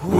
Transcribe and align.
Hello, 0.00 0.14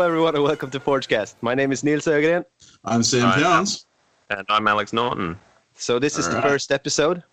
everyone, 0.00 0.36
and 0.36 0.44
welcome 0.44 0.70
to 0.70 0.78
Forgecast. 0.78 1.34
My 1.40 1.56
name 1.56 1.72
is 1.72 1.82
Niels 1.82 2.04
Ögren. 2.04 2.44
I'm 2.84 3.02
Sam 3.02 3.22
Hi. 3.22 3.64
And 4.30 4.46
I'm 4.48 4.68
Alex 4.68 4.92
Norton. 4.92 5.36
So 5.74 5.98
this 5.98 6.16
is 6.16 6.28
the 6.28 6.36
Alright. 6.36 6.48
first 6.48 6.70
episode. 6.70 7.24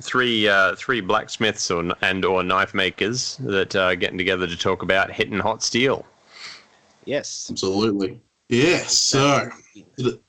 Three 0.00 0.48
uh, 0.48 0.76
three 0.76 1.00
blacksmiths 1.00 1.70
or, 1.70 1.92
and 2.02 2.24
or 2.24 2.42
knife 2.42 2.74
makers 2.74 3.36
that 3.40 3.74
are 3.74 3.96
getting 3.96 4.18
together 4.18 4.46
to 4.46 4.56
talk 4.56 4.82
about 4.82 5.10
hitting 5.10 5.38
hot 5.38 5.62
steel. 5.62 6.04
Yes. 7.04 7.48
Absolutely. 7.50 8.20
Yes. 8.48 8.96
So 8.98 9.48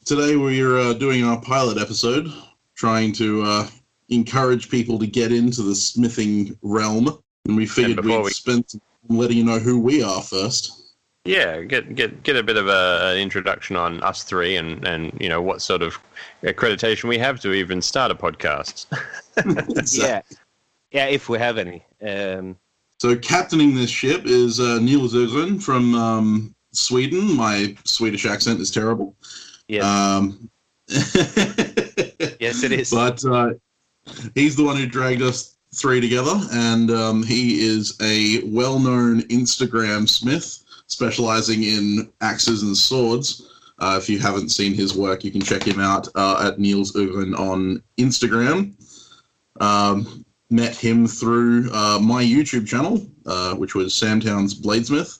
today 0.05 0.35
we're 0.37 0.77
uh, 0.77 0.93
doing 0.93 1.25
our 1.25 1.41
pilot 1.41 1.77
episode, 1.77 2.31
trying 2.75 3.11
to 3.13 3.43
uh, 3.43 3.67
encourage 4.09 4.69
people 4.69 4.97
to 4.99 5.07
get 5.07 5.31
into 5.31 5.61
the 5.61 5.75
smithing 5.75 6.57
realm, 6.61 7.19
and 7.45 7.55
we 7.57 7.65
figured 7.65 7.97
before 7.97 8.19
we'd 8.19 8.25
we- 8.25 8.31
spend 8.31 8.65
letting 9.09 9.37
you 9.37 9.43
know 9.43 9.59
who 9.59 9.79
we 9.79 10.03
are 10.03 10.21
first. 10.21 10.88
Yeah, 11.25 11.61
get 11.61 11.95
get 11.95 12.23
get 12.23 12.35
a 12.37 12.43
bit 12.43 12.57
of 12.57 12.67
a, 12.67 13.11
an 13.11 13.17
introduction 13.17 13.75
on 13.75 14.01
us 14.03 14.23
three 14.23 14.55
and 14.55 14.87
and 14.87 15.11
you 15.19 15.29
know 15.29 15.41
what 15.41 15.61
sort 15.61 15.81
of 15.81 15.97
accreditation 16.43 17.05
we 17.09 17.17
have 17.17 17.39
to 17.41 17.53
even 17.53 17.81
start 17.81 18.11
a 18.11 18.15
podcast. 18.15 18.85
Yeah. 19.97 20.21
Yeah, 20.91 21.05
if 21.05 21.29
we 21.29 21.37
have 21.37 21.57
any. 21.57 21.85
Um, 22.01 22.55
So 22.99 23.15
captaining 23.15 23.75
this 23.75 23.89
ship 23.91 24.23
is 24.25 24.59
uh, 24.59 24.79
Niels 24.79 25.13
Ögren 25.13 25.61
from 25.61 25.93
um, 25.95 26.55
Sweden. 26.73 27.35
My 27.35 27.75
Swedish 27.85 28.25
accent 28.25 28.59
is 28.59 28.71
terrible. 28.71 29.15
yes. 29.67 29.83
Um, 29.85 30.49
yes, 32.39 32.63
it 32.63 32.71
is. 32.71 32.89
But 32.91 33.23
uh, 33.25 33.51
he's 34.35 34.55
the 34.55 34.63
one 34.63 34.77
who 34.77 34.87
dragged 34.87 35.21
us 35.21 35.57
three 35.75 36.01
together, 36.01 36.39
and 36.51 36.89
um, 36.91 37.23
he 37.23 37.61
is 37.61 37.95
a 38.01 38.41
well-known 38.45 39.21
Instagram 39.23 40.09
smith, 40.09 40.63
specializing 40.89 41.63
in 41.63 42.11
axes 42.21 42.63
and 42.63 42.75
swords. 42.75 43.47
Uh, 43.79 43.97
if 44.01 44.09
you 44.09 44.19
haven't 44.19 44.49
seen 44.49 44.73
his 44.73 44.95
work, 44.95 45.23
you 45.23 45.31
can 45.31 45.41
check 45.41 45.63
him 45.63 45.79
out 45.79 46.09
uh, 46.15 46.47
at 46.47 46.59
Niels 46.59 46.91
Ögren 46.93 47.37
on 47.39 47.81
Instagram. 47.97 48.73
Um, 49.61 50.25
met 50.49 50.75
him 50.75 51.07
through 51.07 51.71
uh, 51.71 51.99
my 52.01 52.23
YouTube 52.23 52.67
channel, 52.67 53.07
uh, 53.25 53.55
which 53.55 53.75
was 53.75 53.93
Samtown's 53.93 54.59
Bladesmith. 54.59 55.19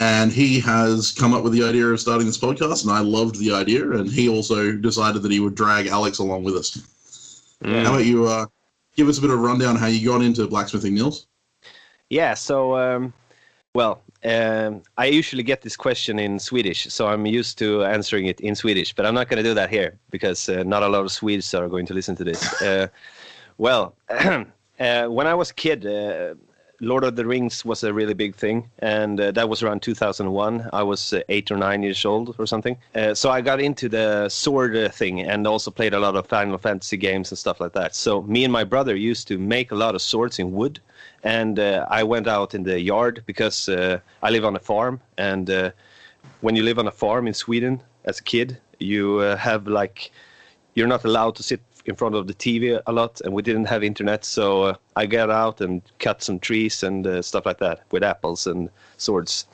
And 0.00 0.32
he 0.32 0.60
has 0.60 1.12
come 1.12 1.32
up 1.32 1.44
with 1.44 1.52
the 1.52 1.62
idea 1.62 1.86
of 1.86 2.00
starting 2.00 2.26
this 2.26 2.36
podcast, 2.36 2.82
and 2.82 2.92
I 2.92 2.98
loved 3.00 3.38
the 3.38 3.52
idea. 3.52 3.92
And 3.92 4.10
he 4.10 4.28
also 4.28 4.72
decided 4.72 5.22
that 5.22 5.30
he 5.30 5.40
would 5.40 5.54
drag 5.54 5.86
Alex 5.86 6.18
along 6.18 6.42
with 6.42 6.56
us. 6.56 6.76
Mm. 7.62 7.84
How 7.84 7.94
about 7.94 8.04
you 8.04 8.26
uh, 8.26 8.46
give 8.96 9.08
us 9.08 9.18
a 9.18 9.20
bit 9.20 9.30
of 9.30 9.38
a 9.38 9.42
rundown 9.42 9.76
how 9.76 9.86
you 9.86 10.06
got 10.06 10.20
into 10.20 10.46
blacksmithing, 10.46 10.94
Niels? 10.94 11.26
yeah, 12.10 12.34
so, 12.34 12.76
um, 12.76 13.12
well, 13.74 14.02
um, 14.24 14.82
I 14.96 15.06
usually 15.06 15.42
get 15.42 15.62
this 15.62 15.76
question 15.76 16.18
in 16.18 16.38
Swedish, 16.38 16.86
so 16.90 17.08
I'm 17.08 17.26
used 17.26 17.58
to 17.58 17.84
answering 17.84 18.26
it 18.26 18.40
in 18.40 18.54
Swedish, 18.54 18.94
but 18.94 19.04
I'm 19.04 19.14
not 19.14 19.28
going 19.28 19.36
to 19.36 19.48
do 19.48 19.54
that 19.54 19.70
here 19.70 19.98
because 20.10 20.48
uh, 20.48 20.62
not 20.62 20.82
a 20.82 20.88
lot 20.88 21.04
of 21.04 21.12
Swedes 21.12 21.52
are 21.54 21.68
going 21.68 21.86
to 21.86 21.94
listen 21.94 22.16
to 22.16 22.24
this. 22.24 22.62
Uh, 22.62 22.88
well, 23.58 23.94
uh, 24.08 25.06
when 25.06 25.26
I 25.26 25.34
was 25.34 25.50
a 25.50 25.54
kid, 25.54 25.86
uh, 25.86 26.34
Lord 26.80 27.04
of 27.04 27.16
the 27.16 27.24
Rings 27.24 27.64
was 27.64 27.84
a 27.84 27.92
really 27.92 28.14
big 28.14 28.34
thing, 28.34 28.70
and 28.80 29.20
uh, 29.20 29.30
that 29.32 29.48
was 29.48 29.62
around 29.62 29.82
2001. 29.82 30.70
I 30.72 30.82
was 30.82 31.12
uh, 31.12 31.20
eight 31.28 31.50
or 31.50 31.56
nine 31.56 31.82
years 31.82 32.04
old 32.04 32.34
or 32.38 32.46
something. 32.46 32.76
Uh, 32.94 33.14
so 33.14 33.30
I 33.30 33.40
got 33.40 33.60
into 33.60 33.88
the 33.88 34.28
sword 34.28 34.76
uh, 34.76 34.88
thing 34.88 35.20
and 35.20 35.46
also 35.46 35.70
played 35.70 35.94
a 35.94 36.00
lot 36.00 36.16
of 36.16 36.26
Final 36.26 36.58
Fantasy 36.58 36.96
games 36.96 37.30
and 37.30 37.38
stuff 37.38 37.60
like 37.60 37.72
that. 37.72 37.94
So 37.94 38.22
me 38.22 38.44
and 38.44 38.52
my 38.52 38.64
brother 38.64 38.94
used 38.94 39.28
to 39.28 39.38
make 39.38 39.70
a 39.70 39.74
lot 39.74 39.94
of 39.94 40.02
swords 40.02 40.38
in 40.38 40.52
wood, 40.52 40.80
and 41.22 41.58
uh, 41.58 41.86
I 41.88 42.02
went 42.02 42.26
out 42.26 42.54
in 42.54 42.64
the 42.64 42.80
yard 42.80 43.22
because 43.26 43.68
uh, 43.68 44.00
I 44.22 44.30
live 44.30 44.44
on 44.44 44.56
a 44.56 44.60
farm, 44.60 45.00
and 45.16 45.72
when 46.40 46.56
you 46.56 46.62
live 46.62 46.78
on 46.78 46.86
a 46.86 46.92
farm 46.92 47.26
in 47.26 47.34
Sweden 47.34 47.82
as 48.04 48.18
a 48.18 48.22
kid, 48.22 48.58
you 48.78 49.18
have 49.18 49.66
like 49.66 50.10
you're 50.74 50.88
not 50.88 51.04
allowed 51.04 51.36
to 51.36 51.42
sit 51.42 51.60
in 51.86 51.94
front 51.94 52.14
of 52.14 52.26
the 52.26 52.34
TV 52.34 52.80
a 52.86 52.92
lot, 52.92 53.20
and 53.22 53.32
we 53.32 53.42
didn't 53.42 53.66
have 53.66 53.82
internet, 53.82 54.24
so 54.24 54.62
uh, 54.62 54.74
I 54.96 55.06
got 55.06 55.30
out 55.30 55.60
and 55.60 55.82
cut 55.98 56.22
some 56.22 56.38
trees 56.38 56.82
and 56.82 57.06
uh, 57.06 57.22
stuff 57.22 57.46
like 57.46 57.58
that 57.58 57.82
with 57.90 58.02
apples 58.02 58.46
and 58.46 58.70
swords, 58.96 59.46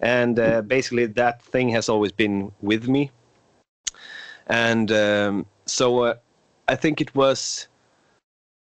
and 0.00 0.38
uh, 0.38 0.62
basically 0.62 1.06
that 1.06 1.42
thing 1.42 1.68
has 1.70 1.88
always 1.88 2.12
been 2.12 2.50
with 2.62 2.88
me, 2.88 3.10
and 4.46 4.90
um, 4.92 5.46
so 5.66 6.00
uh, 6.00 6.14
I 6.68 6.76
think 6.76 7.00
it 7.00 7.14
was 7.14 7.68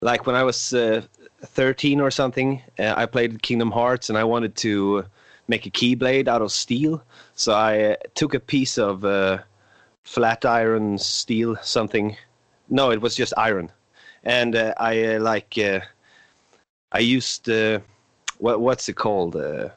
like 0.01 0.27
when 0.27 0.35
I 0.35 0.43
was 0.43 0.73
uh, 0.73 1.01
13 1.41 2.01
or 2.01 2.11
something, 2.11 2.61
uh, 2.79 2.93
I 2.97 3.05
played 3.05 3.41
Kingdom 3.41 3.71
Hearts, 3.71 4.09
and 4.09 4.17
I 4.17 4.23
wanted 4.25 4.55
to 4.57 5.05
make 5.47 5.65
a 5.65 5.69
keyblade 5.69 6.27
out 6.27 6.41
of 6.41 6.51
steel, 6.51 7.01
so 7.35 7.53
I 7.53 7.97
took 8.13 8.33
a 8.33 8.39
piece 8.39 8.77
of 8.77 9.05
flat 10.03 10.45
iron 10.45 10.97
steel 10.99 11.55
something 11.63 12.15
no 12.69 12.91
it 12.91 13.01
was 13.01 13.15
just 13.15 13.33
iron. 13.37 13.71
And 14.23 14.55
uh, 14.55 14.73
i 14.77 15.15
uh, 15.15 15.19
like 15.19 15.57
uh, 15.57 15.81
i 16.91 16.99
used 16.99 17.49
uh, 17.49 17.79
what 18.39 18.61
what's 18.61 18.89
it 18.89 18.95
called? 18.95 19.35
Uh, 19.35 19.69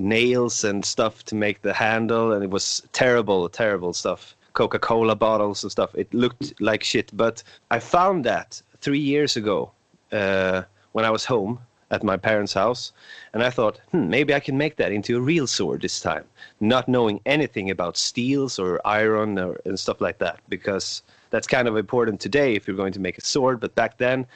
nails 0.00 0.62
and 0.62 0.84
stuff 0.84 1.24
to 1.24 1.34
make 1.34 1.62
the 1.62 1.72
handle 1.72 2.32
and 2.32 2.44
it 2.44 2.50
was 2.50 2.82
terrible 2.92 3.48
terrible 3.48 3.92
stuff. 3.92 4.34
Coca-cola 4.52 5.14
bottles 5.14 5.62
and 5.62 5.70
stuff. 5.70 5.94
It 5.94 6.12
looked 6.14 6.60
like 6.60 6.82
shit 6.84 7.10
but 7.16 7.42
i 7.70 7.78
found 7.78 8.24
that 8.24 8.62
three 8.80 9.00
years 9.00 9.36
ago 9.36 9.72
when 10.10 11.04
i 11.04 11.10
was 11.10 11.24
home 11.24 11.58
at 11.90 12.02
my 12.02 12.16
parents 12.16 12.52
house 12.52 12.92
and 13.32 13.42
i 13.42 13.50
thought 13.50 13.80
hmm, 13.90 14.08
maybe 14.08 14.34
i 14.34 14.40
can 14.40 14.56
make 14.58 14.76
that 14.76 14.92
into 14.92 15.16
a 15.16 15.20
real 15.20 15.46
sword 15.46 15.80
this 15.80 16.00
time 16.00 16.24
not 16.60 16.88
knowing 16.88 17.20
anything 17.24 17.70
about 17.70 17.96
steels 17.96 18.58
or 18.58 18.80
iron 18.84 19.38
or 19.38 19.60
and 19.64 19.78
stuff 19.78 20.00
like 20.00 20.18
that 20.18 20.38
because 20.48 21.02
that's 21.30 21.46
kind 21.46 21.68
of 21.68 21.76
important 21.76 22.20
today 22.20 22.54
if 22.54 22.66
you're 22.66 22.76
going 22.76 22.92
to 22.92 23.00
make 23.00 23.18
a 23.18 23.20
sword 23.20 23.60
but 23.60 23.74
back 23.74 23.98
then 23.98 24.26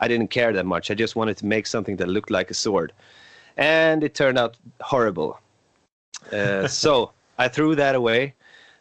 i 0.00 0.08
didn't 0.08 0.30
care 0.30 0.52
that 0.52 0.66
much. 0.66 0.90
I 0.90 0.94
just 0.94 1.16
wanted 1.16 1.36
to 1.38 1.46
make 1.46 1.66
something 1.66 1.96
that 1.96 2.08
looked 2.08 2.30
like 2.30 2.50
a 2.50 2.54
sword. 2.54 2.92
And 3.56 4.02
it 4.02 4.14
turned 4.14 4.38
out 4.38 4.56
horrible. 4.80 5.40
Uh, 6.32 6.68
so 6.82 7.12
i 7.38 7.48
threw 7.48 7.74
that 7.76 7.94
away. 7.94 8.34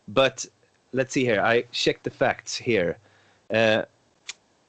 But 0.07 0.45
let's 0.91 1.13
see 1.13 1.23
here. 1.23 1.41
I 1.41 1.63
checked 1.71 2.03
the 2.03 2.09
facts 2.09 2.55
here. 2.55 2.97
Uh, 3.49 3.83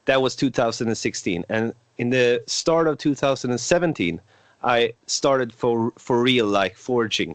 that 0.04 0.20
was 0.20 0.36
2016 0.36 1.44
and 1.48 1.72
in 1.96 2.10
the 2.10 2.42
start 2.46 2.86
of 2.86 2.98
2017 2.98 4.20
i 4.62 4.92
started 5.06 5.50
for 5.52 5.92
for 5.96 6.20
real 6.20 6.46
like 6.46 6.76
forging. 6.76 7.34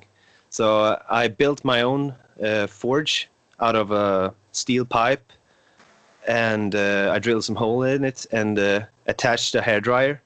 So 0.49 0.65
uh, 0.83 1.01
I 1.09 1.27
built 1.27 1.63
my 1.63 1.81
own 1.81 2.15
uh, 2.43 2.67
forge 2.67 3.29
out 3.59 3.75
of 3.75 3.91
a 3.91 4.33
steel 4.51 4.85
pipe, 4.85 5.23
and 6.27 6.75
uh, 6.75 7.11
I 7.13 7.19
drilled 7.19 7.45
some 7.45 7.55
hole 7.55 7.83
in 7.83 8.03
it 8.03 8.25
and 8.31 8.57
uh, 8.59 8.81
attached 9.07 9.55
a 9.55 9.61
hairdryer. 9.61 10.19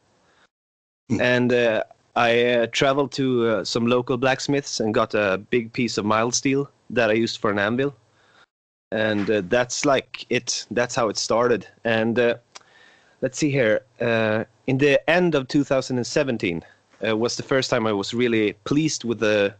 Hmm. 1.10 1.20
and 1.20 1.54
uh, 1.54 1.84
I 2.16 2.44
uh, 2.46 2.68
traveled 2.72 3.12
to 3.14 3.48
uh, 3.48 3.64
some 3.66 3.88
local 3.88 4.18
blacksmiths 4.18 4.80
and 4.80 4.94
got 4.94 5.14
a 5.14 5.38
big 5.50 5.74
piece 5.74 5.98
of 5.98 6.06
mild 6.06 6.36
steel 6.36 6.70
that 6.92 7.10
I 7.10 7.14
used 7.14 7.40
for 7.40 7.52
an 7.52 7.60
anvil. 7.60 7.96
And 8.92 9.30
uh, 9.30 9.42
that's 9.48 9.86
like 9.86 10.26
it. 10.30 10.68
That's 10.70 10.96
how 10.96 11.10
it 11.10 11.18
started. 11.18 11.68
And 11.84 12.20
uh, 12.20 12.36
let's 13.22 13.38
see 13.38 13.50
here. 13.50 13.82
Uh, 14.00 14.44
in 14.68 14.78
the 14.78 15.10
end 15.10 15.34
of 15.34 15.48
2017 15.48 16.64
uh, 17.06 17.18
was 17.18 17.36
the 17.36 17.44
first 17.44 17.70
time 17.70 17.88
I 17.88 17.94
was 17.94 18.14
really 18.14 18.54
pleased 18.64 19.04
with 19.04 19.20
the 19.20 19.56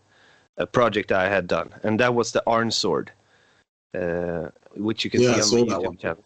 a 0.58 0.68
project 0.68 1.12
I 1.12 1.30
had 1.30 1.48
done, 1.48 1.74
and 1.82 2.00
that 2.00 2.14
was 2.14 2.32
the 2.32 2.44
Arn 2.46 2.70
sword, 2.70 3.12
which 4.76 5.04
you 5.04 5.10
can 5.12 5.22
Yeah, 5.22 5.30
see 5.30 5.40
on 5.42 5.50
my 5.50 5.58
that 5.58 5.66
YouTube 5.66 6.00
channel. 6.00 6.24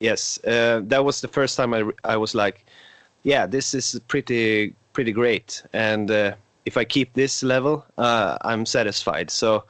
Yes, 0.00 0.38
uh, 0.44 0.80
that 0.84 1.04
was 1.04 1.20
the 1.20 1.28
first 1.28 1.56
time 1.56 1.72
I, 1.74 1.84
I 2.04 2.16
was 2.16 2.34
like, 2.34 2.64
yeah, 3.22 3.46
this 3.46 3.74
is 3.74 4.00
pretty 4.08 4.74
pretty 4.92 5.12
great, 5.12 5.62
and 5.72 6.10
uh, 6.10 6.34
if 6.66 6.76
I 6.76 6.84
keep 6.84 7.12
this 7.14 7.42
level, 7.42 7.84
uh, 7.98 8.36
I'm 8.42 8.66
satisfied. 8.66 9.30
So, 9.30 9.64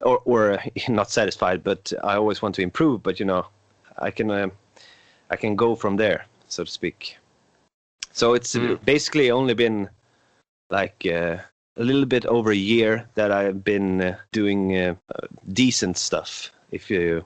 or 0.00 0.20
or 0.24 0.52
uh, 0.52 0.62
not 0.88 1.10
satisfied, 1.10 1.62
but 1.62 1.92
I 2.02 2.16
always 2.16 2.42
want 2.42 2.54
to 2.56 2.62
improve. 2.62 3.02
But 3.02 3.20
you 3.20 3.26
know, 3.26 3.46
I 3.98 4.10
can 4.10 4.30
uh, 4.30 4.48
I 5.30 5.36
can 5.36 5.56
go 5.56 5.74
from 5.76 5.96
there, 5.96 6.26
so 6.48 6.64
to 6.64 6.70
speak. 6.70 7.18
So 8.12 8.34
it's 8.34 8.54
uh, 8.56 8.58
Mm. 8.60 8.84
basically 8.84 9.30
only 9.30 9.54
been 9.54 9.88
like 10.70 11.06
uh, 11.06 11.38
a 11.76 11.84
little 11.84 12.06
bit 12.06 12.26
over 12.26 12.50
a 12.50 12.56
year 12.56 13.08
that 13.14 13.32
I've 13.32 13.64
been 13.64 14.00
uh, 14.00 14.16
doing 14.32 14.76
uh, 14.76 14.94
decent 15.52 15.96
stuff. 15.96 16.50
If 16.70 16.90
you 16.90 17.24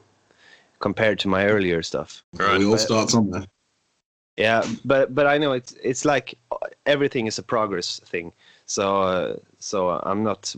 compared 0.79 1.19
to 1.21 1.29
my 1.29 1.47
earlier 1.47 1.83
stuff. 1.83 2.23
Right. 2.35 2.59
we 2.59 2.67
all 2.67 2.79
start 2.79 3.11
somewhere. 3.11 3.45
Yeah, 4.37 4.63
but 4.85 5.15
but 5.15 5.27
I 5.27 5.39
know 5.39 5.53
it's 5.53 5.73
it's 5.83 6.05
like 6.05 6.39
everything 6.85 7.27
is 7.27 7.39
a 7.39 7.43
progress 7.43 8.01
thing. 8.01 8.33
So 8.67 9.03
uh, 9.03 9.37
so 9.59 9.91
I'm 9.91 10.23
not. 10.23 10.55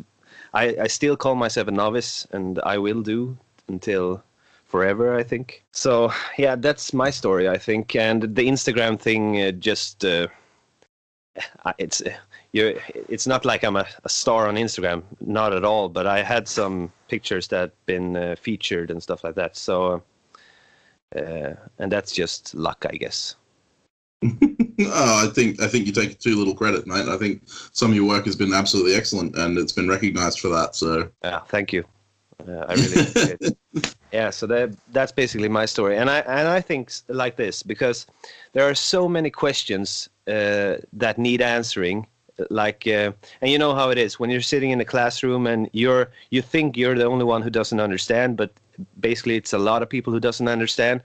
I 0.52 0.76
I 0.80 0.86
still 0.88 1.16
call 1.16 1.36
myself 1.36 1.68
a 1.68 1.70
novice, 1.70 2.26
and 2.32 2.58
I 2.64 2.78
will 2.78 3.02
do 3.02 3.38
until 3.68 4.22
forever. 4.64 5.16
I 5.16 5.22
think. 5.22 5.64
So 5.70 6.12
yeah, 6.36 6.56
that's 6.56 6.92
my 6.92 7.10
story. 7.10 7.48
I 7.48 7.58
think, 7.58 7.94
and 7.94 8.22
the 8.22 8.48
Instagram 8.48 8.98
thing 8.98 9.40
uh, 9.40 9.52
just. 9.52 10.04
Uh, 10.04 10.26
it's 11.78 12.02
you 12.52 12.80
it's 13.08 13.26
not 13.26 13.44
like 13.44 13.64
I'm 13.64 13.76
a, 13.76 13.86
a, 14.04 14.08
star 14.08 14.48
on 14.48 14.56
Instagram, 14.56 15.02
not 15.20 15.52
at 15.52 15.64
all. 15.64 15.88
But 15.88 16.06
I 16.06 16.22
had 16.22 16.48
some 16.48 16.92
pictures 17.08 17.48
that 17.48 17.72
been 17.86 18.16
uh, 18.16 18.36
featured 18.40 18.90
and 18.90 19.02
stuff 19.02 19.24
like 19.24 19.34
that. 19.34 19.56
So, 19.56 20.02
uh, 21.14 21.52
and 21.78 21.92
that's 21.92 22.12
just 22.12 22.54
luck, 22.54 22.86
I 22.88 22.96
guess. 22.96 23.36
oh, 24.24 24.28
I 24.80 25.30
think 25.32 25.60
I 25.60 25.68
think 25.68 25.86
you 25.86 25.92
take 25.92 26.18
too 26.18 26.36
little 26.36 26.54
credit, 26.54 26.86
mate. 26.86 27.08
I 27.08 27.16
think 27.16 27.42
some 27.46 27.90
of 27.90 27.96
your 27.96 28.08
work 28.08 28.24
has 28.24 28.36
been 28.36 28.54
absolutely 28.54 28.94
excellent, 28.94 29.36
and 29.36 29.58
it's 29.58 29.72
been 29.72 29.88
recognised 29.88 30.40
for 30.40 30.48
that. 30.48 30.74
So, 30.74 31.10
yeah, 31.22 31.40
thank 31.40 31.72
you. 31.72 31.84
Uh, 32.46 32.64
I 32.68 32.74
really 32.74 33.00
appreciate. 33.02 33.96
yeah. 34.12 34.30
So 34.30 34.46
that 34.46 34.74
that's 34.92 35.12
basically 35.12 35.48
my 35.48 35.66
story, 35.66 35.98
and 35.98 36.08
I 36.08 36.20
and 36.20 36.48
I 36.48 36.60
think 36.60 36.92
like 37.08 37.36
this 37.36 37.62
because 37.62 38.06
there 38.54 38.68
are 38.68 38.74
so 38.74 39.08
many 39.08 39.30
questions 39.30 40.08
uh, 40.26 40.76
that 40.94 41.18
need 41.18 41.42
answering 41.42 42.06
like 42.50 42.86
uh, 42.86 43.12
and 43.40 43.50
you 43.50 43.58
know 43.58 43.74
how 43.74 43.90
it 43.90 43.98
is. 43.98 44.18
When 44.18 44.30
you're 44.30 44.40
sitting 44.40 44.70
in 44.70 44.80
a 44.80 44.84
classroom 44.84 45.46
and 45.46 45.68
you're 45.72 46.10
you 46.30 46.42
think 46.42 46.76
you're 46.76 46.96
the 46.96 47.04
only 47.04 47.24
one 47.24 47.42
who 47.42 47.50
doesn't 47.50 47.80
understand 47.80 48.36
but 48.36 48.50
basically 49.00 49.36
it's 49.36 49.52
a 49.52 49.58
lot 49.58 49.82
of 49.82 49.88
people 49.88 50.12
who 50.12 50.20
doesn't 50.20 50.48
understand. 50.48 51.02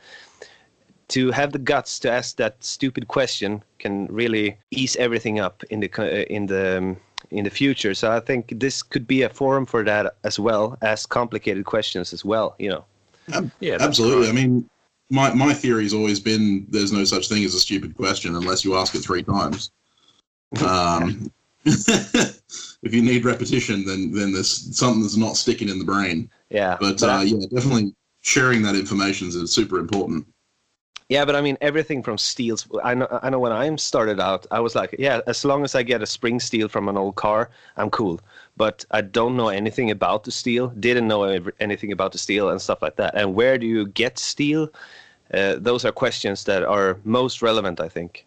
To 1.09 1.31
have 1.31 1.51
the 1.51 1.59
guts 1.59 1.99
to 1.99 2.11
ask 2.11 2.37
that 2.37 2.63
stupid 2.63 3.07
question 3.07 3.61
can 3.77 4.07
really 4.07 4.57
ease 4.71 4.95
everything 4.95 5.39
up 5.39 5.63
in 5.69 5.81
the 5.81 5.91
uh, 5.99 6.25
in 6.29 6.45
the 6.47 6.77
um, 6.77 6.97
in 7.29 7.43
the 7.43 7.49
future. 7.49 7.93
So 7.93 8.11
i 8.11 8.19
think 8.19 8.53
this 8.59 8.81
could 8.83 9.07
be 9.07 9.23
a 9.23 9.29
forum 9.29 9.65
for 9.65 9.83
that 9.83 10.15
as 10.23 10.39
well 10.39 10.77
as 10.81 11.05
complicated 11.05 11.65
questions 11.65 12.13
as 12.13 12.23
well 12.23 12.55
you 12.59 12.69
know. 12.69 12.85
Yeah 13.59 13.77
absolutely. 13.79 14.27
right. 14.27 14.29
i 14.29 14.41
mean 14.41 14.69
my 15.09 15.33
my 15.33 15.53
theory's 15.53 15.93
always 15.93 16.19
been 16.19 16.65
there's 16.69 16.91
no 16.91 17.03
such 17.05 17.29
thing 17.29 17.43
as 17.43 17.53
a 17.53 17.59
stupid 17.59 17.95
question 17.95 18.35
unless 18.35 18.65
you 18.65 18.75
ask 18.75 18.95
it 18.95 18.99
three 18.99 19.23
times 19.23 19.71
um, 20.61 21.31
if 21.65 22.93
you 22.93 23.01
need 23.01 23.25
repetition, 23.25 23.85
then 23.85 24.11
then 24.11 24.31
there's 24.33 24.77
something 24.77 25.01
that's 25.01 25.17
not 25.17 25.37
sticking 25.37 25.69
in 25.69 25.79
the 25.79 25.85
brain. 25.85 26.29
Yeah, 26.49 26.77
but, 26.79 26.99
but 26.99 27.09
uh, 27.09 27.13
I, 27.13 27.23
yeah, 27.23 27.45
definitely 27.51 27.95
sharing 28.21 28.61
that 28.63 28.75
information 28.75 29.29
is 29.29 29.53
super 29.53 29.79
important. 29.79 30.27
Yeah, 31.09 31.25
but 31.25 31.35
I 31.35 31.41
mean 31.41 31.57
everything 31.61 32.03
from 32.03 32.17
steels. 32.17 32.67
I 32.83 32.93
know. 32.93 33.07
I 33.21 33.29
know 33.29 33.39
when 33.39 33.51
I 33.51 33.73
started 33.75 34.19
out, 34.19 34.45
I 34.51 34.59
was 34.59 34.75
like, 34.75 34.95
yeah, 34.99 35.21
as 35.27 35.45
long 35.45 35.63
as 35.63 35.75
I 35.75 35.83
get 35.83 36.01
a 36.01 36.05
spring 36.05 36.39
steel 36.39 36.67
from 36.67 36.89
an 36.89 36.97
old 36.97 37.15
car, 37.15 37.49
I'm 37.77 37.89
cool. 37.89 38.19
But 38.55 38.85
I 38.91 39.01
don't 39.01 39.35
know 39.35 39.49
anything 39.49 39.89
about 39.91 40.23
the 40.23 40.31
steel. 40.31 40.67
Didn't 40.69 41.07
know 41.07 41.23
anything 41.59 41.91
about 41.91 42.11
the 42.11 42.17
steel 42.17 42.49
and 42.49 42.61
stuff 42.61 42.81
like 42.81 42.95
that. 42.97 43.15
And 43.15 43.35
where 43.35 43.57
do 43.57 43.65
you 43.65 43.87
get 43.87 44.19
steel? 44.19 44.69
Uh, 45.33 45.55
those 45.57 45.83
are 45.85 45.91
questions 45.91 46.43
that 46.43 46.63
are 46.63 46.99
most 47.03 47.41
relevant, 47.41 47.79
I 47.79 47.89
think. 47.89 48.25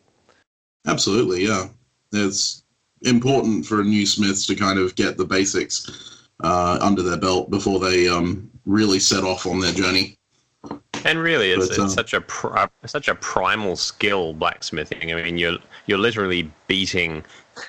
Absolutely, 0.87 1.45
yeah 1.45 1.69
it's 2.13 2.65
important 3.03 3.67
for 3.67 3.85
new 3.85 4.07
smiths 4.07 4.47
to 4.47 4.55
kind 4.55 4.79
of 4.79 4.95
get 4.95 5.17
the 5.17 5.25
basics 5.25 6.29
uh, 6.43 6.79
under 6.81 7.03
their 7.03 7.17
belt 7.17 7.51
before 7.51 7.79
they 7.79 8.09
um, 8.09 8.51
really 8.65 8.99
set 8.99 9.25
off 9.25 9.47
on 9.47 9.61
their 9.61 9.73
journey. 9.73 10.19
And 11.05 11.19
really, 11.21 11.53
it's, 11.53 11.69
but, 11.69 11.79
it's 11.79 11.93
uh, 11.93 11.97
such 11.97 12.15
a 12.15 12.21
pr- 12.23 12.57
such 12.87 13.07
a 13.09 13.15
primal 13.15 13.77
skill 13.77 14.33
blacksmithing. 14.33 15.13
I 15.13 15.23
mean, 15.23 15.39
you're 15.39 15.59
you're 15.87 15.99
literally 15.99 16.51
beating 16.67 17.25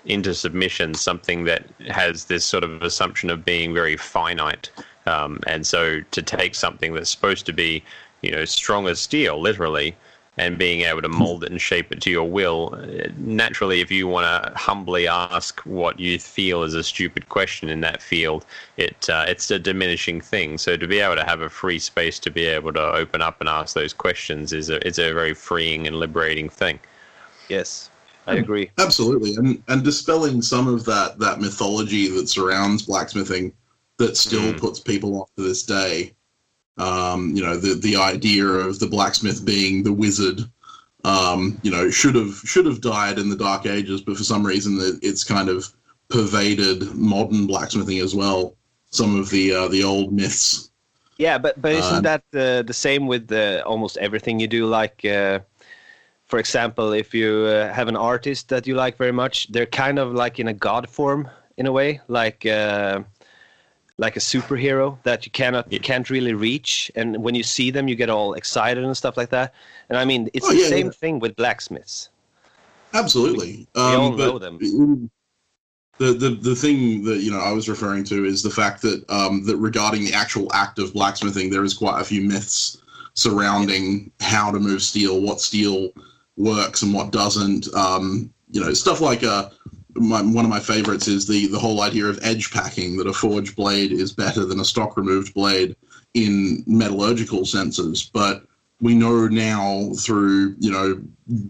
into 0.06 0.34
submission 0.34 0.94
something 0.94 1.44
that 1.44 1.66
has 1.88 2.25
this 2.25 2.44
sort 2.44 2.63
of 2.63 2.81
assumption 2.81 3.30
of 3.30 3.45
being 3.45 3.74
very 3.74 3.95
finite. 3.95 4.72
Um, 5.06 5.40
and 5.48 5.66
so 5.66 6.01
to 6.01 6.22
take 6.22 6.56
something 6.56 6.94
that's 6.94 7.10
supposed 7.10 7.45
to 7.45 7.54
be, 7.54 7.83
you 8.22 8.31
know, 8.31 8.44
strong 8.44 8.88
as 8.88 9.00
steel, 9.00 9.40
literally, 9.40 9.95
and 10.38 10.57
being 10.57 10.81
able 10.81 11.01
to 11.01 11.10
mold 11.10 11.44
it 11.44 11.51
and 11.51 11.60
shape 11.60 11.92
it 11.92 12.01
to 12.01 12.12
your 12.12 12.30
will. 12.30 12.78
Naturally, 13.18 13.81
if 13.81 13.92
you 13.92 14.07
want 14.07 14.25
to 14.25 14.54
humbly 14.56 15.07
ask 15.07 15.60
what 15.62 16.00
you 16.00 16.19
feel 16.19 16.63
is 16.63 16.75
a 16.75 16.84
stupid 16.84 17.28
question 17.30 17.69
in 17.69 17.81
that 17.81 18.01
field, 18.01 18.45
it 18.78 19.10
uh, 19.10 19.25
it's 19.28 19.50
a 19.50 19.57
diminishing 19.57 20.22
thing. 20.22 20.57
So 20.57 20.78
to 20.78 20.88
be 20.88 21.00
able 21.00 21.16
to 21.16 21.24
have 21.24 21.42
a 21.42 21.50
free 21.50 21.80
space 21.80 22.19
to 22.19 22.30
be 22.30 22.45
able 22.45 22.74
to 22.74 22.81
open 22.81 23.22
up 23.22 23.39
and 23.39 23.50
ask 23.50 23.74
those 23.74 23.94
questions 23.94 24.54
is 24.54 24.69
a 24.69 24.86
it's 24.88 25.00
a 25.00 25.12
very 25.12 25.34
freeing 25.34 25.88
and 25.88 25.98
liberating 25.98 26.50
thing. 26.50 26.80
Yes. 27.50 27.90
I 28.28 28.36
agree. 28.36 28.69
Absolutely. 28.78 29.36
And 29.36 29.63
and 29.69 29.83
dispelling 29.83 30.42
some 30.42 30.68
of 30.68 30.83
that 30.86 31.18
that 31.19 31.40
mythology 31.40 32.10
that 32.10 32.28
surrounds 32.28 32.83
blacksmithing 32.83 33.54
that 33.98 34.18
still 34.18 34.54
mm. 34.54 34.60
puts 34.60 34.80
people 34.80 35.22
off 35.22 35.30
to 35.38 35.44
this 35.44 35.63
day 35.63 36.13
um, 36.77 37.35
you 37.35 37.44
know, 37.44 37.57
the 37.57 37.74
the 37.75 37.95
idea 37.95 38.45
of 38.45 38.79
the 38.79 38.88
blacksmith 38.88 39.45
being 39.45 39.83
the 39.83 39.94
wizard, 39.94 40.41
um, 41.03 41.59
you 41.63 41.71
know, 41.71 41.89
should 41.89 42.15
have 42.15 42.35
should 42.45 42.65
have 42.65 42.81
died 42.81 43.19
in 43.19 43.29
the 43.29 43.35
Dark 43.35 43.65
Ages, 43.65 44.01
but 44.01 44.18
for 44.18 44.24
some 44.24 44.45
reason 44.45 44.77
it's 45.01 45.24
kind 45.24 45.50
of 45.50 45.68
pervaded 46.09 46.94
modern 46.95 47.47
blacksmithing 47.47 48.00
as 48.00 48.15
well. 48.15 48.56
Some 48.89 49.19
of 49.19 49.29
the 49.29 49.53
uh, 49.53 49.68
the 49.68 49.83
old 49.83 50.13
myths. 50.13 50.71
Yeah, 51.18 51.38
but 51.39 51.59
but 51.62 51.71
isn't 51.74 51.95
uh, 51.95 52.01
that 52.01 52.24
the 52.31 52.63
the 52.65 52.74
same 52.74 53.07
with 53.07 53.27
the, 53.27 53.63
almost 53.65 53.97
everything 53.97 54.39
you 54.39 54.47
do? 54.47 54.68
Like, 54.68 55.03
uh, 55.03 55.39
for 56.25 56.39
example, 56.39 56.94
if 56.94 57.13
you 57.13 57.45
uh, 57.45 57.73
have 57.73 57.88
an 57.88 57.95
artist 57.95 58.50
that 58.50 58.68
you 58.68 58.75
like 58.75 58.97
very 58.97 59.12
much, 59.12 59.51
they're 59.51 59.65
kind 59.65 59.97
of 59.97 60.13
like 60.13 60.39
in 60.39 60.47
a 60.47 60.53
god 60.53 60.88
form 60.88 61.30
in 61.57 61.65
a 61.65 61.71
way, 61.71 62.01
like 62.07 62.45
uh, 62.45 63.01
like 63.97 64.15
a 64.15 64.19
superhero 64.19 64.97
that 65.03 65.25
you 65.25 65.31
cannot 65.31 65.71
you 65.71 65.79
can't 65.79 66.09
really 66.09 66.33
reach. 66.33 66.91
And 66.95 67.23
when 67.23 67.35
you 67.35 67.44
see 67.44 67.71
them 67.71 67.88
you 67.88 67.95
get 67.95 68.09
all 68.09 68.33
excited 68.33 68.83
and 68.83 68.95
stuff 68.95 69.17
like 69.17 69.29
that. 69.29 69.53
And 69.89 69.97
i 69.97 70.05
mean 70.05 70.29
it's 70.33 70.45
oh, 70.45 70.51
the 70.51 70.59
yeah, 70.59 70.67
same 70.67 70.88
yeah. 70.88 70.91
thing 70.91 71.19
with 71.19 71.35
blacksmiths. 71.35 72.09
Absolutely. 72.94 73.67
We, 73.75 73.81
we 73.81 73.81
um, 73.81 74.01
all 74.01 74.11
know 74.11 74.39
them. 74.39 75.09
the, 75.97 76.13
the 76.13 76.29
the 76.29 76.55
thing 76.55 77.03
that 77.05 77.17
you 77.17 77.31
know 77.31 77.39
I 77.39 77.51
was 77.51 77.67
referring 77.67 78.03
to 78.05 78.25
is 78.25 78.44
the 78.44 78.49
fact 78.49 78.81
that 78.83 79.03
um, 79.09 79.45
that 79.45 79.57
regarding 79.57 80.05
the 80.05 80.13
actual 80.13 80.51
act 80.53 80.79
of 80.79 80.94
blacksmithing, 80.94 81.49
there 81.49 81.63
is 81.63 81.73
quite 81.73 82.01
a 82.01 82.05
few 82.05 82.21
myths 82.21 82.77
surrounding 83.13 84.11
how 84.19 84.51
to 84.51 84.59
move 84.59 84.83
steel, 84.83 85.21
what 85.21 85.41
steel 85.41 85.91
works 86.38 86.83
and 86.83 86.94
what 86.94 87.11
doesn't. 87.11 87.73
Um, 87.73 88.31
you 88.51 88.61
know, 88.61 88.73
stuff 88.73 89.01
like 89.01 89.23
uh, 89.23 89.49
my, 89.97 90.21
one 90.21 90.45
of 90.45 90.51
my 90.51 90.59
favorites 90.59 91.07
is 91.07 91.27
the 91.27 91.47
the 91.47 91.59
whole 91.59 91.81
idea 91.81 92.06
of 92.06 92.19
edge 92.21 92.51
packing 92.51 92.97
that 92.97 93.07
a 93.07 93.13
forged 93.13 93.56
blade 93.56 93.92
is 93.92 94.13
better 94.13 94.45
than 94.45 94.59
a 94.59 94.66
stock 94.66 94.97
removed 94.97 95.33
blade 95.33 95.75
in 96.13 96.63
metallurgical 96.68 97.45
senses 97.45 98.09
but 98.13 98.44
we 98.81 98.95
know 98.95 99.27
now 99.27 99.89
through 99.97 100.56
you 100.59 100.71
know 100.71 101.01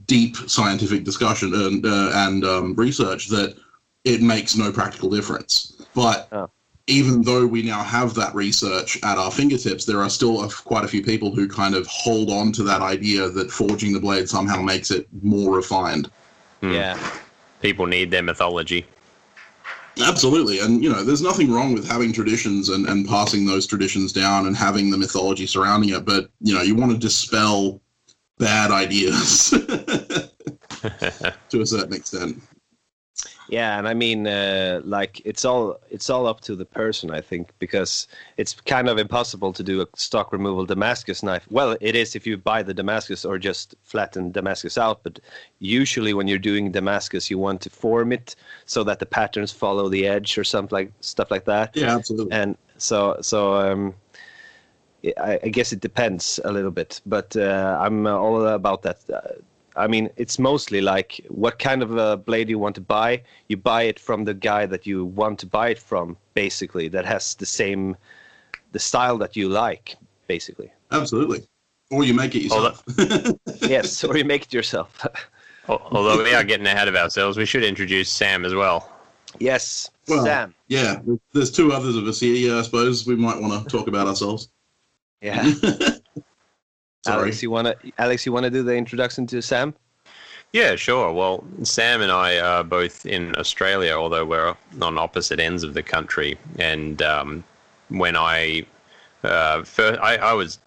deep 0.05 0.35
scientific 0.35 1.03
discussion 1.03 1.53
and 1.53 1.85
uh, 1.85 2.11
and 2.13 2.45
um, 2.45 2.73
research 2.75 3.27
that 3.27 3.55
it 4.03 4.21
makes 4.21 4.55
no 4.55 4.71
practical 4.71 5.09
difference 5.09 5.73
but 5.93 6.27
oh. 6.31 6.49
even 6.87 7.21
though 7.21 7.45
we 7.45 7.61
now 7.61 7.83
have 7.83 8.13
that 8.13 8.33
research 8.33 8.97
at 9.03 9.17
our 9.17 9.31
fingertips 9.31 9.85
there 9.85 10.01
are 10.01 10.09
still 10.09 10.43
a, 10.43 10.49
quite 10.49 10.85
a 10.85 10.87
few 10.87 11.03
people 11.03 11.33
who 11.33 11.47
kind 11.47 11.75
of 11.75 11.85
hold 11.87 12.29
on 12.29 12.51
to 12.51 12.63
that 12.63 12.81
idea 12.81 13.29
that 13.29 13.51
forging 13.51 13.93
the 13.93 13.99
blade 13.99 14.29
somehow 14.29 14.61
makes 14.61 14.89
it 14.91 15.07
more 15.21 15.55
refined 15.55 16.09
hmm. 16.61 16.71
yeah 16.71 16.97
people 17.61 17.85
need 17.85 18.11
their 18.11 18.23
mythology. 18.23 18.85
Absolutely. 20.05 20.59
And, 20.59 20.83
you 20.83 20.91
know, 20.91 21.03
there's 21.03 21.21
nothing 21.21 21.51
wrong 21.51 21.73
with 21.73 21.87
having 21.87 22.13
traditions 22.13 22.69
and, 22.69 22.87
and 22.87 23.07
passing 23.07 23.45
those 23.45 23.65
traditions 23.65 24.13
down 24.13 24.45
and 24.45 24.55
having 24.55 24.91
the 24.91 24.97
mythology 24.97 25.47
surrounding 25.47 25.89
it. 25.89 26.05
But, 26.05 26.29
you 26.39 26.53
know, 26.53 26.61
you 26.61 26.75
want 26.75 26.91
to 26.91 26.97
dispel 26.97 27.81
bad 28.37 28.69
ideas 28.69 29.49
to 31.49 31.61
a 31.61 31.65
certain 31.65 31.93
extent. 31.93 32.41
Yeah, 33.49 33.77
and 33.77 33.87
I 33.87 33.93
mean, 33.93 34.27
uh, 34.27 34.81
like 34.83 35.21
it's 35.25 35.45
all 35.45 35.79
it's 35.89 36.09
all 36.09 36.27
up 36.27 36.41
to 36.41 36.55
the 36.55 36.65
person, 36.65 37.11
I 37.11 37.21
think, 37.21 37.51
because 37.59 38.07
it's 38.35 38.53
kind 38.53 38.89
of 38.89 38.97
impossible 38.97 39.53
to 39.53 39.63
do 39.63 39.81
a 39.81 39.87
stock 39.95 40.33
removal 40.33 40.65
Damascus 40.65 41.23
knife. 41.23 41.45
Well, 41.49 41.77
it 41.79 41.95
is 41.95 42.15
if 42.15 42.27
you 42.27 42.37
buy 42.37 42.63
the 42.63 42.73
Damascus 42.73 43.23
or 43.23 43.37
just 43.37 43.75
flatten 43.83 44.31
Damascus 44.31 44.77
out, 44.77 45.01
but 45.03 45.19
usually 45.59 46.13
when 46.13 46.27
you're 46.27 46.39
doing 46.39 46.71
Damascus, 46.71 47.29
you 47.29 47.37
want 47.37 47.61
to 47.61 47.69
form 47.69 48.11
it 48.11 48.35
so 48.65 48.83
that 48.83 48.99
the 48.99 49.05
patterns 49.05 49.51
follow 49.51 49.87
the 49.87 50.07
edge 50.07 50.37
or 50.37 50.43
something 50.43 50.75
like 50.75 50.91
stuff 50.99 51.31
like 51.31 51.45
that. 51.45 51.75
Yeah, 51.75 51.95
absolutely. 51.95 52.33
And 52.33 52.57
so, 52.77 53.17
so 53.21 53.55
um, 53.55 53.93
I, 55.17 55.39
I 55.43 55.47
guess 55.49 55.71
it 55.71 55.79
depends 55.79 56.39
a 56.43 56.51
little 56.51 56.71
bit, 56.71 57.01
but 57.05 57.35
uh, 57.35 57.77
I'm 57.79 58.07
all 58.07 58.45
about 58.45 58.81
that. 58.83 58.99
Uh, 59.09 59.41
I 59.77 59.87
mean, 59.87 60.09
it's 60.17 60.39
mostly 60.39 60.81
like 60.81 61.21
what 61.29 61.59
kind 61.59 61.83
of 61.83 61.95
a 61.97 62.17
blade 62.17 62.49
you 62.49 62.59
want 62.59 62.75
to 62.75 62.81
buy. 62.81 63.21
You 63.47 63.57
buy 63.57 63.83
it 63.83 63.99
from 63.99 64.25
the 64.25 64.33
guy 64.33 64.65
that 64.65 64.85
you 64.85 65.05
want 65.05 65.39
to 65.39 65.45
buy 65.45 65.69
it 65.69 65.79
from, 65.79 66.17
basically, 66.33 66.87
that 66.89 67.05
has 67.05 67.35
the 67.35 67.45
same, 67.45 67.95
the 68.71 68.79
style 68.79 69.17
that 69.19 69.35
you 69.35 69.49
like, 69.49 69.95
basically. 70.27 70.71
Absolutely. 70.91 71.47
Or 71.91 72.03
you 72.03 72.13
make 72.13 72.35
it 72.35 72.41
yourself. 72.43 72.83
Although, 72.97 73.39
yes, 73.61 74.03
or 74.03 74.17
you 74.17 74.25
make 74.25 74.43
it 74.43 74.53
yourself. 74.53 75.05
Although 75.69 76.23
we 76.23 76.33
are 76.33 76.43
getting 76.43 76.65
ahead 76.67 76.87
of 76.87 76.95
ourselves, 76.95 77.37
we 77.37 77.45
should 77.45 77.63
introduce 77.63 78.09
Sam 78.09 78.45
as 78.45 78.53
well. 78.53 78.91
Yes, 79.39 79.89
Well, 80.07 80.23
Sam. 80.23 80.55
Yeah, 80.67 81.01
there's 81.33 81.51
two 81.51 81.71
others 81.71 81.95
of 81.95 82.07
us 82.07 82.19
here. 82.19 82.33
Yeah, 82.33 82.59
I 82.59 82.61
suppose 82.63 83.05
we 83.05 83.15
might 83.15 83.39
want 83.39 83.63
to 83.63 83.69
talk 83.77 83.87
about 83.87 84.07
ourselves. 84.07 84.49
Yeah, 85.21 85.51
Sorry. 87.07 87.23
Alex, 87.23 87.41
you 87.41 87.51
wanna 87.51 87.75
Alex, 87.97 88.25
you 88.25 88.31
wanna 88.31 88.49
do 88.49 88.63
the 88.63 88.75
introduction 88.75 89.25
to 89.27 89.41
Sam? 89.41 89.73
Yeah, 90.53 90.75
sure. 90.75 91.11
Well, 91.11 91.43
Sam 91.63 92.01
and 92.01 92.11
I 92.11 92.39
are 92.39 92.63
both 92.63 93.05
in 93.05 93.35
Australia, 93.37 93.93
although 93.93 94.25
we're 94.25 94.55
on 94.81 94.97
opposite 94.97 95.39
ends 95.39 95.63
of 95.63 95.73
the 95.73 95.83
country. 95.83 96.37
And 96.57 97.01
um, 97.01 97.43
when 97.89 98.15
I 98.15 98.65
uh, 99.23 99.63
first, 99.63 99.99
I, 99.99 100.15
I 100.17 100.33
was 100.33 100.59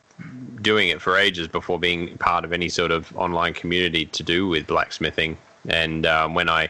doing 0.61 0.88
it 0.88 1.00
for 1.00 1.16
ages 1.16 1.49
before 1.49 1.78
being 1.78 2.18
part 2.18 2.44
of 2.44 2.52
any 2.52 2.68
sort 2.68 2.90
of 2.90 3.16
online 3.16 3.54
community 3.54 4.04
to 4.06 4.23
do 4.23 4.49
with 4.49 4.66
blacksmithing. 4.66 5.38
And 5.68 6.04
um, 6.06 6.35
when 6.35 6.49
I 6.49 6.68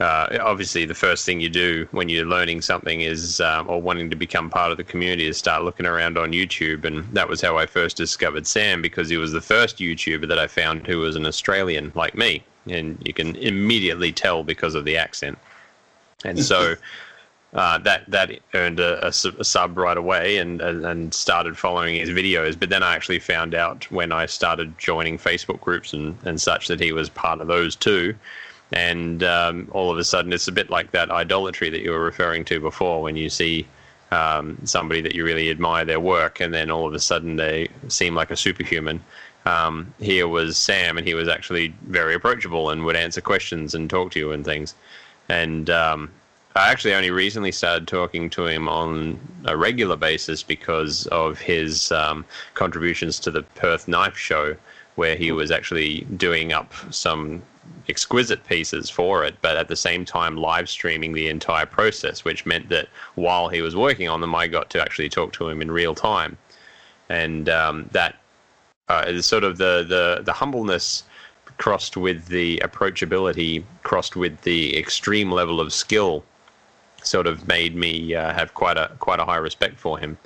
uh, 0.00 0.38
obviously 0.40 0.84
the 0.84 0.94
first 0.94 1.26
thing 1.26 1.40
you 1.40 1.48
do 1.48 1.88
when 1.90 2.08
you're 2.08 2.24
learning 2.24 2.62
something 2.62 3.00
is 3.00 3.40
um, 3.40 3.68
or 3.68 3.82
wanting 3.82 4.08
to 4.10 4.16
become 4.16 4.48
part 4.48 4.70
of 4.70 4.76
the 4.76 4.84
community 4.84 5.26
is 5.26 5.36
start 5.36 5.64
looking 5.64 5.86
around 5.86 6.16
on 6.16 6.32
youtube. 6.32 6.84
And 6.84 7.04
that 7.14 7.28
was 7.28 7.40
how 7.40 7.58
i 7.58 7.66
first 7.66 7.96
discovered 7.96 8.46
sam 8.46 8.80
because 8.80 9.08
he 9.08 9.16
was 9.16 9.32
the 9.32 9.40
first 9.40 9.78
youtuber 9.78 10.28
that 10.28 10.38
i 10.38 10.46
found 10.46 10.86
who 10.86 10.98
was 10.98 11.16
an 11.16 11.26
australian 11.26 11.90
like 11.94 12.14
me. 12.14 12.44
And 12.68 13.00
you 13.04 13.12
can 13.12 13.34
immediately 13.36 14.12
tell 14.12 14.44
because 14.44 14.74
of 14.74 14.84
the 14.84 14.96
accent. 14.96 15.38
And 16.24 16.44
so 16.44 16.74
uh, 17.54 17.78
that 17.78 18.08
that 18.08 18.30
earned 18.54 18.78
a, 18.78 19.04
a, 19.04 19.12
sub- 19.12 19.40
a 19.40 19.44
sub 19.44 19.76
right 19.76 19.96
away 19.96 20.36
and, 20.36 20.60
and 20.60 20.86
and 20.86 21.12
started 21.12 21.58
following 21.58 21.96
his 21.96 22.10
videos. 22.10 22.56
But 22.56 22.68
then 22.68 22.84
i 22.84 22.94
actually 22.94 23.18
found 23.18 23.52
out 23.52 23.90
when 23.90 24.12
i 24.12 24.26
started 24.26 24.78
joining 24.78 25.18
facebook 25.18 25.60
groups 25.60 25.92
and, 25.92 26.16
and 26.24 26.40
such 26.40 26.68
that 26.68 26.78
he 26.78 26.92
was 26.92 27.08
part 27.08 27.40
of 27.40 27.48
those 27.48 27.74
too 27.74 28.14
and 28.72 29.22
um, 29.22 29.68
all 29.72 29.90
of 29.90 29.98
a 29.98 30.04
sudden 30.04 30.32
it's 30.32 30.48
a 30.48 30.52
bit 30.52 30.70
like 30.70 30.90
that 30.90 31.10
idolatry 31.10 31.70
that 31.70 31.80
you 31.80 31.90
were 31.90 32.02
referring 32.02 32.44
to 32.44 32.60
before 32.60 33.02
when 33.02 33.16
you 33.16 33.30
see 33.30 33.66
um, 34.10 34.58
somebody 34.64 35.00
that 35.00 35.14
you 35.14 35.24
really 35.24 35.50
admire 35.50 35.84
their 35.84 36.00
work 36.00 36.40
and 36.40 36.52
then 36.52 36.70
all 36.70 36.86
of 36.86 36.94
a 36.94 37.00
sudden 37.00 37.36
they 37.36 37.68
seem 37.88 38.14
like 38.14 38.30
a 38.30 38.36
superhuman. 38.36 39.02
Um, 39.46 39.94
here 39.98 40.28
was 40.28 40.56
sam 40.56 40.98
and 40.98 41.06
he 41.06 41.14
was 41.14 41.28
actually 41.28 41.74
very 41.86 42.14
approachable 42.14 42.70
and 42.70 42.84
would 42.84 42.96
answer 42.96 43.20
questions 43.20 43.74
and 43.74 43.88
talk 43.88 44.10
to 44.12 44.18
you 44.18 44.32
and 44.32 44.44
things. 44.44 44.74
And 45.28 45.70
um, 45.70 46.10
i 46.54 46.70
actually 46.70 46.94
only 46.94 47.10
recently 47.10 47.52
started 47.52 47.86
talking 47.86 48.28
to 48.30 48.46
him 48.46 48.68
on 48.68 49.18
a 49.44 49.56
regular 49.56 49.96
basis 49.96 50.42
because 50.42 51.06
of 51.06 51.38
his 51.38 51.92
um, 51.92 52.24
contributions 52.54 53.18
to 53.20 53.30
the 53.30 53.42
perth 53.54 53.88
knife 53.88 54.16
show 54.16 54.56
where 54.96 55.14
he 55.14 55.30
was 55.30 55.50
actually 55.50 56.00
doing 56.16 56.52
up 56.52 56.72
some 56.90 57.40
exquisite 57.88 58.44
pieces 58.46 58.90
for 58.90 59.24
it, 59.24 59.36
but 59.40 59.56
at 59.56 59.68
the 59.68 59.76
same 59.76 60.04
time 60.04 60.36
live 60.36 60.68
streaming 60.68 61.12
the 61.12 61.28
entire 61.28 61.66
process, 61.66 62.24
which 62.24 62.46
meant 62.46 62.68
that 62.68 62.88
while 63.14 63.48
he 63.48 63.62
was 63.62 63.74
working 63.74 64.08
on 64.08 64.20
them, 64.20 64.34
I 64.34 64.46
got 64.46 64.70
to 64.70 64.80
actually 64.80 65.08
talk 65.08 65.32
to 65.34 65.48
him 65.48 65.62
in 65.62 65.70
real 65.70 65.94
time, 65.94 66.36
and 67.08 67.48
um, 67.48 67.88
that 67.92 68.16
uh, 68.88 69.04
is 69.06 69.26
sort 69.26 69.44
of 69.44 69.58
the, 69.58 69.84
the 69.88 70.22
the 70.22 70.32
humbleness 70.32 71.04
crossed 71.56 71.96
with 71.96 72.26
the 72.26 72.58
approachability, 72.64 73.64
crossed 73.82 74.16
with 74.16 74.40
the 74.42 74.76
extreme 74.76 75.30
level 75.30 75.60
of 75.60 75.72
skill, 75.72 76.24
sort 77.02 77.26
of 77.26 77.46
made 77.48 77.74
me 77.74 78.14
uh, 78.14 78.32
have 78.32 78.54
quite 78.54 78.76
a 78.76 78.90
quite 78.98 79.20
a 79.20 79.24
high 79.24 79.36
respect 79.36 79.78
for 79.78 79.98
him, 79.98 80.18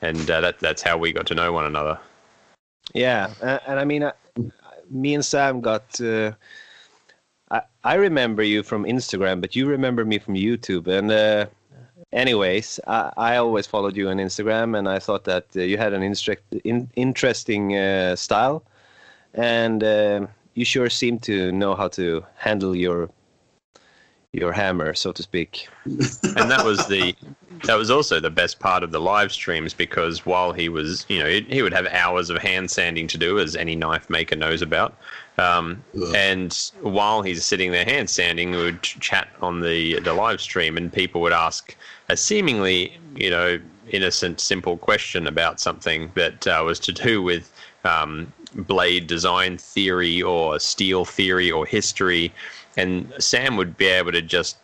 and 0.00 0.30
uh, 0.30 0.40
that 0.40 0.58
that's 0.60 0.82
how 0.82 0.96
we 0.96 1.12
got 1.12 1.26
to 1.26 1.34
know 1.34 1.52
one 1.52 1.66
another. 1.66 1.98
Yeah, 2.94 3.32
and 3.66 3.78
I 3.78 3.84
mean, 3.84 4.02
uh, 4.02 4.12
me 4.90 5.14
and 5.14 5.24
Sam 5.24 5.60
got. 5.60 6.00
I 7.84 7.94
remember 7.94 8.42
you 8.42 8.62
from 8.62 8.84
Instagram, 8.84 9.40
but 9.40 9.54
you 9.54 9.66
remember 9.66 10.04
me 10.04 10.18
from 10.18 10.34
YouTube. 10.34 10.86
And 10.86 11.10
uh, 11.10 11.46
anyways, 12.12 12.80
I, 12.86 13.12
I 13.16 13.36
always 13.36 13.66
followed 13.66 13.96
you 13.96 14.08
on 14.08 14.18
Instagram, 14.18 14.78
and 14.78 14.88
I 14.88 14.98
thought 14.98 15.24
that 15.24 15.46
uh, 15.56 15.60
you 15.60 15.76
had 15.78 15.92
an 15.92 16.02
in, 16.64 16.88
interesting 16.94 17.76
uh, 17.76 18.16
style, 18.16 18.62
and 19.34 19.82
uh, 19.82 20.26
you 20.54 20.64
sure 20.64 20.88
seem 20.88 21.18
to 21.20 21.52
know 21.52 21.74
how 21.74 21.88
to 21.88 22.24
handle 22.36 22.74
your 22.74 23.10
your 24.32 24.50
hammer, 24.50 24.94
so 24.94 25.12
to 25.12 25.22
speak. 25.22 25.68
and 25.84 26.50
that 26.50 26.64
was 26.64 26.86
the 26.86 27.14
that 27.64 27.74
was 27.74 27.90
also 27.90 28.18
the 28.18 28.30
best 28.30 28.60
part 28.60 28.82
of 28.82 28.90
the 28.90 29.00
live 29.00 29.30
streams 29.30 29.74
because 29.74 30.24
while 30.24 30.52
he 30.52 30.68
was 30.70 31.04
you 31.08 31.18
know 31.18 31.28
he, 31.28 31.42
he 31.42 31.62
would 31.62 31.74
have 31.74 31.86
hours 31.88 32.30
of 32.30 32.38
hand 32.38 32.70
sanding 32.70 33.06
to 33.08 33.18
do 33.18 33.38
as 33.38 33.56
any 33.56 33.76
knife 33.76 34.08
maker 34.08 34.34
knows 34.34 34.62
about 34.62 34.96
um, 35.38 35.82
and 36.14 36.70
while 36.80 37.22
he's 37.22 37.44
sitting 37.44 37.72
there 37.72 37.84
hand 37.84 38.08
sanding 38.08 38.50
we 38.50 38.58
would 38.58 38.82
ch- 38.82 38.98
chat 39.00 39.28
on 39.40 39.60
the 39.60 39.98
the 40.00 40.12
live 40.12 40.40
stream 40.40 40.76
and 40.76 40.92
people 40.92 41.20
would 41.20 41.32
ask 41.32 41.76
a 42.08 42.16
seemingly 42.16 42.96
you 43.14 43.30
know 43.30 43.58
innocent 43.90 44.40
simple 44.40 44.76
question 44.76 45.26
about 45.26 45.60
something 45.60 46.10
that 46.14 46.46
uh, 46.46 46.62
was 46.64 46.78
to 46.78 46.92
do 46.92 47.22
with 47.22 47.52
um, 47.84 48.32
blade 48.54 49.06
design 49.06 49.58
theory 49.58 50.22
or 50.22 50.58
steel 50.58 51.04
theory 51.04 51.50
or 51.50 51.66
history 51.66 52.32
and 52.76 53.12
Sam 53.18 53.56
would 53.56 53.76
be 53.76 53.86
able 53.86 54.12
to 54.12 54.22
just 54.22 54.56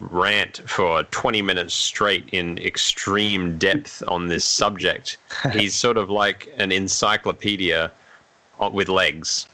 rant 0.00 0.58
for 0.66 1.02
20 1.04 1.42
minutes 1.42 1.74
straight 1.74 2.28
in 2.30 2.58
extreme 2.58 3.58
depth 3.58 4.02
on 4.06 4.28
this 4.28 4.44
subject. 4.44 5.16
He's 5.52 5.74
sort 5.74 5.96
of 5.96 6.08
like 6.08 6.52
an 6.58 6.72
encyclopedia 6.72 7.90
with 8.72 8.88
legs. 8.88 9.46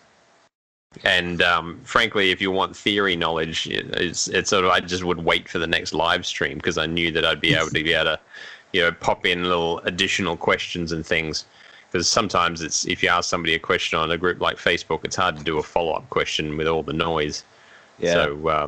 And 1.02 1.42
um, 1.42 1.80
frankly, 1.84 2.30
if 2.30 2.40
you 2.40 2.50
want 2.50 2.76
theory 2.76 3.16
knowledge, 3.16 3.66
it's, 3.66 4.28
it's 4.28 4.50
sort 4.50 4.64
of 4.64 4.70
I 4.70 4.80
just 4.80 5.04
would 5.04 5.24
wait 5.24 5.48
for 5.48 5.58
the 5.58 5.66
next 5.66 5.92
live 5.92 6.24
stream 6.24 6.56
because 6.56 6.78
I 6.78 6.86
knew 6.86 7.10
that 7.12 7.24
I'd 7.24 7.40
be 7.40 7.54
able 7.54 7.66
to 7.66 7.72
be 7.72 7.92
able 7.92 8.04
to, 8.04 8.20
you 8.72 8.82
know, 8.82 8.92
pop 8.92 9.26
in 9.26 9.44
little 9.44 9.80
additional 9.80 10.36
questions 10.36 10.92
and 10.92 11.04
things. 11.04 11.44
Because 11.90 12.08
sometimes 12.08 12.62
it's 12.62 12.86
if 12.86 13.02
you 13.02 13.08
ask 13.08 13.28
somebody 13.28 13.54
a 13.54 13.58
question 13.58 13.98
on 13.98 14.10
a 14.10 14.18
group 14.18 14.40
like 14.40 14.56
Facebook, 14.56 15.04
it's 15.04 15.16
hard 15.16 15.36
to 15.36 15.44
do 15.44 15.58
a 15.58 15.62
follow 15.62 15.92
up 15.92 16.08
question 16.10 16.56
with 16.56 16.66
all 16.66 16.82
the 16.82 16.92
noise. 16.92 17.44
Yeah. 17.98 18.12
So, 18.14 18.48
uh, 18.48 18.66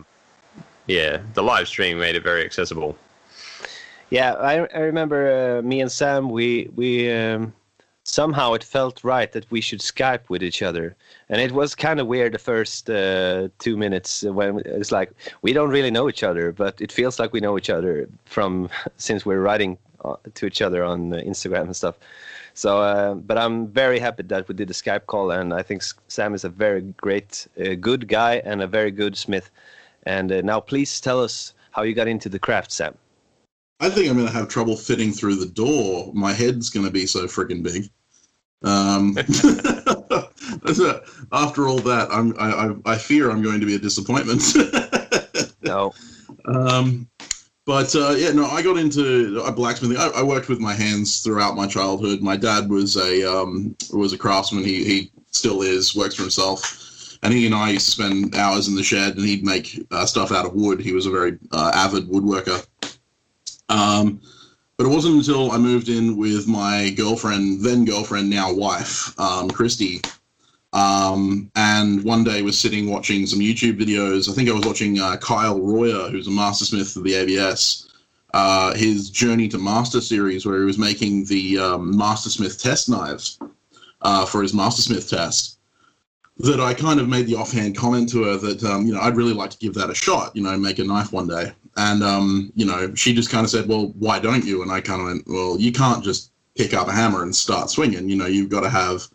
yeah, 0.87 1.21
the 1.35 1.43
live 1.43 1.67
stream 1.67 1.99
made 1.99 2.15
it 2.15 2.23
very 2.23 2.45
accessible. 2.45 2.97
Yeah, 4.11 4.35
I, 4.35 4.67
I 4.67 4.79
remember 4.79 5.59
uh, 5.59 5.63
me 5.63 5.81
and 5.81 5.91
Sam. 5.91 6.31
We 6.31 6.71
we 6.77 7.11
um, 7.11 7.53
somehow 8.07 8.55
it 8.55 8.63
felt 8.63 9.03
right 9.03 9.33
that 9.33 9.51
we 9.51 9.61
should 9.61 9.81
Skype 9.81 10.29
with 10.29 10.43
each 10.43 10.63
other, 10.63 10.95
and 11.29 11.41
it 11.41 11.53
was 11.53 11.75
kind 11.75 11.99
of 11.99 12.07
weird 12.07 12.33
the 12.33 12.39
first 12.39 12.89
uh, 12.89 13.49
two 13.59 13.77
minutes 13.77 14.23
when 14.23 14.63
it's 14.65 14.93
like 14.93 15.11
we 15.43 15.53
don't 15.53 15.71
really 15.71 15.91
know 15.91 16.09
each 16.09 16.23
other, 16.23 16.53
but 16.53 16.81
it 16.81 16.93
feels 16.93 17.19
like 17.19 17.33
we 17.33 17.41
know 17.41 17.59
each 17.59 17.71
other 17.71 18.09
from 18.25 18.69
since 18.97 19.27
we're 19.27 19.41
writing 19.41 19.77
uh, 20.05 20.17
to 20.35 20.47
each 20.47 20.63
other 20.63 20.85
on 20.85 21.13
uh, 21.13 21.17
Instagram 21.17 21.65
and 21.65 21.77
stuff. 21.77 21.97
So, 22.55 22.81
uh, 22.81 23.15
but 23.15 23.37
I'm 23.37 23.67
very 23.67 23.99
happy 23.99 24.23
that 24.23 24.49
we 24.49 24.55
did 24.55 24.69
the 24.69 24.75
Skype 24.75 25.07
call, 25.07 25.31
and 25.33 25.53
I 25.53 25.63
think 25.63 25.83
Sam 26.09 26.33
is 26.33 26.45
a 26.45 26.49
very 26.49 26.83
great, 26.97 27.47
uh, 27.61 27.75
good 27.75 28.09
guy 28.09 28.37
and 28.45 28.63
a 28.63 28.67
very 28.67 28.91
good 28.91 29.17
smith. 29.17 29.51
And 30.05 30.31
uh, 30.31 30.41
now, 30.43 30.61
please 30.61 31.01
tell 31.01 31.23
us 31.23 31.53
how 31.73 31.83
you 31.83 31.93
got 31.93 32.09
into 32.09 32.29
the 32.29 32.39
craft, 32.39 32.71
Sam. 32.73 32.95
I 33.79 33.91
think 33.91 34.09
I'm 34.09 34.17
going 34.17 34.27
to 34.27 34.33
have 34.33 34.49
trouble 34.49 34.75
fitting 34.75 35.13
through 35.13 35.35
the 35.37 35.53
door. 35.53 36.11
My 36.15 36.33
head's 36.33 36.71
going 36.71 36.87
to 36.87 36.93
be 36.93 37.05
so 37.05 37.27
freaking 37.27 37.63
big. 37.63 37.91
Um, 38.63 39.17
after 41.33 41.69
all 41.69 41.79
that, 41.79 42.09
I'm, 42.11 42.35
I, 42.39 42.75
I 42.85 42.97
fear 42.97 43.31
I'm 43.31 43.43
going 43.43 43.61
to 43.61 43.67
be 43.67 43.75
a 43.75 43.79
disappointment. 43.79 44.43
no. 45.63 45.93
Um, 46.47 47.09
but 47.67 47.95
uh, 47.97 48.15
yeah, 48.17 48.31
no, 48.31 48.47
I 48.47 48.63
got 48.63 48.79
into 48.79 49.43
uh, 49.43 49.51
blacksmithing. 49.51 49.99
I, 49.99 50.21
I, 50.21 50.23
worked 50.23 50.49
with 50.49 50.61
my 50.61 50.73
hands 50.73 51.21
throughout 51.21 51.57
my 51.57 51.67
childhood. 51.67 52.23
My 52.23 52.37
dad 52.37 52.71
was 52.71 52.97
a 52.97 53.29
um, 53.29 53.77
was 53.93 54.13
a 54.13 54.19
craftsman. 54.19 54.63
He 54.63 54.85
he 54.85 55.11
still 55.33 55.63
is. 55.63 55.95
Works 55.95 56.15
for 56.15 56.23
himself. 56.23 57.19
And 57.23 57.35
he 57.35 57.47
and 57.47 57.55
I 57.55 57.71
used 57.71 57.87
to 57.87 57.91
spend 57.91 58.37
hours 58.37 58.69
in 58.69 58.77
the 58.77 58.85
shed, 58.85 59.17
and 59.17 59.27
he'd 59.27 59.45
make 59.45 59.85
uh, 59.91 60.07
stuff 60.07 60.31
out 60.31 60.47
of 60.47 60.55
wood. 60.55 60.81
He 60.81 60.93
was 60.93 61.07
a 61.07 61.11
very 61.11 61.39
uh, 61.51 61.73
avid 61.75 62.09
woodworker. 62.09 62.65
Um, 63.69 64.21
but 64.77 64.87
it 64.87 64.91
wasn't 64.91 65.17
until 65.17 65.53
I 65.53 65.59
moved 65.59 65.89
in 65.89 66.17
with 66.17 66.47
my 66.47 66.91
girlfriend, 66.91 67.63
then 67.63 67.85
girlfriend, 67.85 68.29
now 68.29 68.53
wife, 68.53 69.19
um, 69.19 69.49
Christy, 69.49 70.03
um, 70.73 71.51
and 71.57 72.05
one 72.05 72.25
day 72.25 72.43
was 72.43 72.59
sitting 72.59 72.91
watching 72.91 73.27
some 73.27 73.39
YouTube 73.39 73.81
videos. 73.81 74.29
I 74.29 74.35
think 74.35 74.51
I 74.51 74.53
was 74.53 74.67
watching 74.67 75.01
uh, 75.01 75.17
Kyle 75.17 75.59
Royer, 75.59 76.11
who's 76.11 76.27
a 76.27 76.31
mastersmith 76.31 76.95
of 76.97 77.05
the 77.05 77.15
ABS, 77.15 77.89
uh, 78.35 78.75
his 78.75 79.09
Journey 79.09 79.49
to 79.49 79.59
Master 79.59 80.03
series, 80.03 80.45
where 80.45 80.59
he 80.59 80.67
was 80.67 80.77
making 80.77 81.25
the 81.25 81.59
um, 81.59 81.97
Mastersmith 81.97 82.61
test 82.61 82.91
knives 82.91 83.39
uh, 84.03 84.27
for 84.27 84.43
his 84.43 84.53
Mastersmith 84.53 85.09
test. 85.09 85.55
That 86.39 86.61
I 86.61 86.75
kind 86.75 87.01
of 87.01 87.09
made 87.09 87.27
the 87.27 87.37
offhand 87.37 87.79
comment 87.79 88.11
to 88.11 88.25
her 88.25 88.37
that 88.37 88.63
um, 88.63 88.87
you 88.87 88.93
know 88.93 89.01
I'd 89.01 89.17
really 89.17 89.33
like 89.33 89.49
to 89.51 89.59
give 89.59 89.73
that 89.75 89.89
a 89.89 89.95
shot, 89.95 90.37
you 90.37 90.43
know, 90.43 90.55
make 90.59 90.79
a 90.79 90.85
knife 90.85 91.11
one 91.11 91.27
day. 91.27 91.53
And 91.77 92.03
um, 92.03 92.53
you 92.55 92.65
know, 92.65 92.95
she 92.95 93.15
just 93.15 93.31
kind 93.31 93.45
of 93.45 93.51
said, 93.51 93.69
"Well, 93.69 93.93
why 93.99 94.19
don't 94.19 94.45
you?" 94.45 94.63
And 94.63 94.73
I 94.73 94.81
kind 94.81 95.01
of 95.01 95.07
went, 95.07 95.25
"Well, 95.27 95.59
you 95.59 95.73
can't 95.73 96.03
just 96.03 96.33
pick 96.57 96.73
up 96.73 96.89
a 96.89 96.93
hammer 96.93 97.23
and 97.23 97.35
start 97.35 97.71
swinging. 97.71 98.09
You 98.09 98.17
know, 98.17 98.27
you've 98.27 98.51
got 98.51 98.61
to 98.61 98.71
have." 98.71 99.09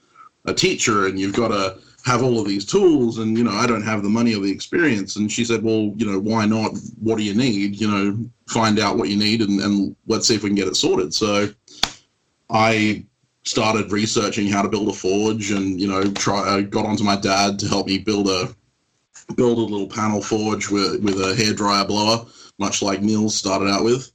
a 0.45 0.53
teacher 0.53 1.07
and 1.07 1.19
you've 1.19 1.35
got 1.35 1.49
to 1.49 1.77
have 2.03 2.23
all 2.23 2.39
of 2.39 2.47
these 2.47 2.65
tools 2.65 3.19
and 3.19 3.37
you 3.37 3.43
know 3.43 3.51
i 3.51 3.67
don't 3.67 3.83
have 3.83 4.01
the 4.01 4.09
money 4.09 4.33
or 4.33 4.41
the 4.41 4.51
experience 4.51 5.17
and 5.17 5.31
she 5.31 5.45
said 5.45 5.61
well 5.61 5.93
you 5.97 6.11
know 6.11 6.19
why 6.19 6.45
not 6.45 6.71
what 6.99 7.17
do 7.17 7.23
you 7.23 7.35
need 7.35 7.79
you 7.79 7.87
know 7.87 8.17
find 8.47 8.79
out 8.79 8.97
what 8.97 9.09
you 9.09 9.15
need 9.15 9.41
and, 9.41 9.61
and 9.61 9.95
let's 10.07 10.27
see 10.27 10.35
if 10.35 10.43
we 10.43 10.49
can 10.49 10.55
get 10.55 10.67
it 10.67 10.75
sorted 10.75 11.13
so 11.13 11.47
i 12.49 13.05
started 13.43 13.91
researching 13.91 14.47
how 14.47 14.61
to 14.63 14.69
build 14.69 14.89
a 14.89 14.93
forge 14.93 15.51
and 15.51 15.79
you 15.79 15.87
know 15.87 16.03
try 16.13 16.55
i 16.55 16.61
got 16.61 16.85
onto 16.87 17.03
my 17.03 17.15
dad 17.15 17.59
to 17.59 17.67
help 17.67 17.85
me 17.85 17.99
build 17.99 18.27
a 18.27 18.49
build 19.35 19.59
a 19.59 19.61
little 19.61 19.87
panel 19.87 20.21
forge 20.21 20.69
with 20.71 21.03
with 21.03 21.21
a 21.21 21.35
hair 21.35 21.53
dryer 21.53 21.85
blower 21.85 22.25
much 22.61 22.81
like 22.81 23.01
Niels 23.01 23.35
started 23.35 23.67
out 23.67 23.83
with 23.83 24.11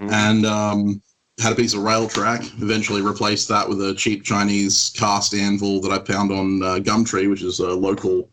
mm-hmm. 0.00 0.12
and 0.12 0.46
um 0.46 1.02
had 1.38 1.52
a 1.52 1.56
piece 1.56 1.74
of 1.74 1.82
rail 1.82 2.08
track. 2.08 2.42
Eventually 2.60 3.02
replaced 3.02 3.48
that 3.48 3.68
with 3.68 3.80
a 3.80 3.94
cheap 3.94 4.24
Chinese 4.24 4.92
cast 4.96 5.34
anvil 5.34 5.80
that 5.80 5.92
I 5.92 6.04
found 6.04 6.32
on 6.32 6.62
uh, 6.62 6.66
Gumtree, 6.76 7.30
which 7.30 7.42
is 7.42 7.60
a 7.60 7.68
local, 7.68 8.28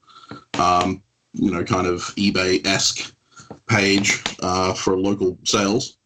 um, 0.55 1.03
you 1.33 1.51
know, 1.51 1.63
kind 1.63 1.87
of 1.87 2.01
eBay 2.15 2.65
esque 2.65 3.13
page 3.67 4.23
uh, 4.41 4.73
for 4.73 4.97
local 4.97 5.37
sales. 5.43 5.97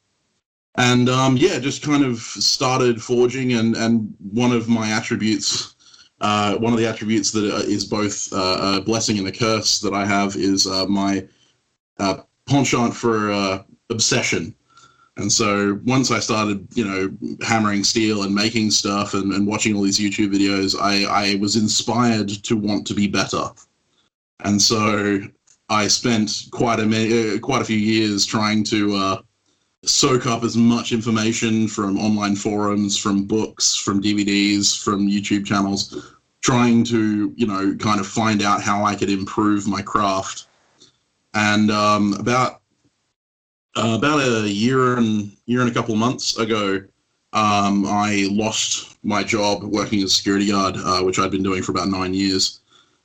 And 0.75 1.09
um, 1.09 1.37
yeah, 1.37 1.59
just 1.59 1.81
kind 1.81 2.03
of 2.03 2.19
started 2.19 3.01
forging, 3.01 3.53
and 3.53 3.75
and 3.75 4.13
one 4.31 4.51
of 4.51 4.69
my 4.69 4.91
attributes. 4.91 5.75
Uh, 6.21 6.57
one 6.57 6.73
of 6.73 6.79
the 6.79 6.85
attributes 6.85 7.31
that 7.31 7.49
uh, 7.49 7.89
both 7.89 8.31
uh, 8.33 8.77
a 8.77 8.81
blessing 8.81 9.17
and 9.19 9.27
a 9.29 9.31
curse 9.31 9.79
that 9.79 9.93
I 9.93 10.05
have 10.05 10.35
is 10.35 10.67
uh, 10.67 10.85
my 10.85 11.25
penchant 12.49 12.95
for 12.95 13.63
obsession 13.89 14.55
and 15.19 15.31
so 15.31 15.79
once 15.85 16.11
I 16.11 16.19
started, 16.19 16.65
you 16.75 16.85
know, 16.85 17.37
hammering 17.45 17.83
steel 17.83 18.23
and 18.23 18.33
making 18.33 18.71
stuff 18.71 19.13
and, 19.13 19.33
and 19.33 19.45
watching 19.45 19.75
all 19.75 19.81
these 19.81 19.99
YouTube 19.99 20.33
videos, 20.33 20.79
I, 20.79 21.03
I 21.03 21.35
was 21.35 21.57
inspired 21.57 22.29
to 22.29 22.55
want 22.55 22.87
to 22.87 22.93
be 22.93 23.07
better. 23.07 23.49
And 24.45 24.61
so 24.61 25.19
I 25.69 25.87
spent 25.89 26.45
quite 26.51 26.79
a 26.79 26.85
many, 26.85 27.35
uh, 27.35 27.39
quite 27.39 27.61
a 27.61 27.65
few 27.65 27.77
years 27.77 28.25
trying 28.25 28.63
to 28.65 28.95
uh, 28.95 29.21
soak 29.83 30.25
up 30.25 30.43
as 30.43 30.55
much 30.55 30.93
information 30.93 31.67
from 31.67 31.97
online 31.97 32.37
forums, 32.37 32.97
from 32.97 33.25
books, 33.25 33.75
from 33.75 34.01
DVDs, 34.01 34.81
from 34.81 35.09
YouTube 35.09 35.45
channels, 35.45 36.15
trying 36.41 36.85
to 36.85 37.33
you 37.35 37.45
know 37.45 37.75
kind 37.75 37.99
of 37.99 38.07
find 38.07 38.41
out 38.41 38.61
how 38.61 38.85
I 38.85 38.95
could 38.95 39.09
improve 39.09 39.67
my 39.67 39.81
craft. 39.81 40.47
And 41.33 41.69
um, 41.71 42.13
about 42.13 42.61
uh, 43.75 43.95
about 43.97 44.19
a 44.19 44.49
year 44.49 44.97
and 44.97 45.31
year 45.45 45.61
and 45.61 45.69
a 45.69 45.73
couple 45.73 45.93
of 45.93 45.99
months 45.99 46.37
ago, 46.37 46.83
um, 47.33 47.85
I 47.85 48.27
lost 48.31 48.97
my 49.03 49.23
job 49.23 49.63
working 49.63 49.99
as 49.99 50.11
a 50.11 50.15
security 50.15 50.47
guard, 50.47 50.75
uh, 50.77 51.01
which 51.03 51.19
I'd 51.19 51.31
been 51.31 51.43
doing 51.43 51.61
for 51.61 51.71
about 51.71 51.87
nine 51.87 52.13
years, 52.13 52.61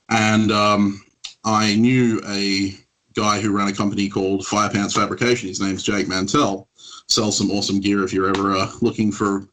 and 0.09 0.51
um, 0.51 1.03
I 1.43 1.75
knew 1.75 2.19
a 2.27 2.73
guy 3.13 3.39
who 3.39 3.55
ran 3.55 3.67
a 3.67 3.73
company 3.73 4.09
called 4.09 4.41
Firepants 4.41 4.95
Fabrication. 4.95 5.47
His 5.47 5.61
name's 5.61 5.83
Jake 5.83 6.07
Mantell. 6.07 6.67
Sells 7.07 7.37
some 7.37 7.51
awesome 7.51 7.79
gear 7.79 8.03
if 8.03 8.11
you're 8.11 8.29
ever 8.29 8.55
uh, 8.55 8.71
looking 8.81 9.11
for 9.11 9.47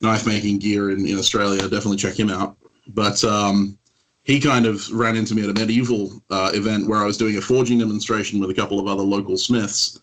knife 0.00 0.26
making 0.26 0.58
gear 0.58 0.90
in, 0.90 1.06
in 1.06 1.18
Australia. 1.18 1.62
Definitely 1.62 1.96
check 1.96 2.18
him 2.18 2.30
out. 2.30 2.56
But 2.88 3.22
um, 3.24 3.78
he 4.24 4.40
kind 4.40 4.66
of 4.66 4.90
ran 4.92 5.16
into 5.16 5.34
me 5.34 5.42
at 5.42 5.50
a 5.50 5.54
medieval 5.54 6.22
uh, 6.30 6.50
event 6.54 6.88
where 6.88 7.00
I 7.00 7.06
was 7.06 7.18
doing 7.18 7.36
a 7.36 7.40
forging 7.40 7.78
demonstration 7.78 8.40
with 8.40 8.50
a 8.50 8.54
couple 8.54 8.78
of 8.78 8.86
other 8.86 9.02
local 9.02 9.36
smiths 9.36 10.00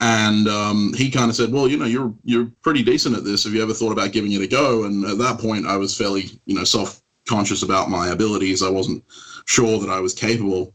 and 0.00 0.46
um, 0.48 0.92
he 0.94 1.10
kind 1.10 1.30
of 1.30 1.36
said, 1.36 1.52
"Well, 1.52 1.68
you 1.68 1.78
know, 1.78 1.86
you're 1.86 2.12
you're 2.24 2.50
pretty 2.62 2.82
decent 2.82 3.16
at 3.16 3.24
this. 3.24 3.44
Have 3.44 3.54
you 3.54 3.62
ever 3.62 3.72
thought 3.72 3.92
about 3.92 4.12
giving 4.12 4.32
it 4.32 4.42
a 4.42 4.46
go?" 4.46 4.84
And 4.84 5.04
at 5.04 5.18
that 5.18 5.38
point, 5.38 5.66
I 5.66 5.76
was 5.76 5.96
fairly, 5.96 6.30
you 6.44 6.54
know, 6.54 6.64
self 6.64 7.00
conscious 7.26 7.62
about 7.62 7.90
my 7.90 8.08
abilities. 8.08 8.62
I 8.62 8.68
wasn't 8.68 9.04
sure 9.46 9.78
that 9.80 9.88
I 9.88 10.00
was 10.00 10.12
capable, 10.12 10.74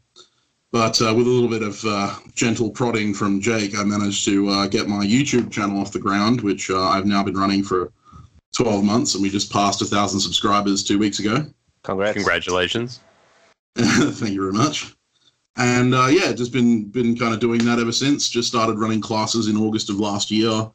but 0.72 1.00
uh, 1.02 1.14
with 1.16 1.28
a 1.28 1.30
little 1.30 1.50
bit 1.50 1.62
of 1.62 1.84
uh, 1.86 2.16
gentle 2.34 2.72
prodding 2.72 3.14
from 3.14 3.42
Jake, 3.42 3.78
I 3.78 3.84
managed 3.84 4.26
to 4.26 4.50
uh, 4.50 4.68
get 4.68 4.88
my 4.88 5.06
YouTube 5.06 5.52
channel 5.52 5.80
off 5.80 5.92
the 5.92 6.00
ground, 6.00 6.42
which 6.42 6.72
uh, 6.72 6.82
I've 6.82 7.06
now 7.06 7.24
been 7.24 7.38
running 7.38 7.64
for 7.64 7.92
12 8.56 8.84
months, 8.84 9.14
and 9.14 9.22
we 9.22 9.30
just 9.30 9.52
passed 9.52 9.82
a 9.82 9.86
thousand 9.86 10.20
subscribers 10.20 10.84
two 10.84 10.98
weeks 10.98 11.20
ago. 11.20 11.46
Congrats! 11.84 12.14
Congratulations! 12.14 13.00
Thank 13.76 14.34
you 14.34 14.42
very 14.42 14.54
much 14.54 14.96
and 15.58 15.94
uh, 15.94 16.08
yeah, 16.08 16.32
just 16.32 16.54
been 16.54 16.86
been 16.86 17.18
kind 17.18 17.34
of 17.34 17.40
doing 17.40 17.64
that 17.66 17.80
ever 17.80 17.92
since. 17.92 18.30
Just 18.30 18.48
started 18.48 18.80
running 18.80 19.02
classes 19.02 19.48
in 19.48 19.58
August 19.58 19.90
of 19.90 20.00
last 20.00 20.32
year, 20.32 20.70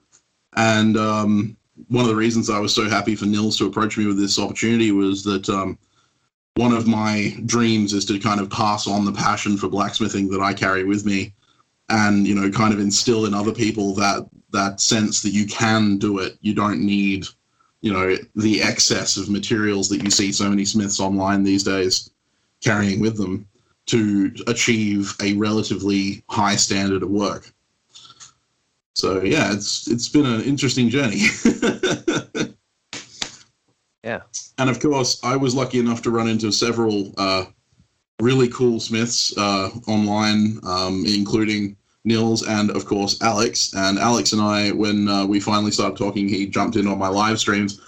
and 0.56 0.96
um, 0.96 1.56
one 1.88 2.04
of 2.04 2.08
the 2.08 2.16
reasons 2.16 2.50
I 2.50 2.60
was 2.60 2.74
so 2.74 2.88
happy 2.88 3.16
for 3.16 3.26
Niels 3.26 3.56
to 3.58 3.66
approach 3.66 3.96
me 3.96 4.06
with 4.06 4.18
this 4.18 4.38
opportunity 4.38 4.92
was 4.92 5.24
that 5.24 5.48
um, 5.48 5.78
one 6.54 6.72
of 6.72 6.86
my 6.86 7.36
dreams 7.46 7.92
is 7.92 8.04
to 8.06 8.18
kind 8.18 8.40
of 8.40 8.50
pass 8.50 8.86
on 8.86 9.04
the 9.04 9.12
passion 9.12 9.56
for 9.56 9.68
blacksmithing 9.68 10.28
that 10.30 10.40
I 10.40 10.52
carry 10.52 10.84
with 10.84 11.06
me, 11.06 11.32
and 11.88 12.26
you 12.26 12.34
know, 12.34 12.50
kind 12.50 12.74
of 12.74 12.80
instill 12.80 13.24
in 13.24 13.34
other 13.34 13.52
people 13.52 13.94
that 13.94 14.28
that 14.52 14.80
sense 14.80 15.22
that 15.22 15.30
you 15.30 15.46
can 15.46 15.96
do 15.96 16.18
it. 16.18 16.36
You 16.42 16.54
don't 16.54 16.84
need, 16.84 17.26
you 17.80 17.92
know, 17.92 18.16
the 18.34 18.62
excess 18.62 19.16
of 19.16 19.28
materials 19.28 19.88
that 19.88 20.02
you 20.02 20.10
see 20.10 20.32
so 20.32 20.48
many 20.48 20.64
smiths 20.64 21.00
online 21.00 21.42
these 21.42 21.62
days 21.62 22.10
carrying 22.62 23.00
with 23.00 23.16
them 23.16 23.46
to 23.86 24.34
achieve 24.46 25.14
a 25.22 25.34
relatively 25.34 26.22
high 26.28 26.56
standard 26.56 27.02
of 27.02 27.10
work. 27.10 27.52
So 28.94 29.22
yeah, 29.22 29.52
it's 29.52 29.88
it's 29.88 30.08
been 30.08 30.26
an 30.26 30.42
interesting 30.42 30.88
journey. 30.88 31.26
yeah, 34.02 34.22
and 34.58 34.70
of 34.70 34.80
course, 34.80 35.22
I 35.22 35.36
was 35.36 35.54
lucky 35.54 35.78
enough 35.78 36.00
to 36.02 36.10
run 36.10 36.28
into 36.28 36.50
several 36.50 37.12
uh, 37.18 37.44
really 38.20 38.48
cool 38.48 38.80
smiths 38.80 39.36
uh, 39.36 39.68
online, 39.86 40.58
um, 40.64 41.04
including 41.06 41.76
Niels 42.06 42.46
and 42.46 42.70
of 42.70 42.86
course 42.86 43.20
Alex. 43.20 43.74
And 43.74 43.98
Alex 43.98 44.32
and 44.32 44.40
I, 44.40 44.70
when 44.70 45.08
uh, 45.08 45.26
we 45.26 45.40
finally 45.40 45.72
started 45.72 45.98
talking, 45.98 46.28
he 46.28 46.46
jumped 46.46 46.76
in 46.76 46.86
on 46.86 46.98
my 46.98 47.08
live 47.08 47.38
streams. 47.38 47.80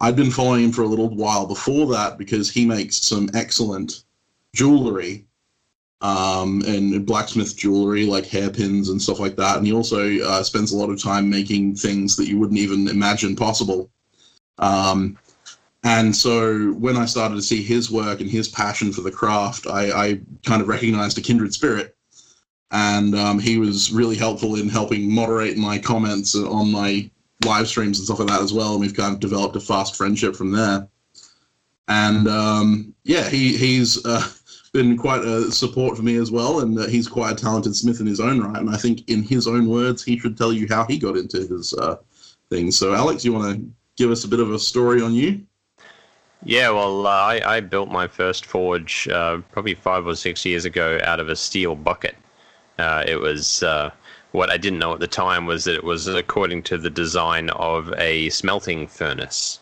I'd 0.00 0.16
been 0.16 0.30
following 0.30 0.64
him 0.64 0.72
for 0.72 0.82
a 0.82 0.86
little 0.86 1.08
while 1.08 1.46
before 1.46 1.86
that 1.92 2.18
because 2.18 2.50
he 2.50 2.66
makes 2.66 2.98
some 2.98 3.30
excellent 3.34 4.04
jewelry 4.54 5.24
um, 6.02 6.62
and 6.66 7.06
blacksmith 7.06 7.56
jewelry 7.56 8.04
like 8.04 8.26
hairpins 8.26 8.88
and 8.88 9.00
stuff 9.00 9.20
like 9.20 9.36
that. 9.36 9.56
And 9.56 9.66
he 9.66 9.72
also 9.72 10.18
uh, 10.20 10.42
spends 10.42 10.72
a 10.72 10.76
lot 10.76 10.90
of 10.90 11.00
time 11.00 11.30
making 11.30 11.76
things 11.76 12.16
that 12.16 12.26
you 12.26 12.38
wouldn't 12.38 12.58
even 12.58 12.88
imagine 12.88 13.36
possible. 13.36 13.90
Um, 14.58 15.16
and 15.84 16.14
so 16.14 16.72
when 16.74 16.96
I 16.96 17.06
started 17.06 17.36
to 17.36 17.42
see 17.42 17.62
his 17.62 17.90
work 17.90 18.20
and 18.20 18.30
his 18.30 18.48
passion 18.48 18.92
for 18.92 19.00
the 19.00 19.10
craft, 19.10 19.66
I, 19.66 19.90
I 19.90 20.20
kind 20.44 20.62
of 20.62 20.68
recognized 20.68 21.18
a 21.18 21.20
kindred 21.20 21.54
spirit. 21.54 21.96
And 22.72 23.14
um, 23.14 23.38
he 23.38 23.58
was 23.58 23.92
really 23.92 24.16
helpful 24.16 24.56
in 24.56 24.68
helping 24.68 25.12
moderate 25.12 25.56
my 25.56 25.78
comments 25.78 26.34
on 26.34 26.72
my 26.72 27.10
live 27.44 27.68
streams 27.68 27.98
and 27.98 28.06
stuff 28.06 28.18
like 28.18 28.28
that 28.28 28.40
as 28.40 28.52
well. 28.52 28.72
And 28.72 28.80
we've 28.80 28.96
kind 28.96 29.12
of 29.14 29.20
developed 29.20 29.56
a 29.56 29.60
fast 29.60 29.96
friendship 29.96 30.34
from 30.34 30.52
there. 30.52 30.88
And 31.88 32.26
um, 32.28 32.94
yeah, 33.04 33.28
he 33.28 33.56
he's 33.56 34.04
uh, 34.06 34.26
been 34.72 34.96
quite 34.96 35.22
a 35.22 35.50
support 35.50 35.96
for 35.96 36.02
me 36.02 36.16
as 36.16 36.30
well, 36.30 36.60
and 36.60 36.78
uh, 36.78 36.86
he's 36.86 37.08
quite 37.08 37.32
a 37.32 37.34
talented 37.34 37.76
smith 37.76 38.00
in 38.00 38.06
his 38.06 38.20
own 38.20 38.40
right. 38.40 38.58
And 38.58 38.70
I 38.70 38.76
think, 38.76 39.08
in 39.10 39.22
his 39.22 39.46
own 39.46 39.68
words, 39.68 40.02
he 40.02 40.18
should 40.18 40.38
tell 40.38 40.52
you 40.52 40.66
how 40.70 40.84
he 40.84 40.98
got 40.98 41.16
into 41.16 41.46
his 41.46 41.74
uh, 41.74 41.96
things. 42.48 42.78
So, 42.78 42.94
Alex, 42.94 43.24
you 43.24 43.32
want 43.32 43.56
to 43.56 43.70
give 43.96 44.10
us 44.10 44.24
a 44.24 44.28
bit 44.28 44.40
of 44.40 44.52
a 44.52 44.58
story 44.58 45.02
on 45.02 45.12
you? 45.12 45.42
Yeah, 46.44 46.70
well, 46.70 47.06
uh, 47.06 47.10
I, 47.10 47.56
I, 47.56 47.60
built 47.60 47.88
my 47.88 48.08
first 48.08 48.46
forge 48.46 49.06
uh, 49.08 49.38
probably 49.52 49.74
five 49.74 50.06
or 50.06 50.16
six 50.16 50.44
years 50.44 50.64
ago 50.64 50.98
out 51.04 51.20
of 51.20 51.28
a 51.28 51.36
steel 51.36 51.76
bucket. 51.76 52.16
Uh, 52.78 53.04
it 53.06 53.16
was 53.16 53.62
uh, 53.62 53.90
what 54.32 54.50
I 54.50 54.56
didn't 54.56 54.78
know 54.78 54.94
at 54.94 55.00
the 55.00 55.06
time 55.06 55.46
was 55.46 55.64
that 55.64 55.74
it 55.74 55.84
was 55.84 56.08
according 56.08 56.62
to 56.64 56.78
the 56.78 56.90
design 56.90 57.50
of 57.50 57.92
a 57.98 58.30
smelting 58.30 58.86
furnace. 58.86 59.60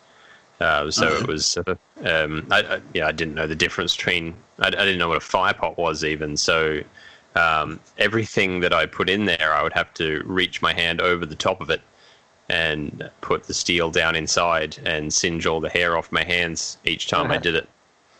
Uh, 0.59 0.91
so 0.91 1.07
it 1.07 1.27
was 1.27 1.57
um, 2.05 2.47
I, 2.51 2.61
I, 2.61 2.81
yeah, 2.93 3.07
I 3.07 3.11
didn't 3.11 3.33
know 3.33 3.47
the 3.47 3.55
difference 3.55 3.95
between, 3.95 4.35
I, 4.59 4.67
I 4.67 4.69
didn't 4.69 4.99
know 4.99 5.07
what 5.07 5.17
a 5.17 5.21
fire 5.21 5.53
pot 5.53 5.77
was 5.77 6.03
even. 6.03 6.37
So 6.37 6.81
um, 7.35 7.79
everything 7.97 8.59
that 8.59 8.73
I 8.73 8.85
put 8.85 9.09
in 9.09 9.25
there, 9.25 9.53
I 9.53 9.63
would 9.63 9.73
have 9.73 9.93
to 9.95 10.21
reach 10.25 10.61
my 10.61 10.73
hand 10.73 11.01
over 11.01 11.25
the 11.25 11.35
top 11.35 11.61
of 11.61 11.69
it 11.69 11.81
and 12.49 13.09
put 13.21 13.45
the 13.45 13.53
steel 13.53 13.89
down 13.89 14.15
inside 14.15 14.77
and 14.85 15.13
singe 15.13 15.45
all 15.45 15.59
the 15.59 15.69
hair 15.69 15.97
off 15.97 16.11
my 16.11 16.23
hands 16.23 16.77
each 16.85 17.07
time 17.07 17.25
uh-huh. 17.25 17.35
I 17.35 17.37
did 17.37 17.55
it. 17.55 17.69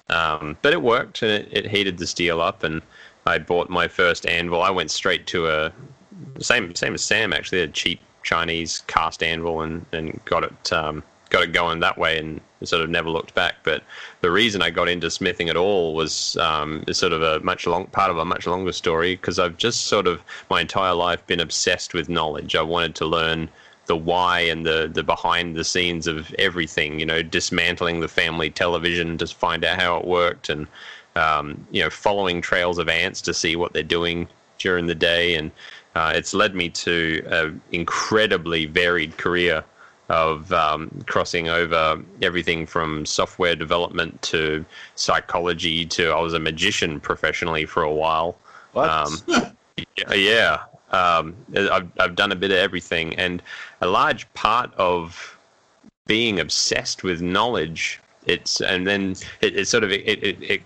Um, 0.09 0.57
but 0.61 0.73
it 0.73 0.81
worked 0.81 1.21
and 1.21 1.31
it, 1.31 1.49
it, 1.51 1.67
heated 1.69 1.97
the 1.97 2.07
steel 2.07 2.41
up. 2.41 2.63
And 2.63 2.81
I 3.25 3.37
bought 3.37 3.69
my 3.69 3.87
first 3.87 4.25
anvil. 4.25 4.61
I 4.61 4.69
went 4.69 4.91
straight 4.91 5.27
to 5.27 5.47
a 5.47 5.71
same 6.39 6.73
same 6.75 6.93
as 6.93 7.01
Sam 7.01 7.33
actually, 7.33 7.61
a 7.61 7.67
cheap 7.67 7.99
Chinese 8.23 8.83
cast 8.87 9.23
anvil 9.23 9.61
and, 9.61 9.85
and 9.91 10.19
got 10.25 10.43
it 10.43 10.73
um, 10.73 11.03
got 11.29 11.43
it 11.43 11.53
going 11.53 11.79
that 11.79 11.97
way 11.97 12.19
and 12.19 12.41
sort 12.63 12.83
of 12.83 12.89
never 12.89 13.09
looked 13.09 13.33
back. 13.33 13.55
But 13.63 13.83
the 14.19 14.29
reason 14.29 14.61
I 14.61 14.69
got 14.69 14.89
into 14.89 15.09
smithing 15.09 15.49
at 15.49 15.57
all 15.57 15.95
was 15.95 16.37
um, 16.37 16.83
is 16.87 16.97
sort 16.97 17.13
of 17.13 17.23
a 17.23 17.39
much 17.39 17.65
long 17.65 17.87
part 17.87 18.11
of 18.11 18.17
a 18.17 18.25
much 18.25 18.45
longer 18.45 18.71
story 18.71 19.15
because 19.15 19.39
I've 19.39 19.57
just 19.57 19.87
sort 19.87 20.07
of 20.07 20.21
my 20.49 20.61
entire 20.61 20.93
life 20.93 21.25
been 21.25 21.39
obsessed 21.39 21.93
with 21.93 22.09
knowledge. 22.09 22.55
I 22.55 22.61
wanted 22.61 22.95
to 22.95 23.05
learn 23.05 23.49
the 23.87 23.95
why 23.95 24.41
and 24.41 24.65
the 24.65 24.89
the 24.93 25.03
behind 25.03 25.55
the 25.55 25.63
scenes 25.63 26.05
of 26.05 26.33
everything. 26.37 26.99
You 26.99 27.05
know, 27.05 27.23
dismantling 27.23 28.01
the 28.01 28.07
family 28.07 28.49
television 28.49 29.17
to 29.17 29.27
find 29.27 29.65
out 29.65 29.79
how 29.79 29.97
it 29.97 30.05
worked 30.05 30.49
and 30.49 30.67
um, 31.15 31.65
you 31.71 31.83
know, 31.83 31.89
following 31.89 32.41
trails 32.41 32.77
of 32.77 32.89
ants 32.89 33.21
to 33.21 33.33
see 33.33 33.55
what 33.55 33.73
they're 33.73 33.83
doing 33.83 34.27
during 34.57 34.85
the 34.87 34.95
day, 34.95 35.35
and 35.35 35.51
uh, 35.95 36.13
it's 36.15 36.33
led 36.33 36.55
me 36.55 36.69
to 36.69 37.23
an 37.29 37.61
incredibly 37.71 38.65
varied 38.65 39.17
career 39.17 39.63
of 40.09 40.51
um, 40.51 40.91
crossing 41.07 41.47
over 41.47 42.01
everything 42.21 42.65
from 42.65 43.05
software 43.05 43.55
development 43.55 44.21
to 44.21 44.65
psychology 44.95 45.85
to 45.85 46.09
I 46.09 46.19
was 46.19 46.33
a 46.33 46.39
magician 46.39 46.99
professionally 46.99 47.65
for 47.65 47.83
a 47.83 47.93
while. 47.93 48.37
What? 48.73 48.89
Um, 48.89 49.55
yeah, 50.13 50.63
um, 50.91 51.35
I've 51.55 51.89
I've 51.99 52.15
done 52.15 52.31
a 52.31 52.35
bit 52.35 52.51
of 52.51 52.57
everything, 52.57 53.15
and 53.15 53.41
a 53.79 53.87
large 53.87 54.31
part 54.33 54.73
of 54.75 55.37
being 56.07 56.39
obsessed 56.39 57.03
with 57.03 57.21
knowledge. 57.21 57.99
It's 58.25 58.61
and 58.61 58.85
then 58.85 59.15
it, 59.39 59.55
it 59.57 59.67
sort 59.67 59.83
of 59.83 59.91
it, 59.91 60.05
it, 60.05 60.43
it 60.43 60.61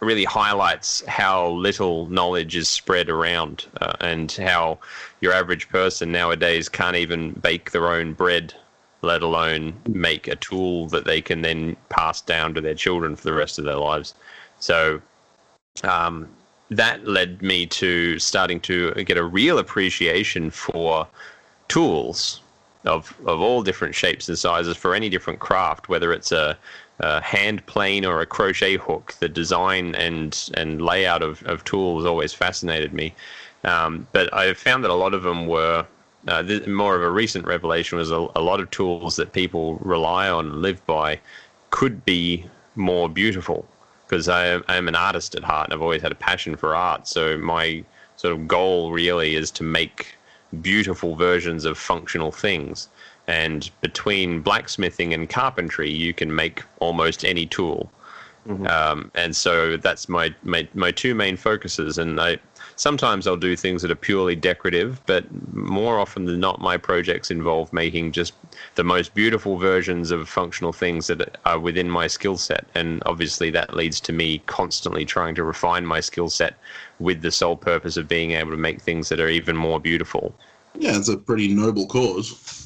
really 0.00 0.24
highlights 0.24 1.04
how 1.06 1.48
little 1.48 2.06
knowledge 2.06 2.54
is 2.54 2.68
spread 2.68 3.08
around 3.08 3.66
uh, 3.80 3.94
and 4.00 4.32
how 4.32 4.78
your 5.20 5.32
average 5.32 5.68
person 5.68 6.12
nowadays 6.12 6.68
can't 6.68 6.96
even 6.96 7.32
bake 7.32 7.70
their 7.70 7.88
own 7.88 8.12
bread 8.12 8.54
let 9.02 9.22
alone 9.22 9.74
make 9.88 10.26
a 10.26 10.36
tool 10.36 10.88
that 10.88 11.04
they 11.04 11.20
can 11.20 11.42
then 11.42 11.76
pass 11.88 12.20
down 12.20 12.54
to 12.54 12.60
their 12.60 12.74
children 12.74 13.16
for 13.16 13.22
the 13.22 13.32
rest 13.32 13.58
of 13.58 13.64
their 13.64 13.76
lives. 13.76 14.14
So 14.58 15.00
um, 15.84 16.28
that 16.70 17.06
led 17.06 17.40
me 17.42 17.66
to 17.66 18.18
starting 18.18 18.60
to 18.60 18.92
get 19.04 19.16
a 19.16 19.24
real 19.24 19.58
appreciation 19.58 20.50
for 20.50 21.06
tools 21.68 22.40
of 22.84 23.14
of 23.26 23.40
all 23.40 23.62
different 23.62 23.94
shapes 23.94 24.28
and 24.28 24.38
sizes 24.38 24.76
for 24.76 24.94
any 24.94 25.08
different 25.08 25.40
craft, 25.40 25.88
whether 25.88 26.12
it's 26.12 26.32
a, 26.32 26.56
a 27.00 27.20
hand 27.20 27.64
plane 27.66 28.04
or 28.04 28.20
a 28.20 28.26
crochet 28.26 28.76
hook. 28.76 29.14
The 29.20 29.28
design 29.28 29.94
and 29.94 30.50
and 30.54 30.82
layout 30.82 31.22
of, 31.22 31.42
of 31.44 31.64
tools 31.64 32.04
always 32.04 32.32
fascinated 32.32 32.92
me. 32.92 33.14
Um, 33.64 34.06
but 34.12 34.32
I 34.32 34.54
found 34.54 34.84
that 34.84 34.90
a 34.90 34.94
lot 34.94 35.14
of 35.14 35.22
them 35.22 35.46
were 35.46 35.86
uh, 36.28 36.42
more 36.66 36.96
of 36.96 37.02
a 37.02 37.10
recent 37.10 37.46
revelation 37.46 37.98
was 37.98 38.10
a, 38.10 38.28
a 38.34 38.42
lot 38.42 38.60
of 38.60 38.70
tools 38.70 39.16
that 39.16 39.32
people 39.32 39.76
rely 39.76 40.28
on 40.28 40.46
and 40.46 40.62
live 40.62 40.84
by 40.86 41.20
could 41.70 42.04
be 42.04 42.44
more 42.74 43.08
beautiful 43.08 43.66
because 44.06 44.28
I 44.28 44.60
am 44.68 44.88
an 44.88 44.94
artist 44.94 45.34
at 45.34 45.44
heart 45.44 45.66
and 45.66 45.74
I've 45.74 45.82
always 45.82 46.02
had 46.02 46.12
a 46.12 46.16
passion 46.16 46.56
for 46.56 46.74
art. 46.74 47.08
So 47.08 47.36
my 47.38 47.84
sort 48.16 48.32
of 48.32 48.46
goal 48.46 48.92
really 48.92 49.34
is 49.34 49.50
to 49.52 49.64
make 49.64 50.16
beautiful 50.62 51.16
versions 51.16 51.64
of 51.64 51.76
functional 51.76 52.32
things. 52.32 52.88
And 53.26 53.70
between 53.80 54.40
blacksmithing 54.40 55.12
and 55.12 55.28
carpentry, 55.28 55.90
you 55.90 56.14
can 56.14 56.34
make 56.34 56.62
almost 56.78 57.24
any 57.24 57.46
tool. 57.46 57.90
Mm-hmm. 58.48 58.66
Um, 58.66 59.10
and 59.14 59.34
so 59.34 59.76
that's 59.76 60.08
my, 60.08 60.32
my 60.44 60.68
my 60.74 60.92
two 60.92 61.14
main 61.14 61.36
focuses. 61.36 61.98
And 61.98 62.20
I 62.20 62.38
sometimes 62.76 63.26
I'll 63.26 63.36
do 63.36 63.56
things 63.56 63.82
that 63.82 63.90
are 63.90 63.96
purely 63.96 64.36
decorative, 64.36 65.04
but 65.06 65.24
more 65.52 65.98
often 65.98 66.26
than 66.26 66.38
not, 66.38 66.60
my 66.60 66.76
projects 66.76 67.30
involve 67.30 67.72
making 67.72 68.12
just 68.12 68.34
the 68.76 68.84
most 68.84 69.14
beautiful 69.14 69.58
versions 69.58 70.10
of 70.10 70.28
functional 70.28 70.72
things 70.72 71.08
that 71.08 71.38
are 71.44 71.58
within 71.58 71.90
my 71.90 72.06
skill 72.06 72.36
set. 72.36 72.66
And 72.74 73.02
obviously, 73.04 73.50
that 73.50 73.74
leads 73.74 74.00
to 74.02 74.12
me 74.12 74.38
constantly 74.46 75.04
trying 75.04 75.34
to 75.34 75.44
refine 75.44 75.84
my 75.84 76.00
skill 76.00 76.28
set 76.28 76.56
with 77.00 77.22
the 77.22 77.32
sole 77.32 77.56
purpose 77.56 77.96
of 77.96 78.06
being 78.06 78.32
able 78.32 78.52
to 78.52 78.56
make 78.56 78.80
things 78.80 79.08
that 79.08 79.18
are 79.18 79.28
even 79.28 79.56
more 79.56 79.80
beautiful. 79.80 80.34
Yeah, 80.78 80.96
it's 80.96 81.08
a 81.08 81.16
pretty 81.16 81.52
noble 81.52 81.86
cause. 81.86 82.65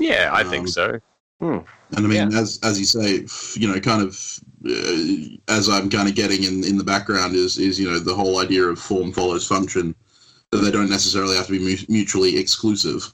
Yeah, 0.00 0.30
I 0.32 0.42
um, 0.42 0.50
think 0.50 0.68
so. 0.68 0.98
Hmm. 1.40 1.58
And 1.92 2.06
I 2.06 2.08
mean, 2.08 2.30
yeah. 2.30 2.38
as 2.38 2.58
as 2.62 2.78
you 2.78 2.84
say, 2.84 3.26
you 3.60 3.68
know, 3.68 3.80
kind 3.80 4.02
of 4.02 4.40
uh, 4.66 5.52
as 5.52 5.68
I'm 5.68 5.88
kind 5.88 6.08
of 6.08 6.14
getting 6.14 6.44
in 6.44 6.64
in 6.64 6.76
the 6.76 6.84
background 6.84 7.34
is 7.34 7.58
is 7.58 7.78
you 7.78 7.90
know 7.90 7.98
the 7.98 8.14
whole 8.14 8.38
idea 8.38 8.64
of 8.64 8.78
form 8.78 9.12
follows 9.12 9.46
function, 9.46 9.94
that 10.50 10.58
they 10.58 10.70
don't 10.70 10.90
necessarily 10.90 11.36
have 11.36 11.46
to 11.46 11.52
be 11.52 11.84
mutually 11.88 12.36
exclusive. 12.36 13.12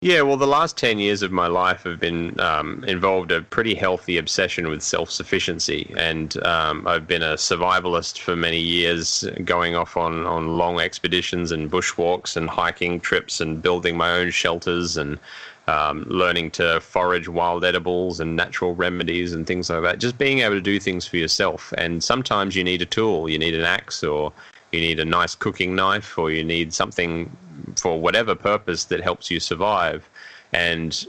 Yeah, 0.00 0.22
well, 0.22 0.36
the 0.36 0.46
last 0.46 0.76
10 0.76 1.00
years 1.00 1.22
of 1.22 1.32
my 1.32 1.48
life 1.48 1.82
have 1.82 1.98
been 1.98 2.38
um, 2.38 2.84
involved 2.84 3.32
a 3.32 3.42
pretty 3.42 3.74
healthy 3.74 4.16
obsession 4.16 4.68
with 4.68 4.80
self 4.80 5.10
sufficiency. 5.10 5.92
And 5.96 6.40
um, 6.46 6.86
I've 6.86 7.08
been 7.08 7.24
a 7.24 7.34
survivalist 7.34 8.20
for 8.20 8.36
many 8.36 8.60
years, 8.60 9.24
going 9.44 9.74
off 9.74 9.96
on, 9.96 10.24
on 10.24 10.56
long 10.56 10.78
expeditions 10.78 11.50
and 11.50 11.68
bushwalks 11.68 12.36
and 12.36 12.48
hiking 12.48 13.00
trips 13.00 13.40
and 13.40 13.60
building 13.60 13.96
my 13.96 14.12
own 14.12 14.30
shelters 14.30 14.96
and 14.96 15.18
um, 15.68 16.04
learning 16.08 16.50
to 16.50 16.80
forage 16.80 17.28
wild 17.28 17.62
edibles 17.62 18.20
and 18.20 18.34
natural 18.34 18.74
remedies 18.74 19.34
and 19.34 19.46
things 19.46 19.68
like 19.68 19.82
that. 19.82 19.98
Just 19.98 20.16
being 20.16 20.38
able 20.38 20.54
to 20.54 20.62
do 20.62 20.80
things 20.80 21.06
for 21.06 21.18
yourself. 21.18 21.74
And 21.76 22.02
sometimes 22.02 22.56
you 22.56 22.64
need 22.64 22.80
a 22.80 22.86
tool, 22.86 23.28
you 23.28 23.38
need 23.38 23.54
an 23.54 23.64
axe, 23.64 24.02
or 24.02 24.32
you 24.72 24.80
need 24.80 24.98
a 24.98 25.04
nice 25.04 25.34
cooking 25.34 25.76
knife, 25.76 26.16
or 26.16 26.30
you 26.30 26.42
need 26.42 26.72
something 26.72 27.30
for 27.76 28.00
whatever 28.00 28.34
purpose 28.34 28.84
that 28.86 29.02
helps 29.02 29.30
you 29.30 29.40
survive. 29.40 30.08
And 30.52 31.06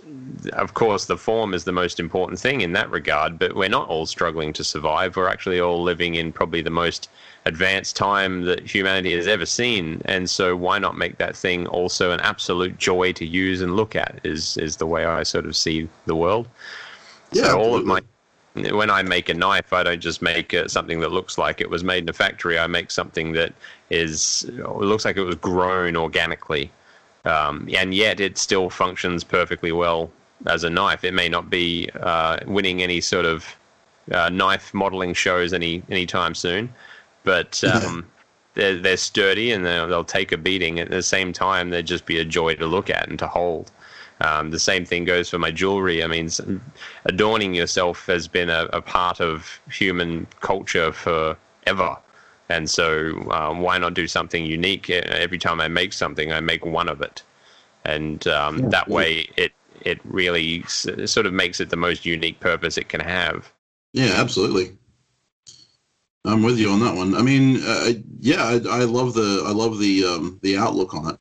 of 0.52 0.74
course, 0.74 1.06
the 1.06 1.18
form 1.18 1.54
is 1.54 1.64
the 1.64 1.72
most 1.72 1.98
important 1.98 2.38
thing 2.38 2.60
in 2.60 2.74
that 2.74 2.92
regard, 2.92 3.40
but 3.40 3.56
we're 3.56 3.70
not 3.70 3.88
all 3.88 4.06
struggling 4.06 4.52
to 4.54 4.66
survive. 4.66 5.16
We're 5.16 5.30
actually 5.30 5.62
all 5.62 5.82
living 5.82 6.16
in 6.16 6.34
probably 6.34 6.62
the 6.62 6.70
most 6.70 7.10
advanced 7.50 7.96
time 7.96 8.44
that 8.44 8.62
humanity 8.76 9.14
has 9.16 9.28
ever 9.28 9.46
seen. 9.46 10.02
And 10.06 10.30
so 10.30 10.56
why 10.56 10.80
not 10.80 10.98
make 10.98 11.18
that 11.18 11.36
thing 11.36 11.68
also 11.68 12.12
an 12.12 12.22
absolute 12.22 12.78
joy 12.78 13.12
to 13.14 13.26
use 13.26 13.60
and 13.62 13.76
look 13.76 13.96
at 13.96 14.20
is 14.24 14.56
is 14.58 14.78
the 14.78 14.86
way 14.94 15.04
I 15.06 15.24
sort 15.24 15.46
of 15.46 15.56
see 15.56 15.90
the 16.06 16.16
world. 16.16 16.48
Yeah, 17.32 17.50
so 17.50 17.60
all 17.60 17.76
of 17.76 17.86
my 17.86 18.00
when 18.82 18.90
I 18.90 19.02
make 19.04 19.30
a 19.30 19.34
knife, 19.34 19.74
I 19.74 19.84
don't 19.84 20.02
just 20.02 20.22
make 20.22 20.54
uh, 20.54 20.68
something 20.68 21.00
that 21.02 21.12
looks 21.12 21.38
like 21.38 21.62
it 21.62 21.70
was 21.70 21.84
made 21.84 22.04
in 22.04 22.10
a 22.10 22.14
factory. 22.14 22.58
I 22.58 22.68
make 22.68 22.92
something 22.92 23.34
that 23.34 23.54
is 23.90 24.46
it 24.48 24.66
looks 24.92 25.06
like 25.06 25.18
it 25.18 25.24
was 25.24 25.36
grown 25.36 25.96
organically, 25.96 26.72
um, 27.26 27.68
and 27.76 27.94
yet 27.94 28.20
it 28.20 28.38
still 28.38 28.70
functions 28.70 29.24
perfectly 29.24 29.72
well 29.72 30.12
as 30.46 30.64
a 30.64 30.70
knife. 30.70 31.04
It 31.04 31.14
may 31.14 31.30
not 31.30 31.50
be 31.50 31.90
uh, 32.02 32.38
winning 32.46 32.82
any 32.82 33.02
sort 33.02 33.26
of 33.26 33.46
uh, 34.12 34.30
knife 34.30 34.74
modeling 34.74 35.14
shows 35.14 35.54
any 35.54 35.84
anytime 35.90 36.34
soon, 36.36 36.74
but 37.30 37.64
um, 37.76 38.08
they're 38.56 38.80
they're 38.80 38.98
sturdy 38.98 39.52
and 39.52 39.64
they'll, 39.64 39.88
they'll 39.88 40.04
take 40.04 40.32
a 40.32 40.38
beating. 40.38 40.80
At 40.80 40.90
the 40.90 41.04
same 41.04 41.32
time, 41.32 41.70
they'd 41.70 41.86
just 41.86 42.08
be 42.08 42.18
a 42.18 42.26
joy 42.26 42.56
to 42.56 42.66
look 42.66 42.90
at 42.90 43.08
and 43.08 43.20
to 43.20 43.28
hold. 43.28 43.72
Um, 44.22 44.50
the 44.50 44.60
same 44.60 44.84
thing 44.84 45.06
goes 45.06 45.30
for 45.30 45.38
my 45.38 45.52
jewelry. 45.52 46.04
I 46.04 46.08
mean, 46.08 46.30
adorning 47.06 47.54
yourself 47.54 48.08
has 48.08 48.28
been 48.28 48.50
a, 48.50 48.66
a 48.74 48.82
part 48.82 49.22
of 49.22 49.62
human 49.72 50.28
culture 50.42 50.92
forever. 50.92 51.98
And 52.50 52.68
so, 52.68 53.16
um, 53.32 53.62
why 53.62 53.78
not 53.78 53.94
do 53.94 54.08
something 54.08 54.44
unique? 54.44 54.90
Every 54.90 55.38
time 55.38 55.62
I 55.62 55.68
make 55.68 55.94
something, 55.94 56.34
I 56.34 56.40
make 56.42 56.66
one 56.66 56.90
of 56.90 57.00
it, 57.00 57.22
and 57.86 58.28
um, 58.28 58.58
yeah. 58.58 58.70
that 58.70 58.88
way, 58.90 59.30
it 59.38 59.54
it 59.86 60.00
really 60.04 60.64
sort 60.68 61.28
of 61.28 61.32
makes 61.32 61.60
it 61.60 61.70
the 61.70 61.78
most 61.78 62.08
unique 62.08 62.40
purpose 62.40 62.76
it 62.76 62.90
can 62.90 63.02
have. 63.02 63.54
Yeah, 63.94 64.14
absolutely. 64.16 64.79
I'm 66.26 66.44
with 66.44 66.58
you 66.58 66.70
on 66.72 66.80
that 66.82 66.96
one. 66.96 67.16
I 67.16 67.22
mean, 67.22 67.62
uh, 67.64 67.94
yeah, 68.20 68.44
I, 68.44 68.82
I, 68.82 68.84
love 68.84 69.14
the 69.14 69.44
I 69.46 69.52
love 69.52 69.80
the 69.80 70.04
um, 70.04 70.40
the 70.44 70.58
outlook 70.58 70.94
on 70.94 71.14
it. 71.14 71.20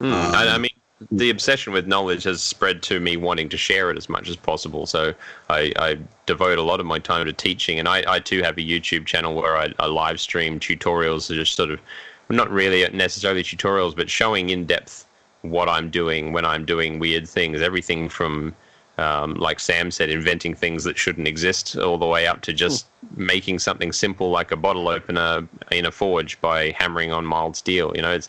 Mm, 0.00 0.12
um, 0.12 0.34
I, 0.34 0.48
I, 0.48 0.58
mean, 0.58 0.70
the 1.10 1.30
obsession 1.30 1.72
with 1.72 1.86
knowledge 1.86 2.24
has 2.24 2.42
spread 2.42 2.82
to 2.84 3.00
me 3.00 3.16
wanting 3.16 3.48
to 3.48 3.56
share 3.56 3.90
it 3.90 3.96
as 3.96 4.08
much 4.08 4.28
as 4.28 4.36
possible. 4.36 4.86
So 4.86 5.14
I, 5.48 5.72
I 5.76 5.98
devote 6.26 6.58
a 6.58 6.62
lot 6.62 6.78
of 6.78 6.86
my 6.86 6.98
time 6.98 7.26
to 7.26 7.32
teaching, 7.32 7.78
and 7.78 7.88
I, 7.88 8.04
I 8.06 8.20
too 8.20 8.42
have 8.42 8.56
a 8.56 8.62
YouTube 8.62 9.06
channel 9.06 9.34
where 9.34 9.56
I, 9.56 9.72
I 9.78 9.86
live 9.86 10.20
stream 10.20 10.60
tutorials, 10.60 11.32
just 11.34 11.56
sort 11.56 11.70
of 11.70 11.80
not 12.28 12.50
really 12.50 12.88
necessarily 12.96 13.42
tutorials, 13.42 13.96
but 13.96 14.08
showing 14.08 14.50
in 14.50 14.64
depth 14.64 15.06
what 15.42 15.68
I'm 15.68 15.90
doing 15.90 16.32
when 16.32 16.44
I'm 16.44 16.64
doing 16.64 16.98
weird 16.98 17.28
things. 17.28 17.60
Everything 17.60 18.08
from 18.08 18.54
um, 19.00 19.34
like 19.34 19.58
Sam 19.60 19.90
said, 19.90 20.10
inventing 20.10 20.54
things 20.54 20.84
that 20.84 20.98
shouldn't 20.98 21.26
exist, 21.26 21.76
all 21.76 21.98
the 21.98 22.06
way 22.06 22.26
up 22.26 22.42
to 22.42 22.52
just 22.52 22.86
mm. 22.86 23.16
making 23.16 23.58
something 23.58 23.92
simple 23.92 24.30
like 24.30 24.52
a 24.52 24.56
bottle 24.56 24.88
opener 24.88 25.48
in 25.70 25.86
a 25.86 25.90
forge 25.90 26.40
by 26.40 26.70
hammering 26.78 27.12
on 27.12 27.24
mild 27.24 27.56
steel. 27.56 27.92
You 27.94 28.02
know, 28.02 28.12
it's 28.12 28.28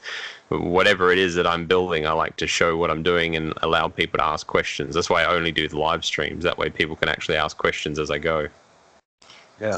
whatever 0.50 1.12
it 1.12 1.18
is 1.18 1.36
that 1.36 1.46
I'm 1.46 1.66
building. 1.66 2.08
I 2.08 2.14
like 2.14 2.38
to 2.38 2.48
show 2.48 2.78
what 2.78 2.90
I'm 2.90 3.04
doing 3.04 3.36
and 3.36 3.54
allow 3.62 3.90
people 3.90 4.18
to 4.20 4.24
ask 4.24 4.48
questions. 4.48 4.96
That's 4.96 5.10
why 5.10 5.24
I 5.24 5.34
only 5.34 5.52
do 5.52 5.68
the 5.68 5.78
live 5.78 6.06
streams. 6.06 6.44
That 6.44 6.58
way, 6.58 6.70
people 6.70 6.96
can 6.96 7.10
actually 7.10 7.38
ask 7.38 7.58
questions 7.58 8.00
as 8.00 8.10
I 8.10 8.18
go. 8.18 8.48
Yeah. 9.60 9.78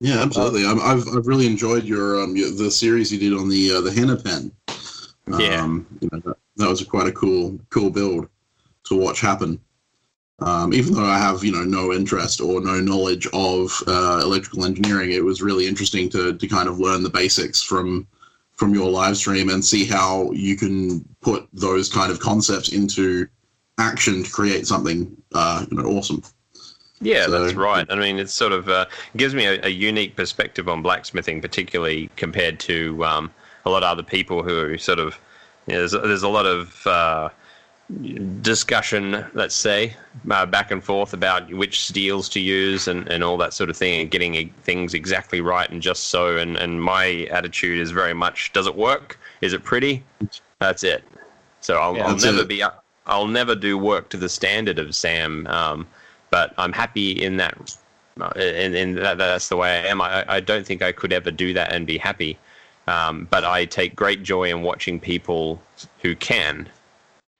Yeah, 0.00 0.20
absolutely. 0.20 0.66
i 0.66 0.70
have 0.70 1.06
I've 1.06 1.28
really 1.28 1.46
enjoyed 1.46 1.84
your 1.84 2.20
um 2.20 2.34
the 2.34 2.70
series 2.72 3.12
you 3.12 3.20
did 3.20 3.38
on 3.38 3.48
the 3.48 3.72
uh, 3.72 3.80
the 3.82 3.92
henna 3.92 4.16
pen. 4.16 4.50
Yeah, 5.38 5.62
um, 5.62 5.86
you 6.00 6.08
know, 6.10 6.18
that, 6.18 6.36
that 6.56 6.68
was 6.68 6.82
quite 6.82 7.06
a 7.06 7.12
cool 7.12 7.56
cool 7.70 7.88
build 7.88 8.28
to 8.86 8.96
watch 8.96 9.20
happen. 9.20 9.60
Um, 10.44 10.74
even 10.74 10.94
though 10.94 11.04
I 11.04 11.18
have 11.18 11.44
you 11.44 11.52
know 11.52 11.64
no 11.64 11.92
interest 11.92 12.40
or 12.40 12.60
no 12.60 12.80
knowledge 12.80 13.26
of 13.32 13.82
uh, 13.86 14.20
electrical 14.22 14.64
engineering, 14.64 15.12
it 15.12 15.24
was 15.24 15.42
really 15.42 15.66
interesting 15.66 16.08
to 16.10 16.36
to 16.36 16.46
kind 16.46 16.68
of 16.68 16.78
learn 16.78 17.02
the 17.02 17.10
basics 17.10 17.62
from 17.62 18.06
from 18.54 18.74
your 18.74 18.90
live 18.90 19.16
stream 19.16 19.48
and 19.48 19.64
see 19.64 19.84
how 19.84 20.30
you 20.32 20.56
can 20.56 21.04
put 21.20 21.48
those 21.52 21.88
kind 21.88 22.12
of 22.12 22.20
concepts 22.20 22.72
into 22.72 23.26
action 23.78 24.22
to 24.22 24.30
create 24.30 24.66
something 24.66 25.16
uh, 25.34 25.64
you 25.70 25.76
know 25.76 25.88
awesome. 25.88 26.22
Yeah, 27.00 27.26
so, 27.26 27.30
that's 27.32 27.54
right. 27.54 27.84
I 27.90 27.96
mean, 27.96 28.20
it's 28.20 28.32
sort 28.32 28.52
of 28.52 28.68
uh, 28.68 28.86
gives 29.16 29.34
me 29.34 29.46
a, 29.46 29.66
a, 29.66 29.68
unique 29.68 30.14
perspective 30.14 30.68
on 30.68 30.82
blacksmithing, 30.82 31.40
particularly 31.40 32.08
compared 32.14 32.60
to 32.60 33.04
um, 33.04 33.32
a 33.64 33.70
lot 33.70 33.82
of 33.82 33.88
other 33.88 34.04
people 34.04 34.42
who 34.42 34.78
sort 34.78 34.98
of. 34.98 35.18
You 35.66 35.74
know, 35.74 35.78
there's, 35.80 35.92
there's 35.92 36.22
a 36.24 36.28
lot 36.28 36.46
of 36.46 36.86
uh, 36.86 37.28
discussion, 38.42 39.24
let's 39.34 39.54
say, 39.54 39.94
uh, 40.30 40.46
back 40.46 40.70
and 40.70 40.82
forth 40.82 41.12
about 41.12 41.52
which 41.52 41.80
steels 41.80 42.28
to 42.30 42.40
use 42.40 42.88
and, 42.88 43.08
and 43.08 43.22
all 43.22 43.36
that 43.38 43.52
sort 43.52 43.70
of 43.70 43.76
thing, 43.76 44.00
and 44.00 44.10
getting 44.10 44.52
things 44.62 44.94
exactly 44.94 45.40
right 45.40 45.68
and 45.70 45.82
just 45.82 46.04
so. 46.04 46.36
And, 46.36 46.56
and 46.56 46.82
my 46.82 47.26
attitude 47.30 47.78
is 47.80 47.90
very 47.90 48.14
much: 48.14 48.52
Does 48.52 48.66
it 48.66 48.76
work? 48.76 49.18
Is 49.40 49.52
it 49.52 49.64
pretty? 49.64 50.04
That's 50.58 50.84
it. 50.84 51.04
So 51.60 51.78
I'll, 51.78 51.96
yeah, 51.96 52.06
I'll 52.06 52.16
never 52.16 52.40
it. 52.40 52.48
be. 52.48 52.64
I'll 53.06 53.26
never 53.26 53.54
do 53.54 53.76
work 53.76 54.08
to 54.10 54.16
the 54.16 54.28
standard 54.28 54.78
of 54.78 54.94
Sam. 54.94 55.46
Um, 55.48 55.86
but 56.30 56.54
I'm 56.58 56.72
happy 56.72 57.10
in 57.12 57.36
that. 57.38 57.76
In, 58.36 58.74
in 58.74 58.94
that, 58.96 59.18
that's 59.18 59.48
the 59.48 59.56
way 59.56 59.80
I 59.80 59.86
am. 59.86 60.00
I, 60.00 60.24
I 60.28 60.40
don't 60.40 60.66
think 60.66 60.82
I 60.82 60.92
could 60.92 61.12
ever 61.12 61.30
do 61.30 61.54
that 61.54 61.72
and 61.72 61.86
be 61.86 61.98
happy. 61.98 62.38
Um, 62.86 63.26
but 63.30 63.44
I 63.44 63.64
take 63.64 63.96
great 63.96 64.22
joy 64.22 64.50
in 64.50 64.62
watching 64.62 65.00
people 65.00 65.62
who 66.00 66.14
can 66.16 66.68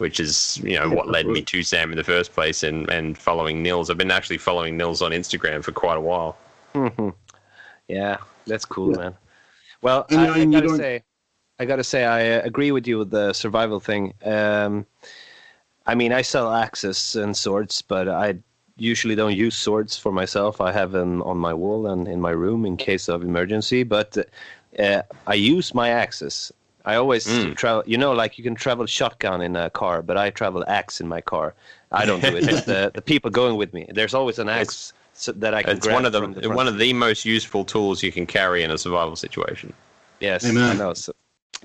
which 0.03 0.19
is 0.19 0.61
you 0.65 0.77
know 0.77 0.91
what 0.91 1.07
led 1.07 1.29
me 1.29 1.43
to 1.43 1.63
Sam 1.63 1.93
in 1.93 1.97
the 1.97 2.03
first 2.03 2.33
place 2.33 2.65
and 2.65 2.91
and 2.91 3.17
following 3.17 3.63
Niels. 3.63 3.89
I've 3.89 3.97
been 3.97 4.11
actually 4.11 4.39
following 4.39 4.77
Niels 4.77 5.01
on 5.01 5.13
Instagram 5.13 5.63
for 5.63 5.71
quite 5.71 5.97
a 5.97 6.01
while. 6.01 6.37
Mm-hmm. 6.75 7.11
Yeah, 7.87 8.17
that's 8.45 8.65
cool, 8.65 8.91
yeah. 8.91 8.99
man. 8.99 9.15
Well, 9.81 10.07
I, 10.11 10.41
I, 10.41 10.45
gotta 10.45 10.77
say, 10.77 11.03
I 11.61 11.65
gotta 11.67 11.85
say, 11.85 12.05
I 12.05 12.31
uh, 12.31 12.43
agree 12.43 12.73
with 12.73 12.89
you 12.89 12.99
with 12.99 13.11
the 13.11 13.33
survival 13.33 13.79
thing. 13.79 14.13
Um, 14.25 14.87
I 15.87 15.95
mean, 15.95 16.13
I 16.13 16.23
sell 16.23 16.53
axes 16.53 17.15
and 17.15 17.37
swords, 17.37 17.81
but 17.81 18.09
I 18.09 18.39
usually 18.77 19.15
don't 19.15 19.37
use 19.37 19.55
swords 19.55 19.97
for 19.97 20.11
myself. 20.11 20.61
I 20.61 20.73
have 20.73 20.91
them 20.91 21.23
on 21.23 21.39
my 21.39 21.55
wall 21.55 21.87
and 21.87 22.09
in 22.09 22.21
my 22.21 22.31
room 22.31 22.67
in 22.67 22.77
case 22.77 23.09
of 23.09 23.23
emergency. 23.23 23.85
But 23.85 24.17
uh, 24.81 25.03
I 25.29 25.35
use 25.35 25.75
my 25.75 25.91
axes 25.91 26.51
I 26.85 26.97
always 26.97 27.27
mm. 27.27 27.57
travel. 27.57 27.83
You 27.87 27.97
know, 27.97 28.13
like 28.13 28.39
you 28.39 28.45
can 28.45 28.55
travel 28.55 28.87
shotgun 28.87 29.41
in 29.41 29.57
a 29.57 29.71
car, 29.71 30.03
but 30.03 30.17
I 30.17 30.31
travel 30.31 30.65
axe 30.67 31.01
in 31.01 31.09
my 31.09 31.21
car. 31.21 31.55
I 31.93 32.05
don't 32.05 32.21
do 32.21 32.37
it. 32.37 32.49
It's 32.49 32.63
the 32.63 32.91
the 32.95 33.03
people 33.03 33.31
going 33.31 33.57
with 33.57 33.73
me. 33.73 33.87
There's 33.89 34.15
always 34.15 34.39
an 34.39 34.49
axe 34.49 34.93
so 35.15 35.33
that 35.33 35.55
I 35.55 35.63
can. 35.63 35.77
It's 35.77 35.89
one 35.89 36.05
of 36.05 36.13
the, 36.13 36.27
the 36.27 36.51
one 36.51 36.69
of 36.69 36.79
the 36.79 36.93
most 36.93 37.25
useful 37.25 37.65
tools 37.65 38.03
you 38.03 38.13
can 38.13 38.27
carry 38.27 38.63
in 38.63 38.71
a 38.71 38.79
survival 38.79 39.17
situation. 39.17 39.73
Yes, 40.21 40.45
Amen. 40.45 40.71
I 40.71 40.75
know. 40.75 40.95
So 40.95 41.13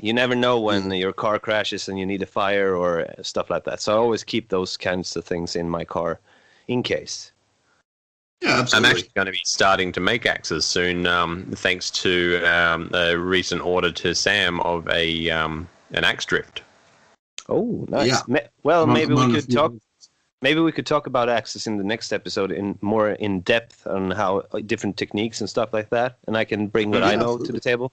you 0.02 0.14
never 0.14 0.36
know 0.36 0.60
when 0.60 0.84
mm. 0.84 1.00
your 1.00 1.14
car 1.14 1.40
crashes 1.40 1.88
and 1.90 1.98
you 1.98 2.06
need 2.06 2.22
a 2.22 2.28
fire 2.28 2.76
or 2.76 3.08
stuff 3.22 3.50
like 3.50 3.64
that. 3.64 3.82
So 3.82 3.94
I 3.94 3.98
always 3.98 4.24
keep 4.24 4.50
those 4.50 4.78
kinds 4.78 5.16
of 5.16 5.26
things 5.26 5.56
in 5.56 5.70
my 5.70 5.86
car, 5.86 6.20
in 6.68 6.84
case. 6.84 7.32
Yeah, 8.42 8.60
absolutely. 8.60 8.90
I'm 8.90 8.96
actually 8.96 9.12
going 9.16 9.26
to 9.26 9.32
be 9.32 9.42
starting 9.46 9.92
to 9.94 10.00
make 10.00 10.26
axes 10.26 10.66
soon, 10.66 11.08
um, 11.08 11.46
thanks 11.56 11.90
to 11.92 12.44
um, 12.46 12.92
a 12.94 13.18
recent 13.18 13.62
order 13.62 13.92
to 13.92 14.14
Sam 14.14 14.60
of 14.60 14.88
a 14.90 15.30
um, 15.32 15.68
an 15.92 16.04
axe 16.04 16.26
drift. 16.26 16.62
Oh, 17.50 17.86
nice. 17.90 18.22
Yeah. 18.28 18.48
Well, 18.64 18.86
maybe 18.86 19.14
we 19.14 19.34
could 19.34 19.52
talk. 19.52 19.74
Maybe 20.44 20.60
we 20.60 20.72
could 20.72 20.86
talk 20.86 21.08
about 21.08 21.30
axes 21.30 21.66
in 21.66 21.78
the 21.78 21.84
next 21.84 22.14
episode 22.14 22.52
in 22.52 22.78
more 22.82 23.10
in 23.10 23.40
depth 23.40 23.88
on 23.88 24.12
how 24.12 24.44
uh, 24.52 24.60
different 24.60 24.98
techniques 24.98 25.42
and 25.42 25.50
stuff 25.50 25.74
like 25.74 25.90
that, 25.90 26.20
and 26.28 26.38
I 26.38 26.46
can 26.46 26.68
bring 26.68 26.92
what 26.92 27.02
yeah, 27.02 27.08
I 27.08 27.16
know 27.16 27.34
absolutely. 27.34 27.48
to 27.48 27.54
the 27.54 27.60
table. 27.60 27.92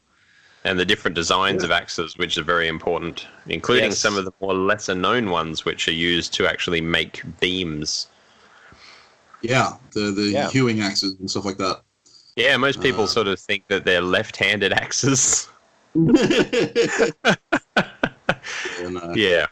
And 0.64 0.78
the 0.78 0.84
different 0.84 1.14
designs 1.14 1.62
yeah. 1.62 1.66
of 1.66 1.72
axes, 1.72 2.18
which 2.18 2.36
are 2.36 2.42
very 2.42 2.68
important, 2.68 3.26
including 3.46 3.90
yes. 3.90 3.98
some 3.98 4.16
of 4.16 4.24
the 4.24 4.32
more 4.40 4.54
lesser 4.54 4.94
known 4.94 5.30
ones, 5.30 5.64
which 5.64 5.88
are 5.88 5.92
used 5.92 6.34
to 6.34 6.46
actually 6.46 6.80
make 6.80 7.22
beams 7.40 8.08
yeah, 9.44 9.74
the 9.92 10.10
the 10.10 10.30
yeah. 10.30 10.50
hewing 10.50 10.80
axes 10.80 11.18
and 11.20 11.30
stuff 11.30 11.44
like 11.44 11.58
that. 11.58 11.82
Yeah, 12.36 12.56
most 12.56 12.80
people 12.80 13.04
uh, 13.04 13.06
sort 13.06 13.28
of 13.28 13.38
think 13.38 13.68
that 13.68 13.84
they're 13.84 14.00
left-handed 14.00 14.72
axes. 14.72 15.48
and, 15.94 16.16
uh, 18.98 19.12
yeah. 19.14 19.46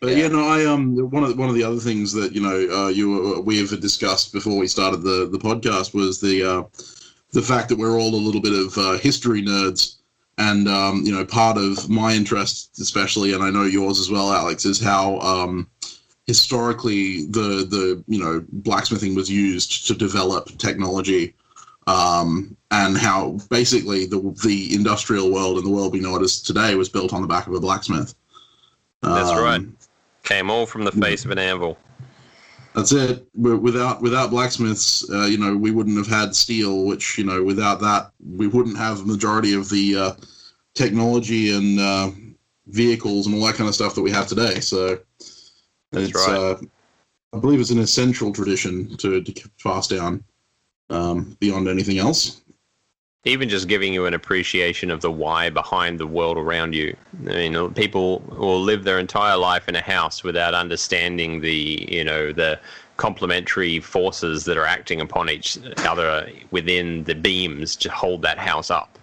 But 0.00 0.10
yeah. 0.10 0.16
yeah. 0.16 0.28
no, 0.28 0.46
I 0.46 0.64
um 0.66 0.96
one 1.10 1.22
of 1.22 1.30
the, 1.30 1.36
one 1.36 1.48
of 1.48 1.54
the 1.54 1.62
other 1.62 1.78
things 1.78 2.12
that 2.12 2.32
you 2.32 2.40
know 2.40 2.84
uh, 2.84 2.88
you 2.88 3.40
we 3.44 3.58
have 3.58 3.80
discussed 3.80 4.32
before 4.32 4.58
we 4.58 4.66
started 4.66 5.02
the 5.02 5.28
the 5.30 5.38
podcast 5.38 5.94
was 5.94 6.20
the 6.20 6.42
uh, 6.42 6.62
the 7.32 7.42
fact 7.42 7.68
that 7.68 7.78
we're 7.78 7.98
all 7.98 8.14
a 8.14 8.16
little 8.16 8.40
bit 8.40 8.52
of 8.52 8.76
uh, 8.76 8.98
history 8.98 9.42
nerds, 9.42 9.98
and 10.36 10.68
um, 10.68 11.02
you 11.04 11.12
know 11.12 11.24
part 11.24 11.56
of 11.56 11.88
my 11.88 12.12
interest, 12.12 12.78
especially, 12.80 13.32
and 13.32 13.42
I 13.42 13.50
know 13.50 13.64
yours 13.64 13.98
as 14.00 14.10
well, 14.10 14.32
Alex, 14.32 14.64
is 14.64 14.80
how 14.80 15.18
um, 15.20 15.68
historically 16.28 17.24
the 17.26 17.66
the 17.68 18.04
you 18.06 18.22
know 18.22 18.44
blacksmithing 18.52 19.14
was 19.14 19.30
used 19.30 19.86
to 19.86 19.94
develop 19.94 20.46
technology 20.58 21.34
um, 21.88 22.54
and 22.70 22.98
how 22.98 23.38
basically 23.48 24.04
the 24.04 24.20
the 24.44 24.74
industrial 24.74 25.32
world 25.32 25.56
and 25.56 25.66
the 25.66 25.70
world 25.70 25.92
we 25.92 26.00
know 26.00 26.14
it 26.16 26.22
as 26.22 26.42
today 26.42 26.74
was 26.74 26.90
built 26.90 27.14
on 27.14 27.22
the 27.22 27.26
back 27.26 27.46
of 27.46 27.54
a 27.54 27.60
blacksmith. 27.60 28.14
That's 29.00 29.30
um, 29.30 29.42
right. 29.42 29.62
Came 30.22 30.50
all 30.50 30.66
from 30.66 30.84
the 30.84 30.92
face 30.92 31.24
of 31.24 31.30
an 31.30 31.38
anvil. 31.38 31.78
That's 32.74 32.92
it. 32.92 33.26
Without 33.34 34.02
without 34.02 34.28
blacksmiths, 34.28 35.10
uh, 35.10 35.24
you 35.24 35.38
know, 35.38 35.56
we 35.56 35.70
wouldn't 35.70 35.96
have 35.96 36.06
had 36.06 36.36
steel. 36.36 36.84
Which 36.84 37.16
you 37.16 37.24
know, 37.24 37.42
without 37.42 37.80
that, 37.80 38.10
we 38.36 38.48
wouldn't 38.48 38.76
have 38.76 38.98
the 38.98 39.06
majority 39.06 39.54
of 39.54 39.70
the 39.70 39.96
uh, 39.96 40.12
technology 40.74 41.56
and 41.56 41.80
uh, 41.80 42.10
vehicles 42.66 43.26
and 43.26 43.34
all 43.34 43.46
that 43.46 43.54
kind 43.54 43.68
of 43.68 43.74
stuff 43.74 43.94
that 43.94 44.02
we 44.02 44.10
have 44.10 44.26
today. 44.26 44.60
So 44.60 44.98
that's 45.92 46.10
it's, 46.10 46.28
right. 46.28 46.36
Uh, 46.36 46.56
I 47.34 47.38
believe 47.38 47.60
it's 47.60 47.70
an 47.70 47.78
essential 47.78 48.32
tradition 48.32 48.96
to, 48.96 49.22
to 49.22 49.50
pass 49.62 49.86
down 49.86 50.24
um, 50.90 51.36
beyond 51.40 51.68
anything 51.68 51.98
else. 51.98 52.42
Even 53.24 53.48
just 53.48 53.68
giving 53.68 53.92
you 53.92 54.06
an 54.06 54.14
appreciation 54.14 54.90
of 54.90 55.00
the 55.00 55.10
why 55.10 55.50
behind 55.50 55.98
the 55.98 56.06
world 56.06 56.38
around 56.38 56.74
you. 56.74 56.96
I 57.26 57.48
mean, 57.48 57.74
people 57.74 58.20
will 58.28 58.60
live 58.60 58.84
their 58.84 58.98
entire 58.98 59.36
life 59.36 59.68
in 59.68 59.74
a 59.74 59.82
house 59.82 60.22
without 60.22 60.54
understanding 60.54 61.40
the, 61.40 61.86
you 61.90 62.04
know, 62.04 62.32
the 62.32 62.58
complementary 62.96 63.80
forces 63.80 64.44
that 64.44 64.56
are 64.56 64.64
acting 64.64 65.00
upon 65.00 65.28
each 65.28 65.58
other 65.78 66.30
within 66.52 67.04
the 67.04 67.14
beams 67.14 67.76
to 67.76 67.90
hold 67.90 68.22
that 68.22 68.38
house 68.38 68.70
up. 68.70 68.98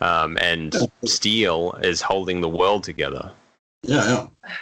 Um, 0.00 0.38
and 0.40 0.74
steel 1.04 1.78
is 1.82 2.00
holding 2.00 2.40
the 2.40 2.48
world 2.48 2.82
together. 2.82 3.30
Yeah, 3.82 4.26
yeah. 4.42 4.54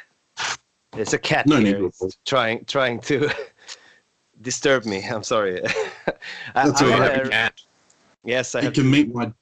There's 0.92 1.12
a 1.12 1.18
cat 1.18 1.46
no 1.46 1.58
here 1.60 1.90
trying 2.24 2.64
trying 2.64 3.00
to 3.00 3.30
disturb 4.40 4.84
me. 4.86 5.04
I'm 5.06 5.22
sorry. 5.22 5.60
That's 6.54 6.82
I, 6.82 6.86
I 6.86 7.06
a 7.06 7.28
cat. 7.28 7.54
Yes, 8.24 8.54
I 8.54 8.60
you 8.60 8.70
can 8.70 8.90
meet 8.90 9.14
my. 9.14 9.32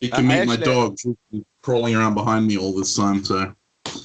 you 0.00 0.10
can 0.10 0.26
meet 0.26 0.46
my 0.46 0.56
dog 0.56 0.96
crawling 1.62 1.94
around 1.94 2.14
behind 2.14 2.46
me 2.46 2.56
all 2.56 2.72
this 2.72 2.96
time. 2.96 3.24
So. 3.24 3.54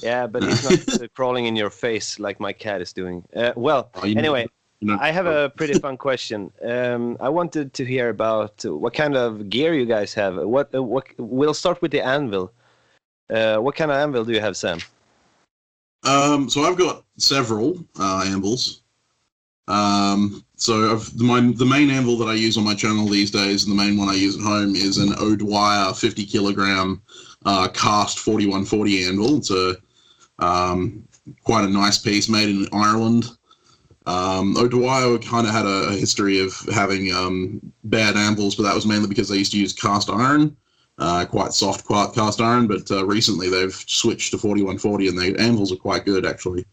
Yeah, 0.02 0.26
but 0.26 0.42
he's 0.42 0.88
not 0.88 1.02
uh, 1.02 1.08
crawling 1.14 1.46
in 1.46 1.56
your 1.56 1.70
face 1.70 2.18
like 2.18 2.40
my 2.40 2.52
cat 2.52 2.80
is 2.80 2.92
doing. 2.92 3.24
Uh, 3.34 3.52
well, 3.56 3.90
oh, 3.94 4.02
anyway, 4.02 4.46
know, 4.80 4.98
I 5.00 5.10
have 5.10 5.26
a 5.26 5.50
pretty 5.50 5.74
fun 5.74 5.96
question. 5.96 6.52
Um, 6.62 7.16
I 7.20 7.28
wanted 7.28 7.72
to 7.74 7.84
hear 7.84 8.08
about 8.10 8.64
what 8.64 8.92
kind 8.94 9.16
of 9.16 9.48
gear 9.48 9.74
you 9.74 9.86
guys 9.86 10.14
have. 10.14 10.36
What? 10.36 10.74
Uh, 10.74 10.82
what? 10.82 11.06
We'll 11.18 11.54
start 11.54 11.80
with 11.80 11.90
the 11.90 12.04
anvil. 12.04 12.52
Uh, 13.30 13.56
what 13.56 13.74
kind 13.74 13.90
of 13.90 13.96
anvil 13.96 14.24
do 14.24 14.32
you 14.32 14.40
have, 14.40 14.56
Sam? 14.56 14.80
Um, 16.04 16.48
so 16.50 16.62
I've 16.64 16.76
got 16.76 17.04
several 17.16 17.84
uh, 17.98 18.24
anvils. 18.26 18.82
Um, 19.68 20.44
so 20.56 20.92
I've, 20.92 21.20
my 21.20 21.40
the 21.40 21.64
main 21.64 21.90
anvil 21.90 22.18
that 22.18 22.28
I 22.28 22.34
use 22.34 22.56
on 22.56 22.64
my 22.64 22.74
channel 22.74 23.06
these 23.06 23.30
days, 23.30 23.64
and 23.64 23.72
the 23.72 23.82
main 23.82 23.96
one 23.96 24.08
I 24.08 24.14
use 24.14 24.36
at 24.36 24.42
home, 24.42 24.76
is 24.76 24.98
an 24.98 25.14
O'Dwyer 25.18 25.94
50 25.94 26.26
kilogram 26.26 27.02
uh, 27.46 27.68
cast 27.68 28.18
4140 28.18 29.06
anvil. 29.06 29.38
It's 29.38 29.50
a 29.50 29.76
um, 30.38 31.06
quite 31.44 31.64
a 31.64 31.70
nice 31.70 31.98
piece 31.98 32.28
made 32.28 32.50
in 32.50 32.68
Ireland. 32.72 33.26
Um, 34.06 34.56
O'Dwyer 34.58 35.18
kind 35.18 35.46
of 35.46 35.54
had 35.54 35.64
a, 35.64 35.92
history 35.92 36.38
of 36.40 36.54
having 36.72 37.10
um, 37.12 37.72
bad 37.84 38.16
anvils, 38.16 38.54
but 38.54 38.64
that 38.64 38.74
was 38.74 38.84
mainly 38.84 39.08
because 39.08 39.28
they 39.28 39.38
used 39.38 39.52
to 39.52 39.58
use 39.58 39.72
cast 39.72 40.10
iron 40.10 40.54
uh, 40.98 41.24
quite 41.26 41.52
soft, 41.52 41.84
quite 41.84 42.12
cast 42.14 42.40
iron. 42.40 42.66
But 42.66 42.90
uh, 42.90 43.04
recently 43.04 43.48
they've 43.48 43.74
switched 43.74 44.30
to 44.32 44.38
4140, 44.38 45.08
and 45.08 45.18
the 45.18 45.40
anvils 45.40 45.72
are 45.72 45.76
quite 45.76 46.04
good 46.04 46.26
actually. 46.26 46.64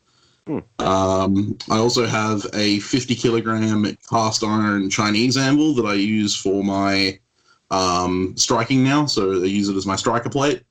Hmm. 0.47 0.59
Um, 0.79 1.57
I 1.69 1.77
also 1.77 2.05
have 2.05 2.45
a 2.53 2.79
50 2.79 3.15
kilogram 3.15 3.97
cast 4.09 4.43
iron 4.43 4.89
Chinese 4.89 5.37
anvil 5.37 5.73
that 5.75 5.85
I 5.85 5.93
use 5.93 6.35
for 6.35 6.63
my 6.63 7.19
um, 7.69 8.35
striking 8.37 8.83
now. 8.83 9.05
So 9.05 9.43
I 9.43 9.45
use 9.45 9.69
it 9.69 9.75
as 9.75 9.85
my 9.85 9.95
striker 9.95 10.29
plate 10.29 10.63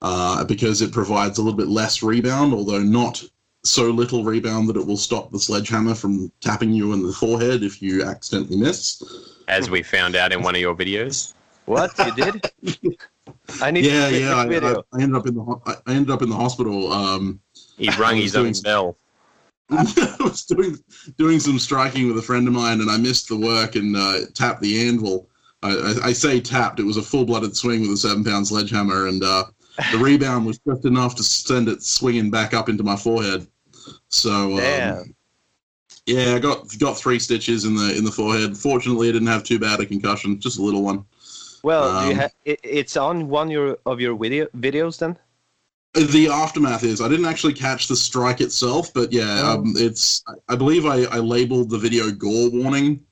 uh, 0.00 0.44
because 0.44 0.82
it 0.82 0.92
provides 0.92 1.38
a 1.38 1.42
little 1.42 1.56
bit 1.56 1.68
less 1.68 2.02
rebound, 2.02 2.54
although 2.54 2.82
not 2.82 3.22
so 3.64 3.84
little 3.84 4.24
rebound 4.24 4.68
that 4.68 4.76
it 4.76 4.84
will 4.84 4.96
stop 4.96 5.30
the 5.30 5.38
sledgehammer 5.38 5.94
from 5.94 6.32
tapping 6.40 6.72
you 6.72 6.92
in 6.92 7.02
the 7.06 7.12
forehead 7.12 7.62
if 7.62 7.80
you 7.80 8.02
accidentally 8.02 8.56
miss. 8.56 9.02
As 9.46 9.70
we 9.70 9.82
found 9.82 10.16
out 10.16 10.32
in 10.32 10.42
one 10.42 10.54
of 10.54 10.60
your 10.60 10.74
videos. 10.74 11.34
What 11.64 11.92
you 11.98 12.14
did? 12.14 12.52
I 13.60 13.70
need. 13.70 13.84
Yeah, 13.84 14.08
yeah. 14.08 14.34
I, 14.34 14.42
I, 14.42 14.74
I, 14.92 15.02
ended 15.02 15.16
up 15.16 15.26
in 15.26 15.34
the 15.34 15.80
I 15.86 15.94
ended 15.94 16.10
up 16.10 16.22
in 16.22 16.28
the 16.28 16.36
hospital. 16.36 16.92
Um, 16.92 17.40
he 17.76 17.90
rang 17.90 18.16
his 18.16 18.36
own 18.36 18.52
bell. 18.62 18.96
I 19.70 20.16
was 20.20 20.44
doing 20.44 20.76
doing 21.16 21.40
some 21.40 21.58
striking 21.58 22.08
with 22.08 22.18
a 22.18 22.22
friend 22.22 22.46
of 22.46 22.54
mine, 22.54 22.80
and 22.80 22.90
I 22.90 22.96
missed 22.96 23.28
the 23.28 23.36
work 23.36 23.76
and 23.76 23.96
uh, 23.96 24.20
tapped 24.34 24.60
the 24.60 24.88
anvil. 24.88 25.28
I, 25.62 25.70
I, 25.70 25.94
I, 26.06 26.12
say 26.12 26.40
tapped; 26.40 26.80
it 26.80 26.84
was 26.84 26.96
a 26.96 27.02
full-blooded 27.02 27.56
swing 27.56 27.82
with 27.82 27.92
a 27.92 27.96
seven-pound 27.96 28.46
sledgehammer, 28.46 29.06
and 29.06 29.22
uh, 29.22 29.44
the 29.92 29.98
rebound 29.98 30.44
was 30.44 30.58
just 30.58 30.84
enough 30.84 31.14
to 31.16 31.22
send 31.22 31.68
it 31.68 31.82
swinging 31.82 32.30
back 32.30 32.52
up 32.52 32.68
into 32.68 32.82
my 32.82 32.96
forehead. 32.96 33.46
So, 34.08 34.58
um, 34.58 35.14
yeah, 36.06 36.34
I 36.34 36.38
got 36.38 36.66
got 36.78 36.98
three 36.98 37.18
stitches 37.18 37.64
in 37.64 37.76
the 37.76 37.96
in 37.96 38.04
the 38.04 38.10
forehead. 38.10 38.56
Fortunately, 38.56 39.08
I 39.08 39.12
didn't 39.12 39.28
have 39.28 39.44
too 39.44 39.58
bad 39.58 39.80
a 39.80 39.86
concussion, 39.86 40.40
just 40.40 40.58
a 40.58 40.62
little 40.62 40.82
one. 40.82 41.04
Well, 41.62 41.84
um, 41.84 42.16
ha- 42.16 42.28
it, 42.44 42.60
it's 42.62 42.96
on 42.96 43.28
one 43.28 43.50
your, 43.50 43.78
of 43.86 44.00
your 44.00 44.16
video 44.16 44.46
videos 44.46 44.98
then. 44.98 45.16
The 45.94 46.28
aftermath 46.28 46.84
is. 46.84 47.02
I 47.02 47.08
didn't 47.08 47.26
actually 47.26 47.52
catch 47.52 47.86
the 47.86 47.96
strike 47.96 48.40
itself, 48.40 48.94
but 48.94 49.12
yeah, 49.12 49.42
oh. 49.44 49.58
um, 49.58 49.74
it's. 49.76 50.24
I 50.48 50.56
believe 50.56 50.86
I, 50.86 51.02
I 51.04 51.18
labeled 51.18 51.68
the 51.68 51.78
video 51.78 52.10
"gore 52.10 52.50
warning." 52.50 53.04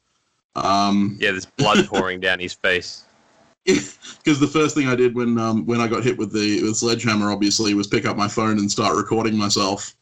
Um, 0.56 1.18
yeah, 1.20 1.30
there's 1.30 1.44
blood 1.44 1.86
pouring 1.88 2.20
down 2.20 2.38
his 2.38 2.54
face. 2.54 3.04
Because 4.22 4.40
the 4.40 4.46
first 4.46 4.74
thing 4.74 4.86
I 4.86 4.94
did 4.94 5.14
when 5.14 5.38
um, 5.38 5.64
when 5.64 5.80
I 5.80 5.88
got 5.88 6.04
hit 6.04 6.18
with 6.18 6.32
the 6.32 6.62
with 6.62 6.76
sledgehammer, 6.76 7.30
obviously, 7.30 7.72
was 7.74 7.86
pick 7.86 8.04
up 8.04 8.16
my 8.16 8.28
phone 8.28 8.58
and 8.58 8.70
start 8.70 8.96
recording 8.96 9.36
myself, 9.36 9.94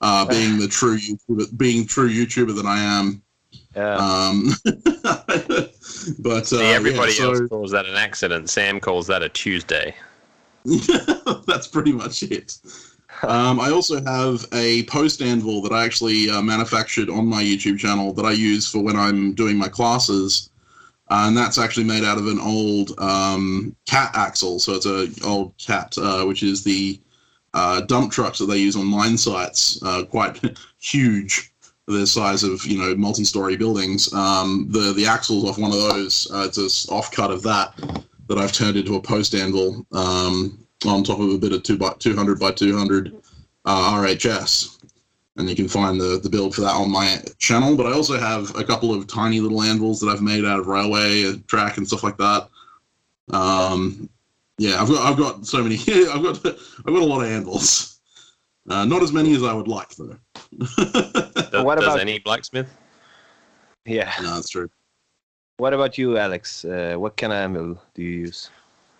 uh, 0.00 0.24
being 0.26 0.58
the 0.58 0.68
true 0.68 0.96
YouTuber, 0.96 1.56
being 1.56 1.86
true 1.86 2.08
YouTuber 2.08 2.54
that 2.54 2.66
I 2.66 2.78
am. 2.78 3.22
Yeah. 3.76 3.96
Um, 3.96 4.50
but 4.64 6.42
uh, 6.42 6.44
See, 6.44 6.62
everybody 6.62 7.12
yeah, 7.12 7.18
so, 7.18 7.30
else 7.32 7.48
calls 7.48 7.70
that 7.72 7.86
an 7.86 7.96
accident. 7.96 8.50
Sam 8.50 8.80
calls 8.80 9.06
that 9.08 9.22
a 9.22 9.28
Tuesday. 9.28 9.94
That's 11.46 11.66
pretty 11.66 11.92
much 11.92 12.22
it. 12.22 12.56
Um, 13.22 13.60
I 13.60 13.70
also 13.70 14.02
have 14.04 14.44
a 14.52 14.84
post 14.84 15.22
anvil 15.22 15.62
that 15.62 15.72
I 15.72 15.84
actually 15.84 16.30
uh, 16.30 16.42
manufactured 16.42 17.08
on 17.08 17.26
my 17.26 17.42
YouTube 17.42 17.78
channel 17.78 18.12
that 18.14 18.24
I 18.24 18.32
use 18.32 18.68
for 18.68 18.82
when 18.82 18.96
I'm 18.96 19.34
doing 19.34 19.56
my 19.56 19.68
classes. 19.68 20.50
Uh, 21.10 21.24
and 21.28 21.36
that's 21.36 21.58
actually 21.58 21.84
made 21.84 22.02
out 22.02 22.16
of 22.16 22.26
an 22.26 22.40
old 22.40 22.98
um, 22.98 23.76
cat 23.86 24.10
axle. 24.14 24.58
So 24.58 24.72
it's 24.72 24.86
an 24.86 25.12
old 25.24 25.56
cat, 25.58 25.96
uh, 25.98 26.24
which 26.24 26.42
is 26.42 26.64
the 26.64 26.98
uh, 27.52 27.82
dump 27.82 28.10
trucks 28.10 28.38
that 28.38 28.46
they 28.46 28.58
use 28.58 28.74
on 28.74 28.86
mine 28.86 29.16
sites, 29.16 29.80
uh, 29.82 30.04
quite 30.04 30.40
huge 30.78 31.52
the 31.86 32.06
size 32.06 32.42
of 32.42 32.64
you 32.64 32.78
know 32.78 32.94
multi-story 32.94 33.56
buildings. 33.56 34.12
Um, 34.12 34.66
the 34.70 34.92
the 34.92 35.06
axles 35.06 35.48
off 35.48 35.58
one 35.58 35.72
of 35.72 35.78
those, 35.78 36.30
uh, 36.32 36.44
it's 36.46 36.58
a 36.58 36.92
offcut 36.92 37.30
of 37.30 37.42
that 37.42 37.74
that 38.28 38.38
I've 38.38 38.52
turned 38.52 38.76
into 38.76 38.96
a 38.96 39.02
post 39.02 39.34
anvil 39.34 39.86
um, 39.92 40.66
on 40.86 41.04
top 41.04 41.20
of 41.20 41.30
a 41.30 41.38
bit 41.38 41.52
of 41.52 41.62
two 41.62 41.76
by 41.76 41.94
two 41.98 42.14
hundred 42.14 42.38
by 42.38 42.52
two 42.52 42.76
hundred 42.76 43.14
uh, 43.66 44.00
RHS, 44.00 44.82
and 45.36 45.48
you 45.48 45.56
can 45.56 45.68
find 45.68 46.00
the 46.00 46.18
the 46.22 46.30
build 46.30 46.54
for 46.54 46.62
that 46.62 46.74
on 46.74 46.90
my 46.90 47.18
channel. 47.38 47.76
But 47.76 47.86
I 47.86 47.92
also 47.92 48.18
have 48.18 48.54
a 48.56 48.64
couple 48.64 48.94
of 48.94 49.06
tiny 49.06 49.40
little 49.40 49.62
anvils 49.62 50.00
that 50.00 50.08
I've 50.08 50.22
made 50.22 50.44
out 50.44 50.60
of 50.60 50.66
railway 50.66 51.36
track 51.46 51.76
and 51.76 51.86
stuff 51.86 52.02
like 52.02 52.16
that. 52.16 52.48
Um, 53.30 54.08
yeah, 54.56 54.80
I've 54.80 54.88
got 54.88 55.10
I've 55.10 55.18
got 55.18 55.46
so 55.46 55.62
many. 55.62 55.76
I've 55.88 56.22
got 56.22 56.46
I've 56.46 56.94
got 56.94 57.02
a 57.02 57.04
lot 57.04 57.22
of 57.22 57.30
anvils. 57.30 57.90
Uh, 58.68 58.84
not 58.86 59.02
as 59.02 59.12
many 59.12 59.34
as 59.34 59.42
I 59.42 59.52
would 59.52 59.68
like, 59.68 59.90
though. 59.90 60.16
does, 61.54 61.64
what 61.64 61.78
about 61.78 61.94
does 61.94 62.00
any 62.00 62.18
blacksmith? 62.18 62.68
Yeah, 63.84 64.12
no, 64.20 64.34
that's 64.34 64.50
true. 64.50 64.70
What 65.58 65.72
about 65.72 65.98
you, 65.98 66.18
Alex? 66.18 66.64
Uh, 66.64 66.96
what 66.96 67.16
kind 67.16 67.32
of 67.32 67.38
anvil 67.38 67.82
do 67.94 68.02
you 68.02 68.10
use? 68.10 68.50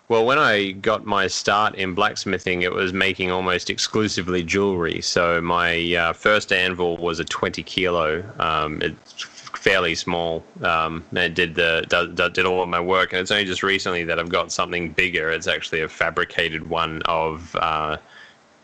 Well, 0.08 0.26
when 0.26 0.38
I 0.38 0.72
got 0.72 1.06
my 1.06 1.26
start 1.26 1.74
in 1.76 1.94
blacksmithing, 1.94 2.62
it 2.62 2.72
was 2.72 2.92
making 2.92 3.30
almost 3.30 3.70
exclusively 3.70 4.42
jewelry. 4.42 5.00
So 5.00 5.40
my 5.40 5.94
uh, 5.94 6.12
first 6.12 6.52
anvil 6.52 6.98
was 6.98 7.20
a 7.20 7.24
20 7.24 7.62
kilo. 7.62 8.22
Um, 8.38 8.82
it's 8.82 9.22
fairly 9.22 9.94
small. 9.94 10.44
Um, 10.62 11.04
it 11.12 11.34
did 11.34 11.54
the 11.54 11.86
did, 11.88 12.34
did 12.34 12.44
all 12.44 12.62
of 12.62 12.68
my 12.68 12.80
work, 12.80 13.12
and 13.12 13.20
it's 13.20 13.30
only 13.30 13.46
just 13.46 13.62
recently 13.62 14.04
that 14.04 14.20
I've 14.20 14.28
got 14.28 14.52
something 14.52 14.90
bigger. 14.90 15.30
It's 15.30 15.46
actually 15.46 15.80
a 15.80 15.88
fabricated 15.88 16.68
one 16.68 17.00
of 17.06 17.56
uh, 17.56 17.96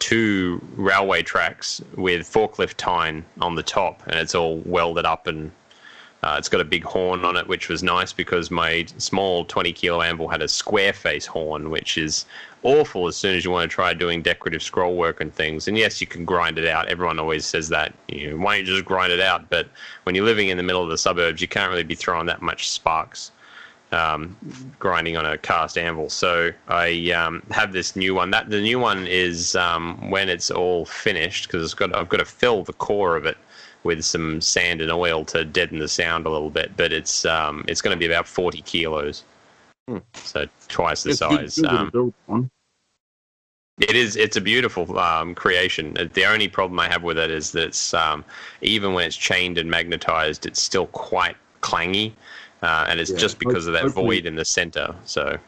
two 0.01 0.61
railway 0.75 1.23
tracks 1.23 1.81
with 1.95 2.23
forklift 2.23 2.75
tine 2.75 3.25
on 3.41 3.55
the 3.55 3.63
top, 3.63 4.03
and 4.07 4.17
it's 4.17 4.35
all 4.35 4.59
welded 4.67 5.05
up 5.05 5.29
and 5.29 5.53
uh, 6.23 6.37
it's 6.39 6.51
got 6.51 6.61
a 6.61 6.65
big 6.65 6.85
horn 6.85 7.25
on 7.25 7.37
it, 7.37 7.49
which 7.49 7.69
was 7.71 7.83
nice 7.83 8.13
because 8.13 8.51
my 8.51 8.85
small 8.99 9.45
20 9.47 9.73
kilo 9.73 10.03
anvil 10.03 10.29
had 10.29 10.43
a 10.43 10.49
square 10.49 10.93
face 10.93 11.25
horn, 11.25 11.71
which 11.71 11.97
is 11.97 12.27
awful 12.63 13.07
as 13.07 13.17
soon 13.17 13.35
as 13.35 13.43
you 13.43 13.51
want 13.51 13.71
to 13.71 13.75
try 13.75 13.95
doing 13.95 14.21
decorative 14.21 14.63
scroll 14.63 14.97
work 14.97 15.23
and 15.23 15.35
things. 15.35 15.67
And 15.67 15.79
yes, 15.79 15.99
you 15.99 16.07
can 16.07 16.27
grind 16.27 16.59
it 16.59 16.69
out. 16.69 16.89
Everyone 16.89 17.19
always 17.19 17.47
says 17.47 17.71
that. 17.71 17.95
You 18.09 18.31
know, 18.31 18.45
why 18.45 18.59
don't 18.59 18.67
you 18.67 18.75
just 18.75 18.85
grind 18.85 19.13
it 19.13 19.21
out? 19.21 19.49
But 19.49 19.69
when 20.03 20.15
you're 20.15 20.27
living 20.27 20.49
in 20.49 20.59
the 20.59 20.63
middle 20.63 20.83
of 20.83 20.91
the 20.91 20.99
suburbs, 20.99 21.41
you 21.41 21.49
can't 21.49 21.71
really 21.71 21.85
be 21.85 21.95
throwing 21.95 22.27
that 22.27 22.43
much 22.43 22.69
sparks 22.69 23.33
um, 23.93 24.37
grinding 24.79 25.17
on 25.17 25.27
a 25.27 25.39
cast 25.39 25.77
anvil. 25.77 26.11
So 26.11 26.51
I 26.69 27.11
um, 27.13 27.43
have 27.51 27.73
this 27.73 27.97
new 27.97 28.15
one. 28.15 28.31
That 28.31 28.51
the 28.51 28.61
new 28.61 28.79
one 28.79 29.07
is 29.07 29.57
um, 29.57 30.11
when 30.11 30.29
it's 30.29 30.51
all 30.51 30.85
finished 30.87 31.47
because 31.47 31.65
it's 31.65 31.75
got 31.75 31.95
I've 31.95 32.09
got 32.09 32.19
to 32.19 32.25
fill 32.25 32.63
the 32.65 32.73
core 32.73 33.17
of 33.17 33.27
it 33.27 33.37
with 33.83 34.05
some 34.05 34.41
sand 34.41 34.81
and 34.81 34.91
oil 34.91 35.25
to 35.25 35.45
deaden 35.45 35.79
the 35.79 35.89
sound 35.89 36.27
a 36.27 36.31
little 36.31 36.51
bit. 36.51 36.77
But 36.77 36.93
it's 36.93 37.25
um, 37.25 37.65
it's 37.69 37.81
going 37.81 37.95
to 37.95 37.99
be 37.99 38.07
about 38.07 38.27
forty 38.27 38.63
kilos, 38.63 39.25
hmm. 39.89 39.99
so 40.15 40.47
twice 40.69 41.03
the 41.03 41.11
it's 41.11 41.19
size. 41.19 41.65
Um, 41.65 42.51
it 43.81 43.97
is. 43.97 44.17
It's 44.17 44.37
a 44.37 44.43
beautiful 44.43 44.99
um, 44.99 45.35
creation. 45.35 45.95
The 46.13 46.25
only 46.27 46.49
problem 46.49 46.79
I 46.79 46.89
have 46.89 47.03
with 47.03 47.17
it 47.17 47.31
is 47.31 47.53
that 47.53 47.69
it's, 47.69 47.95
um, 47.95 48.27
even 48.61 48.93
when 48.93 49.07
it's 49.07 49.17
chained 49.17 49.57
and 49.57 49.71
magnetized, 49.71 50.45
it's 50.45 50.61
still 50.61 50.87
quite 50.89 51.37
clangy 51.63 52.13
uh, 52.63 52.87
and 52.89 53.01
it's 53.01 53.11
yeah, 53.11 53.17
just 53.17 53.39
because 53.39 53.67
of 53.67 53.73
that 53.73 53.89
void 53.89 54.27
in 54.27 54.35
the 54.35 54.45
center. 54.45 54.95
So 55.05 55.39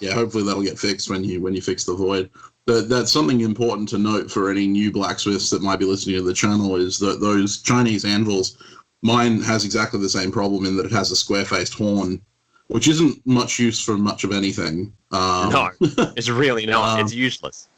yeah, 0.00 0.14
hopefully 0.14 0.44
that'll 0.44 0.62
get 0.62 0.78
fixed 0.78 1.10
when 1.10 1.22
you 1.22 1.40
when 1.40 1.54
you 1.54 1.62
fix 1.62 1.84
the 1.84 1.94
void. 1.94 2.30
But 2.66 2.88
that's 2.88 3.12
something 3.12 3.40
important 3.40 3.88
to 3.90 3.98
note 3.98 4.30
for 4.30 4.50
any 4.50 4.66
new 4.66 4.92
blacksmiths 4.92 5.50
that 5.50 5.62
might 5.62 5.78
be 5.78 5.86
listening 5.86 6.16
to 6.16 6.22
the 6.22 6.34
channel 6.34 6.76
is 6.76 6.98
that 6.98 7.20
those 7.20 7.62
Chinese 7.62 8.04
anvils, 8.04 8.58
mine 9.02 9.40
has 9.42 9.64
exactly 9.64 10.00
the 10.00 10.08
same 10.08 10.30
problem 10.30 10.64
in 10.66 10.76
that 10.76 10.86
it 10.86 10.92
has 10.92 11.10
a 11.10 11.16
square-faced 11.16 11.74
horn, 11.74 12.20
which 12.68 12.86
isn't 12.86 13.26
much 13.26 13.58
use 13.58 13.82
for 13.82 13.96
much 13.96 14.24
of 14.24 14.32
anything. 14.32 14.92
Um, 15.10 15.50
no, 15.50 15.70
it's 16.16 16.28
really 16.28 16.66
not. 16.66 16.98
Um, 16.98 17.00
it's 17.04 17.14
useless. 17.14 17.68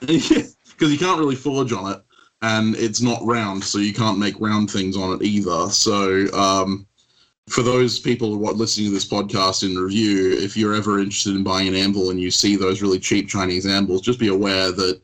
Because 0.00 0.92
you 0.92 0.98
can't 0.98 1.18
really 1.18 1.34
forge 1.34 1.72
on 1.72 1.92
it, 1.92 2.00
and 2.42 2.76
it's 2.76 3.00
not 3.00 3.24
round, 3.24 3.64
so 3.64 3.78
you 3.78 3.92
can't 3.92 4.18
make 4.18 4.38
round 4.38 4.70
things 4.70 4.96
on 4.96 5.14
it 5.14 5.22
either. 5.22 5.70
So 5.70 6.26
um, 6.32 6.86
for 7.50 7.62
those 7.62 7.98
people 7.98 8.32
who 8.32 8.46
are 8.46 8.52
listening 8.52 8.86
to 8.86 8.94
this 8.94 9.08
podcast 9.08 9.68
in 9.68 9.76
review, 9.76 10.38
if 10.38 10.56
you're 10.56 10.74
ever 10.74 11.00
interested 11.00 11.34
in 11.34 11.42
buying 11.42 11.66
an 11.66 11.74
anvil 11.74 12.10
and 12.10 12.20
you 12.20 12.30
see 12.30 12.54
those 12.54 12.80
really 12.80 13.00
cheap 13.00 13.28
Chinese 13.28 13.66
anvils, 13.66 14.02
just 14.02 14.20
be 14.20 14.28
aware 14.28 14.70
that 14.70 15.00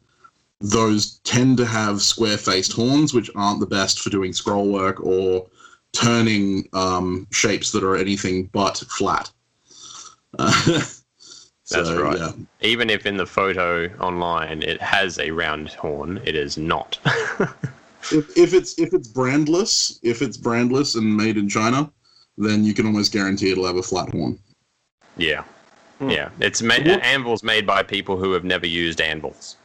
those 0.60 1.18
tend 1.24 1.56
to 1.56 1.66
have 1.66 2.00
square 2.00 2.38
faced 2.38 2.72
horns, 2.72 3.12
which 3.12 3.30
aren't 3.34 3.58
the 3.58 3.66
best 3.66 4.00
for 4.00 4.10
doing 4.10 4.32
scroll 4.32 4.72
work 4.72 5.00
or 5.00 5.46
turning 5.92 6.68
um, 6.72 7.26
shapes 7.32 7.72
that 7.72 7.82
are 7.82 7.96
anything 7.96 8.48
but 8.52 8.78
flat. 8.88 9.30
Uh, 10.38 10.80
so, 11.64 11.82
That's 11.82 11.98
right. 11.98 12.18
Yeah. 12.18 12.32
Even 12.60 12.90
if 12.90 13.06
in 13.06 13.16
the 13.16 13.26
photo 13.26 13.88
online 13.98 14.62
it 14.62 14.80
has 14.80 15.18
a 15.18 15.30
round 15.30 15.70
horn, 15.70 16.20
it 16.24 16.36
is 16.36 16.56
not. 16.56 16.98
if, 18.12 18.36
if 18.36 18.54
it's 18.54 18.78
if 18.78 18.92
it's 18.92 19.08
brandless, 19.08 19.98
if 20.02 20.20
it's 20.22 20.36
brandless 20.36 20.94
and 20.94 21.16
made 21.16 21.38
in 21.38 21.48
China, 21.48 21.90
then 22.36 22.64
you 22.64 22.74
can 22.74 22.86
almost 22.86 23.12
guarantee 23.12 23.50
it'll 23.50 23.66
have 23.66 23.76
a 23.76 23.82
flat 23.82 24.10
horn. 24.10 24.38
Yeah. 25.16 25.44
Hmm. 25.98 26.10
Yeah. 26.10 26.30
It's 26.40 26.62
ma- 26.62 26.74
what, 26.74 27.02
anvils 27.02 27.42
made 27.42 27.66
by 27.66 27.82
people 27.82 28.16
who 28.16 28.32
have 28.32 28.44
never 28.44 28.66
used 28.66 29.00
anvils. 29.00 29.56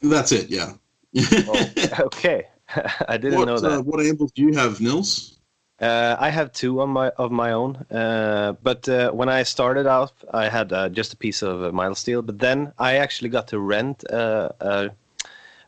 That's 0.00 0.32
it, 0.32 0.50
yeah. 0.50 0.72
oh, 1.16 1.70
okay. 2.00 2.46
I 3.08 3.16
didn't 3.16 3.38
what, 3.38 3.46
know 3.46 3.58
that. 3.58 3.72
Uh, 3.72 3.82
what 3.82 4.00
anvils 4.00 4.32
do 4.32 4.42
you 4.42 4.54
have, 4.54 4.80
Niels? 4.80 5.38
Uh, 5.80 6.16
I 6.18 6.30
have 6.30 6.52
two 6.52 6.80
on 6.80 6.90
my 6.90 7.08
of 7.10 7.32
my 7.32 7.52
own, 7.52 7.76
uh, 7.90 8.54
but 8.62 8.88
uh, 8.88 9.10
when 9.10 9.28
I 9.28 9.42
started 9.42 9.88
out, 9.88 10.12
I 10.32 10.48
had 10.48 10.72
uh, 10.72 10.88
just 10.88 11.12
a 11.12 11.16
piece 11.16 11.42
of 11.42 11.64
uh, 11.64 11.72
mild 11.72 11.98
steel. 11.98 12.22
But 12.22 12.38
then 12.38 12.72
I 12.78 12.96
actually 12.96 13.28
got 13.28 13.48
to 13.48 13.58
rent 13.58 14.08
uh, 14.08 14.50
a, 14.60 14.90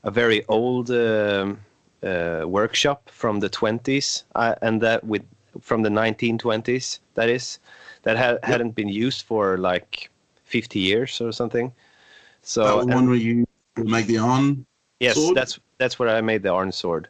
a 0.04 0.10
very 0.10 0.44
old 0.46 0.90
um, 0.92 1.58
workshop 2.02 3.10
from 3.10 3.40
the 3.40 3.50
20s, 3.50 4.22
and 4.62 4.80
that 4.80 5.02
with 5.02 5.24
from 5.66 5.82
the 5.82 5.88
1920s. 5.88 7.00
That 7.14 7.28
is, 7.28 7.58
that 8.04 8.16
had, 8.16 8.34
yep. 8.34 8.44
hadn't 8.44 8.74
been 8.76 8.88
used 8.88 9.22
for 9.26 9.58
like 9.58 10.10
50 10.44 10.78
years 10.78 11.20
or 11.20 11.32
something. 11.32 11.72
So 12.42 12.64
that 12.64 12.76
was 12.76 12.86
one 12.86 13.08
where 13.08 13.16
you 13.16 13.44
make 13.76 14.06
the 14.06 14.18
Arn. 14.18 14.64
Yes, 15.00 15.16
sword? 15.16 15.36
that's 15.36 15.58
that's 15.78 15.98
where 15.98 16.08
I 16.08 16.20
made 16.20 16.42
the 16.42 16.50
Arn 16.50 16.70
sword. 16.70 17.08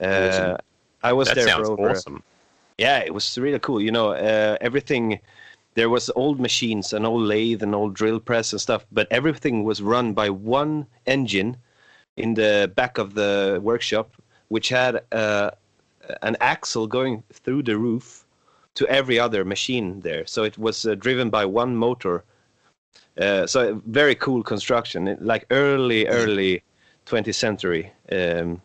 Uh, 0.00 0.56
I 1.02 1.12
was 1.12 1.26
that 1.28 1.34
there 1.36 1.56
for 1.56 1.72
over. 1.72 1.90
Awesome. 1.90 2.22
Yeah, 2.78 2.98
it 3.00 3.12
was 3.12 3.36
really 3.36 3.58
cool. 3.58 3.80
You 3.82 3.90
know, 3.90 4.12
uh, 4.12 4.56
everything. 4.60 5.18
There 5.74 5.90
was 5.90 6.10
old 6.16 6.40
machines, 6.40 6.92
an 6.92 7.04
old 7.04 7.22
lathe, 7.22 7.62
an 7.62 7.74
old 7.74 7.94
drill 7.94 8.18
press 8.18 8.52
and 8.52 8.60
stuff, 8.60 8.86
but 8.90 9.06
everything 9.10 9.64
was 9.64 9.82
run 9.82 10.12
by 10.12 10.28
one 10.30 10.86
engine 11.06 11.56
in 12.16 12.34
the 12.34 12.72
back 12.74 12.98
of 12.98 13.14
the 13.14 13.60
workshop 13.62 14.08
which 14.48 14.68
had 14.68 15.02
uh, 15.12 15.50
an 16.22 16.36
axle 16.40 16.86
going 16.86 17.22
through 17.32 17.62
the 17.62 17.76
roof 17.76 18.24
to 18.74 18.86
every 18.88 19.18
other 19.18 19.44
machine 19.44 20.00
there. 20.00 20.26
So 20.26 20.44
it 20.44 20.56
was 20.58 20.86
uh, 20.86 20.94
driven 20.94 21.30
by 21.30 21.44
one 21.44 21.76
motor. 21.76 22.24
Uh, 23.20 23.46
so 23.46 23.82
very 23.86 24.14
cool 24.14 24.42
construction, 24.42 25.16
like 25.20 25.46
early, 25.50 26.06
early 26.06 26.62
20th 27.06 27.34
century 27.34 27.92
um, 28.12 28.62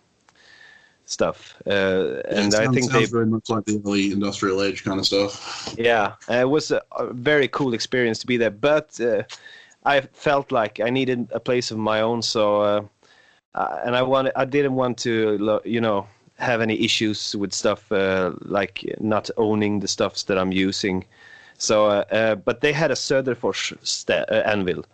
stuff. 1.05 1.55
Uh, 1.65 2.21
and 2.29 2.53
it 2.53 2.59
I 2.59 2.67
think 2.67 2.91
sounds 2.91 2.93
they 2.93 3.05
very 3.05 3.25
much 3.25 3.49
like 3.49 3.65
the 3.65 3.81
early 3.85 4.11
industrial 4.11 4.61
age 4.61 4.83
kind 4.83 4.99
of 4.99 5.05
stuff. 5.05 5.73
yeah, 5.77 6.13
uh, 6.29 6.35
it 6.35 6.49
was 6.49 6.71
a, 6.71 6.81
a 6.97 7.11
very 7.13 7.47
cool 7.47 7.73
experience 7.73 8.19
to 8.19 8.27
be 8.27 8.37
there. 8.37 8.51
But 8.51 8.99
uh, 9.01 9.23
I 9.85 10.01
felt 10.01 10.51
like 10.51 10.79
I 10.79 10.89
needed 10.89 11.29
a 11.31 11.39
place 11.39 11.71
of 11.71 11.77
my 11.77 12.01
own, 12.01 12.21
so 12.21 12.61
uh, 12.61 12.81
uh, 13.55 13.79
and 13.85 13.95
I 13.95 14.01
wanted, 14.01 14.33
I 14.35 14.45
didn't 14.45 14.73
want 14.75 14.97
to, 14.99 15.61
you 15.65 15.81
know, 15.81 16.07
have 16.43 16.61
any 16.61 16.79
issues 16.83 17.35
with 17.35 17.53
stuff 17.53 17.91
uh, 17.91 18.31
like 18.41 18.83
not 18.99 19.29
owning 19.37 19.79
the 19.81 19.87
stuffs 19.87 20.23
that 20.23 20.37
I'm 20.37 20.51
using. 20.51 21.05
So, 21.57 21.87
uh, 21.87 22.03
uh, 22.11 22.35
but 22.35 22.61
they 22.61 22.73
had 22.73 22.91
a 22.91 22.95
Söderfors 22.95 23.73
sta- 23.83 24.25
uh, 24.29 24.43
anvil. 24.45 24.85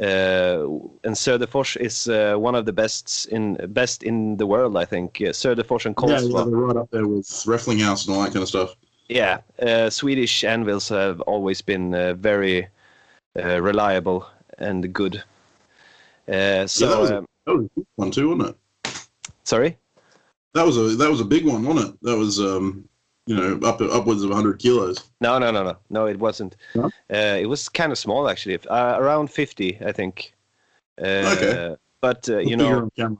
Uh, 0.00 0.66
and 1.04 1.14
Söderfors 1.16 1.76
is 1.76 2.08
uh, 2.08 2.34
one 2.38 2.54
of 2.58 2.64
the 2.64 2.72
best 2.72 3.26
in 3.28 3.56
best 3.72 4.02
in 4.02 4.36
the 4.36 4.46
world, 4.46 4.76
I 4.76 4.84
think. 4.86 5.16
Uh, 5.20 5.32
Söderfors 5.32 5.86
and 5.86 5.94
Yeah, 5.98 6.08
yeah, 6.08 6.20
Kolsva. 6.20 6.44
they're 6.44 6.66
right 6.66 6.76
up 6.76 6.90
there 6.90 7.06
with 7.06 7.26
Refflinghaus 7.46 8.06
and 8.06 8.16
all 8.16 8.22
that 8.22 8.32
kind 8.32 8.42
of 8.42 8.48
stuff. 8.48 8.74
Yeah, 9.08 9.38
uh, 9.60 9.90
Swedish 9.90 10.44
anvils 10.44 10.88
have 10.88 11.20
always 11.26 11.60
been 11.62 11.94
uh, 11.94 12.14
very 12.14 12.68
uh, 13.36 13.60
reliable 13.60 14.24
and 14.58 14.92
good. 14.92 15.22
Uh, 16.28 16.66
so, 16.66 16.86
that 16.86 17.00
was 17.00 17.10
a- 17.10 17.18
um, 17.18 17.26
That 17.46 17.56
was 17.56 17.64
a 17.66 17.70
big 17.76 17.86
one 17.96 18.10
too, 18.10 18.28
wasn't 18.36 18.56
it? 18.84 19.08
sorry. 19.44 19.76
That 20.54 20.66
was 20.66 20.76
a 20.76 20.96
that 20.96 21.10
was 21.10 21.20
a 21.20 21.24
big 21.24 21.46
one, 21.46 21.64
wasn't 21.64 21.94
it? 21.94 21.98
That 22.02 22.16
was 22.16 22.38
um, 22.40 22.88
you 23.26 23.36
know, 23.36 23.66
up 23.66 23.80
upwards 23.80 24.22
of 24.22 24.30
100 24.30 24.58
kilos. 24.58 25.10
No, 25.20 25.38
no, 25.38 25.50
no, 25.50 25.62
no, 25.62 25.76
no. 25.90 26.06
It 26.06 26.18
wasn't. 26.18 26.56
No? 26.74 26.86
Uh, 27.10 27.38
it 27.40 27.48
was 27.48 27.68
kind 27.68 27.92
of 27.92 27.98
small 27.98 28.28
actually, 28.28 28.58
uh, 28.68 28.96
around 28.98 29.30
fifty, 29.30 29.78
I 29.84 29.92
think. 29.92 30.34
Uh, 31.00 31.34
Okay. 31.36 31.76
But 32.00 32.28
uh, 32.28 32.38
you 32.38 32.56
know, 32.56 32.78
on 32.78 32.90
camera. 32.96 33.18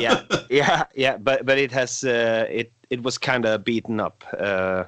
yeah, 0.00 0.22
yeah, 0.50 0.84
yeah. 0.94 1.18
But 1.18 1.44
but 1.44 1.58
it 1.58 1.70
has 1.72 2.02
uh, 2.02 2.46
it 2.50 2.72
it 2.88 3.02
was 3.02 3.18
kind 3.18 3.44
of 3.44 3.64
beaten 3.64 4.00
up. 4.00 4.24
Uh, 4.38 4.84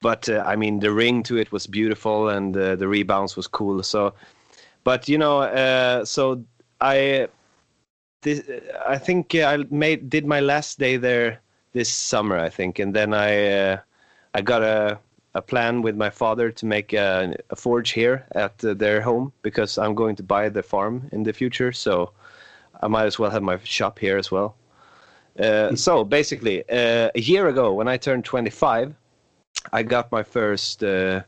but 0.00 0.28
uh, 0.28 0.42
I 0.44 0.56
mean, 0.56 0.80
the 0.80 0.90
ring 0.90 1.22
to 1.22 1.36
it 1.38 1.52
was 1.52 1.68
beautiful, 1.68 2.28
and 2.28 2.56
uh, 2.56 2.74
the 2.74 2.88
rebounds 2.88 3.36
was 3.36 3.46
cool. 3.46 3.80
So, 3.84 4.12
but 4.82 5.08
you 5.08 5.16
know, 5.18 5.42
uh, 5.42 6.04
so 6.04 6.42
I, 6.80 7.28
this, 8.22 8.42
I 8.86 8.98
think 8.98 9.34
I 9.34 9.64
made 9.70 10.10
did 10.10 10.26
my 10.26 10.40
last 10.40 10.78
day 10.78 10.96
there 10.96 11.40
this 11.72 11.90
summer, 11.92 12.38
I 12.38 12.48
think, 12.48 12.78
and 12.78 12.94
then 12.94 13.14
I 13.14 13.50
uh, 13.50 13.80
I 14.34 14.40
got 14.40 14.62
a 14.62 14.98
a 15.34 15.42
plan 15.42 15.82
with 15.82 15.96
my 15.96 16.10
father 16.10 16.50
to 16.50 16.66
make 16.66 16.92
a, 16.92 17.34
a 17.50 17.56
forge 17.56 17.90
here 17.90 18.26
at 18.32 18.62
uh, 18.64 18.74
their 18.74 19.00
home 19.00 19.32
because 19.42 19.78
I'm 19.78 19.94
going 19.94 20.16
to 20.16 20.22
buy 20.22 20.48
the 20.48 20.62
farm 20.62 21.08
in 21.12 21.22
the 21.22 21.32
future. 21.32 21.72
So 21.72 22.12
I 22.82 22.88
might 22.88 23.06
as 23.06 23.18
well 23.18 23.30
have 23.30 23.42
my 23.42 23.58
shop 23.64 23.98
here 23.98 24.18
as 24.18 24.30
well. 24.30 24.56
Uh, 25.38 25.74
so 25.74 26.04
basically, 26.04 26.62
uh, 26.68 27.10
a 27.14 27.20
year 27.20 27.48
ago, 27.48 27.72
when 27.72 27.88
I 27.88 27.96
turned 27.96 28.24
25, 28.24 28.94
I 29.72 29.82
got 29.82 30.12
my 30.12 30.22
first 30.22 30.84
uh, 30.84 31.22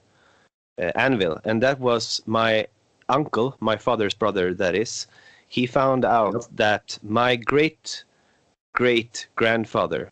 uh, 0.79 0.91
anvil, 0.95 1.41
and 1.45 1.63
that 1.63 1.81
was 1.81 2.21
my 2.27 2.67
uncle, 3.09 3.57
my 3.61 3.77
father's 3.77 4.13
brother, 4.15 4.53
that 4.55 4.75
is. 4.75 5.07
He 5.55 5.67
found 5.67 6.05
out 6.05 6.35
Yep. 6.35 6.45
that 6.65 6.99
my 7.03 7.37
great 7.37 8.05
great 8.83 9.29
grandfather, 9.37 10.11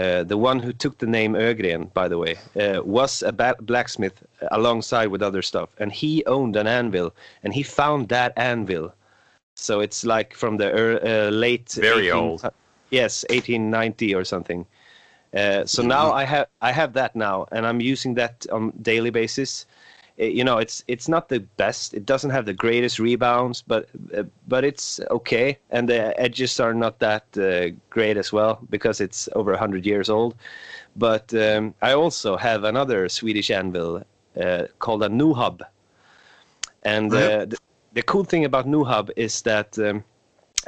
uh, 0.00 0.22
the 0.32 0.36
one 0.36 0.58
who 0.60 0.72
took 0.82 0.98
the 0.98 1.06
name 1.18 1.32
Ögren, 1.32 1.90
by 1.94 2.08
the 2.08 2.18
way, 2.18 2.34
uh, 2.62 2.82
was 2.84 3.22
a 3.22 3.32
ba- 3.32 3.56
blacksmith 3.70 4.18
alongside 4.50 5.08
with 5.08 5.22
other 5.22 5.40
stuff, 5.40 5.70
and 5.80 5.90
he 5.92 6.22
owned 6.26 6.56
an 6.56 6.66
anvil, 6.66 7.14
and 7.42 7.54
he 7.54 7.62
found 7.62 8.10
that 8.10 8.32
anvil. 8.36 8.92
So 9.54 9.80
it's 9.80 10.04
like 10.04 10.34
from 10.34 10.58
the 10.58 10.68
ear- 10.80 11.00
uh, 11.02 11.30
late 11.30 11.70
Very 11.72 12.08
18 12.08 12.22
old. 12.22 12.42
Yes, 12.90 13.24
1890 13.30 14.14
or 14.14 14.24
something. 14.24 14.66
Uh, 15.34 15.64
so 15.64 15.82
Mhm. 15.82 15.88
now 15.88 16.06
I 16.12 16.24
have 16.24 16.48
I 16.60 16.72
have 16.72 16.92
that 16.92 17.16
now, 17.16 17.46
and 17.50 17.66
I'm 17.66 17.80
using 17.80 18.14
that 18.16 18.46
on 18.52 18.72
daily 18.82 19.10
basis. 19.10 19.66
You 20.18 20.44
know, 20.44 20.58
it's 20.58 20.82
it's 20.88 21.08
not 21.08 21.28
the 21.28 21.40
best. 21.56 21.92
It 21.92 22.06
doesn't 22.06 22.30
have 22.30 22.46
the 22.46 22.54
greatest 22.54 22.98
rebounds, 22.98 23.62
but 23.62 23.88
uh, 24.16 24.22
but 24.48 24.64
it's 24.64 24.98
okay. 25.10 25.58
And 25.70 25.88
the 25.88 26.18
edges 26.18 26.58
are 26.58 26.72
not 26.72 26.98
that 27.00 27.24
uh, 27.36 27.76
great 27.90 28.16
as 28.16 28.32
well 28.32 28.58
because 28.70 29.00
it's 29.02 29.28
over 29.34 29.50
100 29.50 29.84
years 29.84 30.08
old. 30.08 30.34
But 30.96 31.34
um, 31.34 31.74
I 31.82 31.92
also 31.92 32.36
have 32.38 32.64
another 32.64 33.08
Swedish 33.10 33.50
anvil 33.50 34.02
uh, 34.40 34.64
called 34.78 35.02
a 35.02 35.08
Nuhub. 35.08 35.60
And 36.82 37.12
uh, 37.12 37.44
the, 37.44 37.58
the 37.92 38.02
cool 38.02 38.24
thing 38.24 38.44
about 38.44 38.66
Nuhub 38.66 39.10
is 39.16 39.42
that 39.42 39.78
um, 39.78 40.04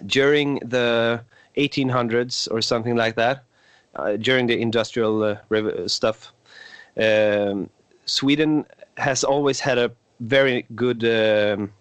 during 0.07 0.57
the 0.57 1.23
1800s 1.57 2.49
or 2.51 2.61
something 2.61 2.97
like 2.97 3.15
that, 3.17 3.45
uh, 3.95 4.17
during 4.17 4.47
the 4.47 4.59
industrial 4.61 5.23
uh, 5.23 5.89
stuff, 5.89 6.33
um, 7.01 7.71
Sweden 8.05 8.65
has 8.99 9.25
always 9.25 9.61
had 9.61 9.79
a 9.79 9.91
very 10.21 10.67
good 10.75 11.05
um, 11.05 11.73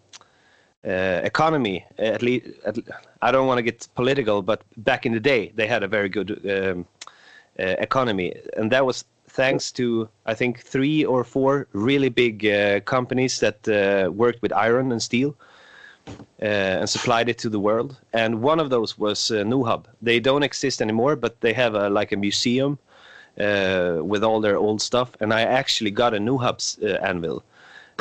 uh, 0.86 1.22
economy. 1.24 1.86
At 1.98 2.22
least, 2.22 2.48
at, 2.66 2.78
I 3.22 3.32
don't 3.32 3.48
want 3.48 3.58
to 3.58 3.64
get 3.64 3.88
political, 3.96 4.42
but 4.42 4.64
back 4.78 5.06
in 5.06 5.14
the 5.14 5.20
day, 5.20 5.52
they 5.56 5.68
had 5.68 5.84
a 5.84 5.88
very 5.88 6.10
good 6.10 6.30
um, 6.46 6.86
uh, 7.60 7.76
economy, 7.80 8.34
and 8.56 8.72
that 8.72 8.86
was 8.86 9.06
thanks 9.30 9.72
to 9.72 10.10
I 10.26 10.34
think 10.34 10.62
three 10.62 11.06
or 11.06 11.24
four 11.24 11.68
really 11.74 12.10
big 12.10 12.46
uh, 12.46 12.80
companies 12.82 13.40
that 13.40 13.68
uh, 13.68 14.12
worked 14.12 14.42
with 14.42 14.54
iron 14.54 14.92
and 14.92 15.02
steel 15.02 15.36
uh, 16.42 16.82
and 16.82 16.90
supplied 16.90 17.30
it 17.30 17.38
to 17.40 17.50
the 17.50 17.60
world. 17.60 17.98
And 18.14 18.42
one 18.42 18.60
of 18.60 18.70
those 18.70 18.98
was 18.98 19.32
uh, 19.32 19.44
Nuhub. 19.44 19.86
They 20.02 20.20
don't 20.20 20.44
exist 20.44 20.82
anymore, 20.82 21.16
but 21.16 21.42
they 21.42 21.54
have 21.54 21.76
a, 21.76 21.90
like 21.90 22.12
a 22.12 22.18
museum 22.18 22.80
uh, 23.40 24.00
with 24.04 24.24
all 24.24 24.42
their 24.42 24.58
old 24.58 24.82
stuff. 24.82 25.10
And 25.20 25.34
I 25.34 25.42
actually 25.42 25.92
got 25.92 26.14
a 26.14 26.18
Nuhub's 26.20 26.78
uh, 26.84 26.98
anvil. 27.02 27.44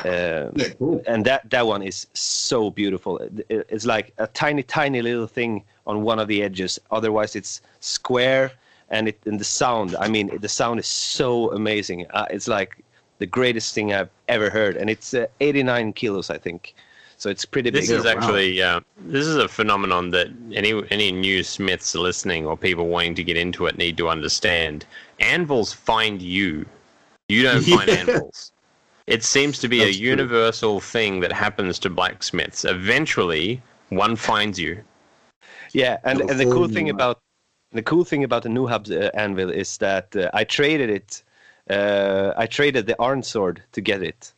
Uh, 0.05 0.51
Yeah, 0.55 0.69
cool. 0.79 1.03
and 1.07 1.25
that 1.25 1.49
that 1.51 1.67
one 1.67 1.83
is 1.83 2.07
so 2.15 2.71
beautiful. 2.71 3.19
It- 3.49 3.67
It's 3.71 3.87
like 3.87 4.13
a 4.19 4.27
tiny, 4.27 4.63
tiny 4.63 5.01
little 5.03 5.27
thing 5.27 5.63
on 5.87 6.03
one 6.05 6.19
of 6.23 6.29
the 6.29 6.43
edges. 6.43 6.79
Otherwise, 6.91 7.35
it's 7.39 7.61
square, 7.81 8.51
and 8.91 9.09
it 9.09 9.19
and 9.27 9.41
the 9.41 9.45
sound. 9.45 9.97
I 9.99 10.09
mean, 10.09 10.31
the 10.41 10.49
sound 10.49 10.81
is 10.81 10.87
so 10.87 11.51
amazing. 11.53 12.07
Uh, 12.11 12.27
it's 12.31 12.49
like 12.49 12.77
the 13.19 13.27
greatest 13.27 13.75
thing 13.75 13.93
I've 13.95 14.11
ever 14.29 14.51
heard, 14.51 14.77
and 14.77 14.91
it's 14.91 15.15
uh, 15.15 15.27
89 15.41 15.93
kilos, 15.95 16.29
I 16.31 16.39
think. 16.39 16.75
So 17.19 17.31
it's 17.31 17.45
pretty 17.45 17.71
big. 17.71 17.83
This 17.83 17.91
is 17.91 18.05
wow. 18.05 18.11
actually 18.11 18.61
uh, 18.61 18.81
this 18.99 19.27
is 19.27 19.37
a 19.37 19.49
phenomenon 19.49 20.11
that 20.11 20.29
any 20.53 20.83
any 20.91 21.11
new 21.11 21.43
smiths 21.43 21.95
listening 21.95 22.47
or 22.47 22.57
people 22.57 22.89
wanting 22.89 23.15
to 23.15 23.25
get 23.25 23.37
into 23.37 23.67
it 23.67 23.79
need 23.79 23.97
to 23.97 24.09
understand. 24.09 24.85
Anvils 25.21 25.73
find 25.73 26.21
you. 26.21 26.67
You 27.29 27.43
don't 27.43 27.63
find 27.77 27.89
Yeah. 27.89 27.97
anvils. 27.97 28.53
It 29.07 29.23
seems 29.23 29.59
to 29.61 29.69
be 29.69 29.79
That's 29.79 29.97
a 29.97 29.99
true. 29.99 30.09
universal 30.09 30.81
thing 30.81 31.21
that 31.21 31.33
happens 31.33 31.79
to 31.81 31.91
blacksmiths. 31.91 32.65
Eventually, 32.65 33.63
one 33.91 34.17
finds 34.17 34.59
you. 34.59 34.83
Yeah, 35.73 35.99
and, 36.05 36.21
and 36.21 36.41
the 36.41 36.45
cool 36.45 36.69
thing 36.69 36.91
about 36.91 37.21
the 37.73 37.83
cool 37.83 38.05
thing 38.05 38.25
about 38.25 38.43
the 38.43 38.49
Nuhub 38.49 38.91
uh, 38.91 39.11
anvil 39.15 39.51
is 39.51 39.79
that 39.79 40.15
uh, 40.17 40.31
I 40.35 40.45
traded 40.45 40.91
it. 40.91 41.23
Uh, 41.69 42.33
I 42.37 42.47
traded 42.47 42.87
the 42.87 43.01
iron 43.01 43.23
sword 43.23 43.63
to 43.73 43.81
get 43.81 44.03
it. 44.03 44.33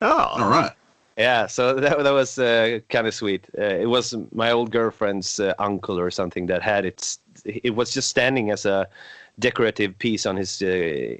Oh, 0.00 0.08
All 0.12 0.48
right. 0.50 0.72
Yeah, 1.16 1.46
so 1.46 1.74
that 1.80 1.98
that 2.02 2.12
was 2.12 2.38
uh, 2.38 2.80
kind 2.88 3.06
of 3.06 3.14
sweet. 3.14 3.46
Uh, 3.58 3.62
it 3.62 3.88
was 3.88 4.14
my 4.32 4.50
old 4.50 4.70
girlfriend's 4.70 5.40
uh, 5.40 5.54
uncle 5.58 5.98
or 5.98 6.10
something 6.10 6.46
that 6.46 6.62
had 6.62 6.84
it. 6.84 7.18
It 7.44 7.74
was 7.74 7.90
just 7.90 8.08
standing 8.08 8.50
as 8.50 8.66
a 8.66 8.86
decorative 9.38 9.98
piece 9.98 10.26
on 10.26 10.36
his 10.36 10.62
uh, 10.62 10.66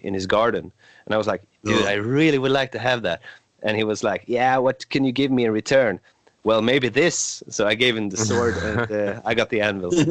in 0.07 0.14
his 0.14 0.26
garden, 0.26 0.70
and 1.07 1.14
I 1.14 1.18
was 1.18 1.26
like, 1.26 1.42
"Dude, 1.64 1.82
Ugh. 1.82 1.86
I 1.88 1.94
really 1.94 2.38
would 2.38 2.53
like 2.53 2.72
to 2.72 2.78
have 2.78 3.03
that." 3.03 3.20
And 3.62 3.76
he 3.76 3.84
was 3.84 4.03
like, 4.05 4.24
"Yeah, 4.26 4.59
what 4.59 4.88
can 4.90 5.05
you 5.05 5.12
give 5.12 5.30
me 5.30 5.44
in 5.44 5.53
return?" 5.53 5.99
Well, 6.44 6.62
maybe 6.62 6.88
this. 6.90 7.42
So 7.49 7.66
I 7.66 7.74
gave 7.74 7.97
him 7.97 8.11
the 8.11 8.16
sword, 8.18 8.57
and 8.68 8.90
uh, 8.92 9.20
I 9.24 9.34
got 9.34 9.49
the 9.51 9.61
anvil. 9.62 9.92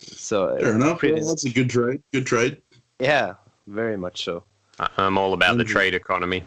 So 0.00 0.48
uh, 0.50 0.58
Fair 0.60 0.74
enough. 0.74 0.98
pretty- 1.00 1.14
Well, 1.20 1.28
that's 1.28 1.44
a 1.44 1.50
good 1.50 1.68
trade. 1.70 2.00
Good 2.12 2.26
trade. 2.26 2.58
yeah, 3.00 3.34
very 3.66 3.96
much 3.96 4.22
so. 4.24 4.44
I- 4.78 4.88
I'm 4.96 5.18
all 5.18 5.32
about 5.32 5.58
the 5.58 5.64
Mhm. 5.64 5.68
trade 5.68 5.94
economy. 5.94 6.44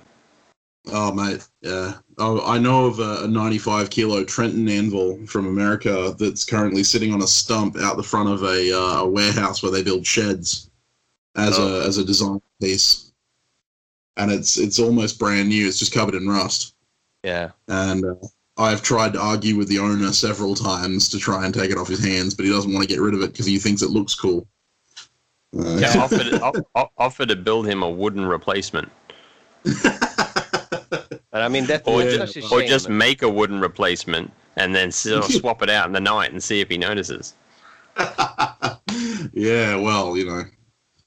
Oh, 0.87 1.11
mate. 1.13 1.47
Yeah. 1.61 1.93
Oh, 2.17 2.43
I 2.45 2.57
know 2.57 2.85
of 2.85 2.99
a, 2.99 3.23
a 3.25 3.27
95 3.27 3.89
kilo 3.89 4.23
Trenton 4.23 4.67
anvil 4.67 5.25
from 5.27 5.45
America 5.45 6.15
that's 6.17 6.43
currently 6.43 6.83
sitting 6.83 7.13
on 7.13 7.21
a 7.21 7.27
stump 7.27 7.77
out 7.77 7.97
the 7.97 8.03
front 8.03 8.29
of 8.29 8.43
a, 8.43 8.71
uh, 8.75 9.01
a 9.01 9.07
warehouse 9.07 9.61
where 9.61 9.71
they 9.71 9.83
build 9.83 10.05
sheds 10.05 10.69
as 11.35 11.57
Oh. 11.57 11.67
a 11.81 11.87
as 11.87 11.97
a 11.97 12.03
design 12.03 12.41
piece, 12.61 13.13
and 14.17 14.31
it's 14.31 14.57
it's 14.57 14.79
almost 14.79 15.17
brand 15.19 15.47
new. 15.49 15.65
It's 15.67 15.79
just 15.79 15.93
covered 15.93 16.15
in 16.15 16.27
rust, 16.27 16.75
Yeah, 17.23 17.51
and 17.69 18.03
uh, 18.03 18.15
I've 18.57 18.81
tried 18.83 19.13
to 19.13 19.21
argue 19.21 19.55
with 19.55 19.69
the 19.69 19.79
owner 19.79 20.11
several 20.11 20.55
times 20.55 21.07
to 21.09 21.19
try 21.19 21.45
and 21.45 21.53
take 21.53 21.71
it 21.71 21.77
off 21.77 21.87
his 21.87 22.03
hands, 22.03 22.33
but 22.33 22.43
he 22.45 22.51
doesn't 22.51 22.73
want 22.73 22.85
to 22.85 22.93
get 22.93 22.99
rid 23.01 23.13
of 23.13 23.21
it 23.21 23.31
because 23.31 23.45
he 23.45 23.59
thinks 23.59 23.81
it 23.81 23.91
looks 23.91 24.13
cool. 24.13 24.45
Uh, 25.57 25.77
yeah, 25.79 25.93
offer 25.97 26.17
to, 26.17 26.65
offer 26.97 27.25
to 27.25 27.35
build 27.37 27.65
him 27.65 27.81
a 27.81 27.89
wooden 27.89 28.25
replacement. 28.25 28.91
But 31.31 31.41
I 31.43 31.47
mean, 31.47 31.65
that 31.67 31.83
or, 31.85 32.03
just, 32.03 32.33
shame, 32.33 32.43
or 32.51 32.61
just 32.61 32.89
make 32.89 33.21
a 33.21 33.29
wooden 33.29 33.61
replacement 33.61 34.31
and 34.57 34.75
then 34.75 34.91
swap 34.91 35.61
it 35.61 35.69
out 35.69 35.87
in 35.87 35.93
the 35.93 36.01
night 36.01 36.31
and 36.31 36.43
see 36.43 36.59
if 36.59 36.69
he 36.69 36.77
notices. 36.77 37.35
yeah, 39.33 39.75
well, 39.75 40.17
you 40.17 40.25
know, 40.25 40.43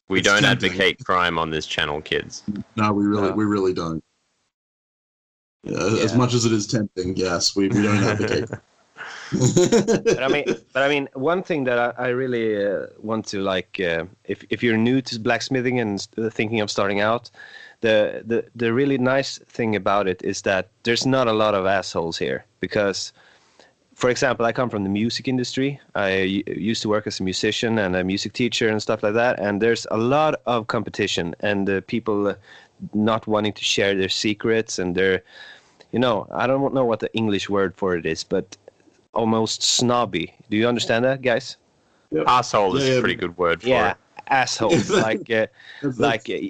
we 0.09 0.23
don't 0.23 0.43
tempting. 0.43 0.71
advocate 0.71 1.05
crime 1.05 1.39
on 1.39 1.51
this 1.51 1.67
channel, 1.67 2.01
kids. 2.01 2.43
No, 2.77 2.93
we 2.93 3.05
really, 3.05 3.29
no. 3.29 3.33
we 3.33 3.45
really 3.45 3.75
don't. 3.75 4.03
Yeah, 5.63 5.87
yeah. 5.89 6.03
As 6.03 6.15
much 6.15 6.33
as 6.33 6.47
it 6.47 6.53
is 6.53 6.67
tempting, 6.67 7.17
yes, 7.17 7.55
we, 7.55 7.69
we 7.69 7.83
don't 7.83 8.03
advocate. 8.03 8.49
but 10.05 10.23
I 10.23 10.29
mean, 10.29 10.45
but 10.73 10.83
I 10.83 10.89
mean, 10.89 11.09
one 11.15 11.43
thing 11.43 11.65
that 11.65 11.79
I, 11.79 12.07
I 12.07 12.09
really 12.09 12.65
uh, 12.65 12.87
want 12.99 13.27
to 13.27 13.41
like, 13.41 13.81
uh, 13.81 14.05
if 14.25 14.45
if 14.51 14.63
you're 14.63 14.77
new 14.77 15.01
to 15.03 15.19
blacksmithing 15.19 15.81
and 15.81 16.01
thinking 16.33 16.61
of 16.61 16.71
starting 16.71 17.01
out, 17.01 17.31
the, 17.81 18.23
the 18.27 18.45
the 18.55 18.73
really 18.73 18.99
nice 18.99 19.39
thing 19.39 19.77
about 19.77 20.07
it 20.09 20.23
is 20.23 20.43
that 20.43 20.69
there's 20.85 21.07
not 21.07 21.29
a 21.29 21.33
lot 21.33 21.55
of 21.55 21.67
assholes 21.67 22.19
here 22.19 22.45
because 22.61 23.13
for 23.95 24.11
example, 24.11 24.45
I 24.45 24.53
come 24.53 24.71
from 24.71 24.83
the 24.83 24.91
music 24.91 25.29
industry. 25.29 25.81
I 25.95 26.43
used 26.47 26.83
to 26.83 26.89
work 26.89 27.07
as 27.07 27.21
a 27.21 27.23
musician 27.23 27.79
and 27.79 27.95
a 27.95 28.03
music 28.03 28.33
teacher 28.33 28.69
and 28.69 28.83
stuff 28.83 29.03
like 29.03 29.15
that. 29.15 29.39
And 29.39 29.63
there's 29.63 29.87
a 29.91 29.97
lot 29.97 30.41
of 30.47 30.67
competition 30.67 31.35
and 31.41 31.71
uh, 31.71 31.81
people 31.87 32.35
not 32.93 33.27
wanting 33.27 33.53
to 33.53 33.65
share 33.65 33.95
their 33.95 34.09
secrets 34.09 34.79
and 34.79 34.97
their, 34.97 35.23
you 35.93 36.01
know, 36.01 36.27
I 36.33 36.47
don't 36.47 36.75
know 36.75 36.85
what 36.85 37.01
the 37.01 37.15
English 37.15 37.49
word 37.49 37.77
for 37.77 37.95
it 37.97 38.05
is, 38.05 38.25
but 38.25 38.57
almost 39.15 39.63
snobby. 39.63 40.35
Do 40.51 40.57
you 40.57 40.69
understand 40.69 41.05
that, 41.05 41.23
guys? 41.23 41.57
Yep. 42.11 42.25
Asshole 42.29 42.77
is 42.77 42.89
yeah, 42.89 42.95
a 42.95 43.01
pretty 43.01 43.17
good 43.17 43.37
word 43.37 43.63
for 43.63 43.69
yeah, 43.69 43.93
it. 43.93 43.97
asshole. 44.29 44.77
like, 44.91 45.31
uh, 45.31 45.47
like 45.83 46.31
uh, 46.31 46.49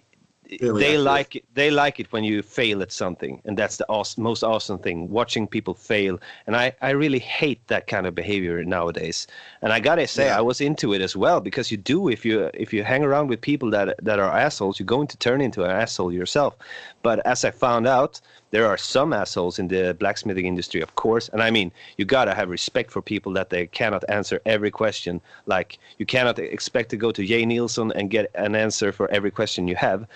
they 0.61 0.99
like 0.99 1.37
it, 1.37 1.45
they 1.55 1.71
like 1.71 1.99
it 2.01 2.13
when 2.13 2.23
you 2.23 2.43
fail 2.43 2.83
at 2.83 2.93
something 2.93 3.41
and 3.45 3.57
that's 3.57 3.77
the 3.77 3.87
awesome, 3.89 4.23
most 4.23 4.43
awesome 4.43 4.79
thing 4.79 5.09
watching 5.09 5.47
people 5.47 5.75
fail 5.75 6.19
and 6.47 6.57
I, 6.57 6.75
I 6.83 6.91
really 6.91 7.19
hate 7.19 7.67
that 7.69 7.87
kind 7.87 8.07
of 8.07 8.15
behavior 8.15 8.63
nowadays 8.65 9.27
and 9.63 9.73
i 9.73 9.81
gotta 9.81 10.07
say 10.07 10.27
yeah. 10.27 10.39
i 10.39 10.41
was 10.41 10.61
into 10.61 10.93
it 10.93 11.01
as 11.01 11.17
well 11.17 11.41
because 11.41 11.71
you 11.71 11.77
do 11.77 12.09
if 12.09 12.25
you 12.25 12.51
if 12.55 12.73
you 12.73 12.85
hang 12.85 13.03
around 13.03 13.29
with 13.29 13.41
people 13.41 13.71
that 13.71 13.97
that 14.05 14.19
are 14.19 14.31
assholes 14.31 14.79
you're 14.79 14.87
going 14.87 15.07
to 15.09 15.17
turn 15.17 15.41
into 15.41 15.65
an 15.65 15.71
asshole 15.71 16.13
yourself 16.13 16.57
but 17.03 17.25
as 17.27 17.45
i 17.45 17.51
found 17.51 17.87
out 17.87 18.21
there 18.55 18.67
are 18.67 18.79
some 18.95 19.11
assholes 19.13 19.59
in 19.59 19.67
the 19.75 19.97
blacksmithing 20.03 20.47
industry 20.53 20.81
of 20.87 20.91
course 20.95 21.27
and 21.33 21.41
i 21.43 21.51
mean 21.57 21.69
you 21.99 22.05
gotta 22.05 22.35
have 22.35 22.49
respect 22.59 22.89
for 22.95 23.03
people 23.13 23.33
that 23.39 23.49
they 23.51 23.67
cannot 23.81 24.03
answer 24.09 24.37
every 24.55 24.73
question 24.83 25.21
like 25.55 25.79
you 25.99 26.07
cannot 26.15 26.39
expect 26.39 26.89
to 26.91 26.97
go 27.05 27.11
to 27.17 27.23
jay 27.31 27.45
Neilson 27.45 27.89
and 27.97 28.05
get 28.17 28.25
an 28.47 28.55
answer 28.67 28.89
for 28.99 29.07
every 29.11 29.33
question 29.39 29.69
you 29.73 29.77
have 29.77 30.07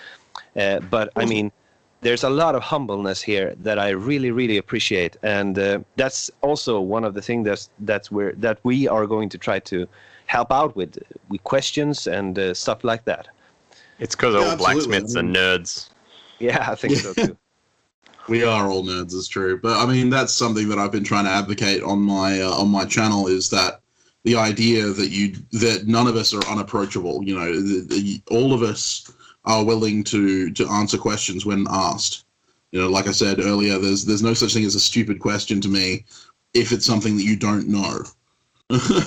uh, 0.55 0.79
but 0.79 1.11
I 1.15 1.25
mean, 1.25 1.51
there's 2.01 2.23
a 2.23 2.29
lot 2.29 2.55
of 2.55 2.63
humbleness 2.63 3.21
here 3.21 3.55
that 3.59 3.77
I 3.77 3.89
really, 3.89 4.31
really 4.31 4.57
appreciate, 4.57 5.17
and 5.23 5.57
uh, 5.57 5.79
that's 5.95 6.31
also 6.41 6.79
one 6.79 7.03
of 7.03 7.13
the 7.13 7.21
things 7.21 7.45
that's 7.45 7.69
that's 7.79 8.11
where 8.11 8.33
that 8.37 8.59
we 8.63 8.87
are 8.87 9.05
going 9.05 9.29
to 9.29 9.37
try 9.37 9.59
to 9.59 9.87
help 10.27 10.51
out 10.51 10.75
with 10.75 10.97
with 11.29 11.43
questions 11.43 12.07
and 12.07 12.39
uh, 12.39 12.53
stuff 12.53 12.83
like 12.83 13.05
that. 13.05 13.27
It's 13.99 14.15
because 14.15 14.35
yeah, 14.35 14.49
all 14.49 14.57
blacksmiths 14.57 15.15
I 15.15 15.21
mean, 15.21 15.35
are 15.35 15.39
nerds. 15.39 15.89
Yeah, 16.39 16.71
I 16.71 16.75
think 16.75 16.95
so 16.97 17.13
too. 17.25 17.37
We 18.29 18.43
are 18.43 18.69
all 18.69 18.83
nerds, 18.83 19.13
it's 19.13 19.27
true. 19.27 19.59
But 19.59 19.77
I 19.77 19.85
mean, 19.85 20.09
that's 20.09 20.33
something 20.33 20.69
that 20.69 20.77
I've 20.77 20.91
been 20.91 21.03
trying 21.03 21.25
to 21.25 21.31
advocate 21.31 21.81
on 21.83 21.99
my 21.99 22.41
uh, 22.41 22.51
on 22.51 22.69
my 22.69 22.85
channel 22.85 23.27
is 23.27 23.49
that 23.49 23.81
the 24.23 24.35
idea 24.35 24.85
that 24.87 25.09
you 25.09 25.35
that 25.53 25.87
none 25.87 26.07
of 26.07 26.15
us 26.15 26.33
are 26.33 26.45
unapproachable. 26.47 27.23
You 27.23 27.35
know, 27.35 27.53
the, 27.53 27.85
the, 27.87 28.21
all 28.29 28.53
of 28.53 28.61
us 28.61 29.11
are 29.45 29.65
willing 29.65 30.03
to 30.05 30.51
to 30.51 30.67
answer 30.69 30.97
questions 30.97 31.45
when 31.45 31.67
asked. 31.69 32.25
You 32.71 32.81
know, 32.81 32.89
like 32.89 33.07
I 33.07 33.11
said 33.11 33.39
earlier, 33.39 33.79
there's 33.79 34.05
there's 34.05 34.23
no 34.23 34.33
such 34.33 34.53
thing 34.53 34.65
as 34.65 34.75
a 34.75 34.79
stupid 34.79 35.19
question 35.19 35.59
to 35.61 35.67
me 35.67 36.05
if 36.53 36.71
it's 36.71 36.85
something 36.85 37.17
that 37.17 37.23
you 37.23 37.35
don't 37.35 37.67
know. 37.67 38.03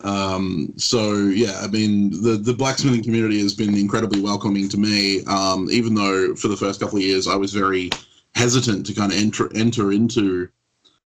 um, 0.00 0.72
so 0.76 1.14
yeah, 1.14 1.60
I 1.62 1.68
mean, 1.68 2.10
the 2.22 2.36
the 2.36 2.54
blacksmithing 2.54 3.04
community 3.04 3.40
has 3.40 3.54
been 3.54 3.76
incredibly 3.76 4.20
welcoming 4.20 4.68
to 4.70 4.78
me. 4.78 5.24
Um, 5.26 5.68
even 5.70 5.94
though 5.94 6.34
for 6.34 6.48
the 6.48 6.56
first 6.56 6.80
couple 6.80 6.98
of 6.98 7.04
years 7.04 7.28
I 7.28 7.36
was 7.36 7.52
very 7.52 7.90
hesitant 8.34 8.86
to 8.86 8.94
kind 8.94 9.12
of 9.12 9.18
enter 9.18 9.50
enter 9.54 9.92
into 9.92 10.48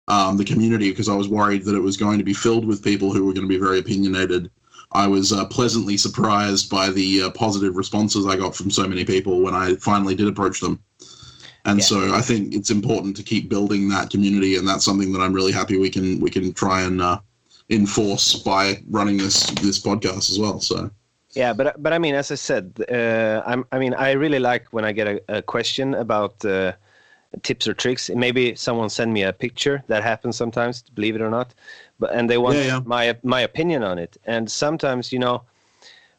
um, 0.08 0.36
the 0.36 0.44
community 0.44 0.90
because 0.90 1.08
I 1.08 1.14
was 1.14 1.28
worried 1.28 1.64
that 1.64 1.76
it 1.76 1.80
was 1.80 1.96
going 1.96 2.18
to 2.18 2.24
be 2.24 2.34
filled 2.34 2.64
with 2.64 2.82
people 2.82 3.12
who 3.12 3.24
were 3.24 3.32
going 3.32 3.46
to 3.46 3.48
be 3.48 3.58
very 3.58 3.78
opinionated 3.78 4.50
I 4.94 5.06
was 5.06 5.32
uh, 5.32 5.44
pleasantly 5.46 5.96
surprised 5.96 6.70
by 6.70 6.90
the 6.90 7.22
uh, 7.22 7.30
positive 7.30 7.76
responses 7.76 8.26
I 8.26 8.36
got 8.36 8.54
from 8.54 8.70
so 8.70 8.86
many 8.86 9.04
people 9.04 9.40
when 9.40 9.54
I 9.54 9.74
finally 9.76 10.14
did 10.14 10.28
approach 10.28 10.60
them. 10.60 10.82
And 11.64 11.78
yeah. 11.78 11.84
so 11.84 12.14
I 12.14 12.20
think 12.20 12.54
it's 12.54 12.70
important 12.70 13.16
to 13.16 13.22
keep 13.22 13.48
building 13.48 13.88
that 13.88 14.10
community, 14.10 14.56
and 14.56 14.66
that's 14.66 14.84
something 14.84 15.12
that 15.12 15.20
I'm 15.20 15.32
really 15.32 15.52
happy 15.52 15.78
we 15.78 15.90
can 15.90 16.18
we 16.20 16.28
can 16.28 16.52
try 16.52 16.82
and 16.82 17.00
uh, 17.00 17.20
enforce 17.70 18.34
by 18.34 18.82
running 18.90 19.16
this 19.16 19.46
this 19.62 19.80
podcast 19.80 20.30
as 20.30 20.38
well. 20.38 20.60
So. 20.60 20.90
Yeah, 21.34 21.52
but 21.54 21.80
but 21.80 21.92
I 21.92 21.98
mean, 21.98 22.14
as 22.14 22.30
I 22.32 22.34
said, 22.34 22.84
uh, 22.90 23.42
I'm, 23.46 23.64
I 23.72 23.78
mean, 23.78 23.94
I 23.94 24.12
really 24.12 24.40
like 24.40 24.66
when 24.72 24.84
I 24.84 24.92
get 24.92 25.06
a, 25.06 25.22
a 25.28 25.40
question 25.40 25.94
about 25.94 26.44
uh, 26.44 26.72
tips 27.42 27.66
or 27.66 27.74
tricks. 27.74 28.10
Maybe 28.10 28.54
someone 28.54 28.90
send 28.90 29.12
me 29.12 29.22
a 29.22 29.32
picture. 29.32 29.82
That 29.86 30.02
happens 30.02 30.36
sometimes, 30.36 30.82
believe 30.94 31.16
it 31.16 31.22
or 31.22 31.30
not 31.30 31.54
but 32.02 32.12
and 32.12 32.28
they 32.28 32.36
want 32.36 32.56
yeah, 32.56 32.64
yeah. 32.64 32.80
my 32.84 33.16
my 33.22 33.40
opinion 33.40 33.82
on 33.84 33.98
it. 33.98 34.16
And 34.26 34.50
sometimes, 34.50 35.12
you 35.12 35.20
know, 35.20 35.42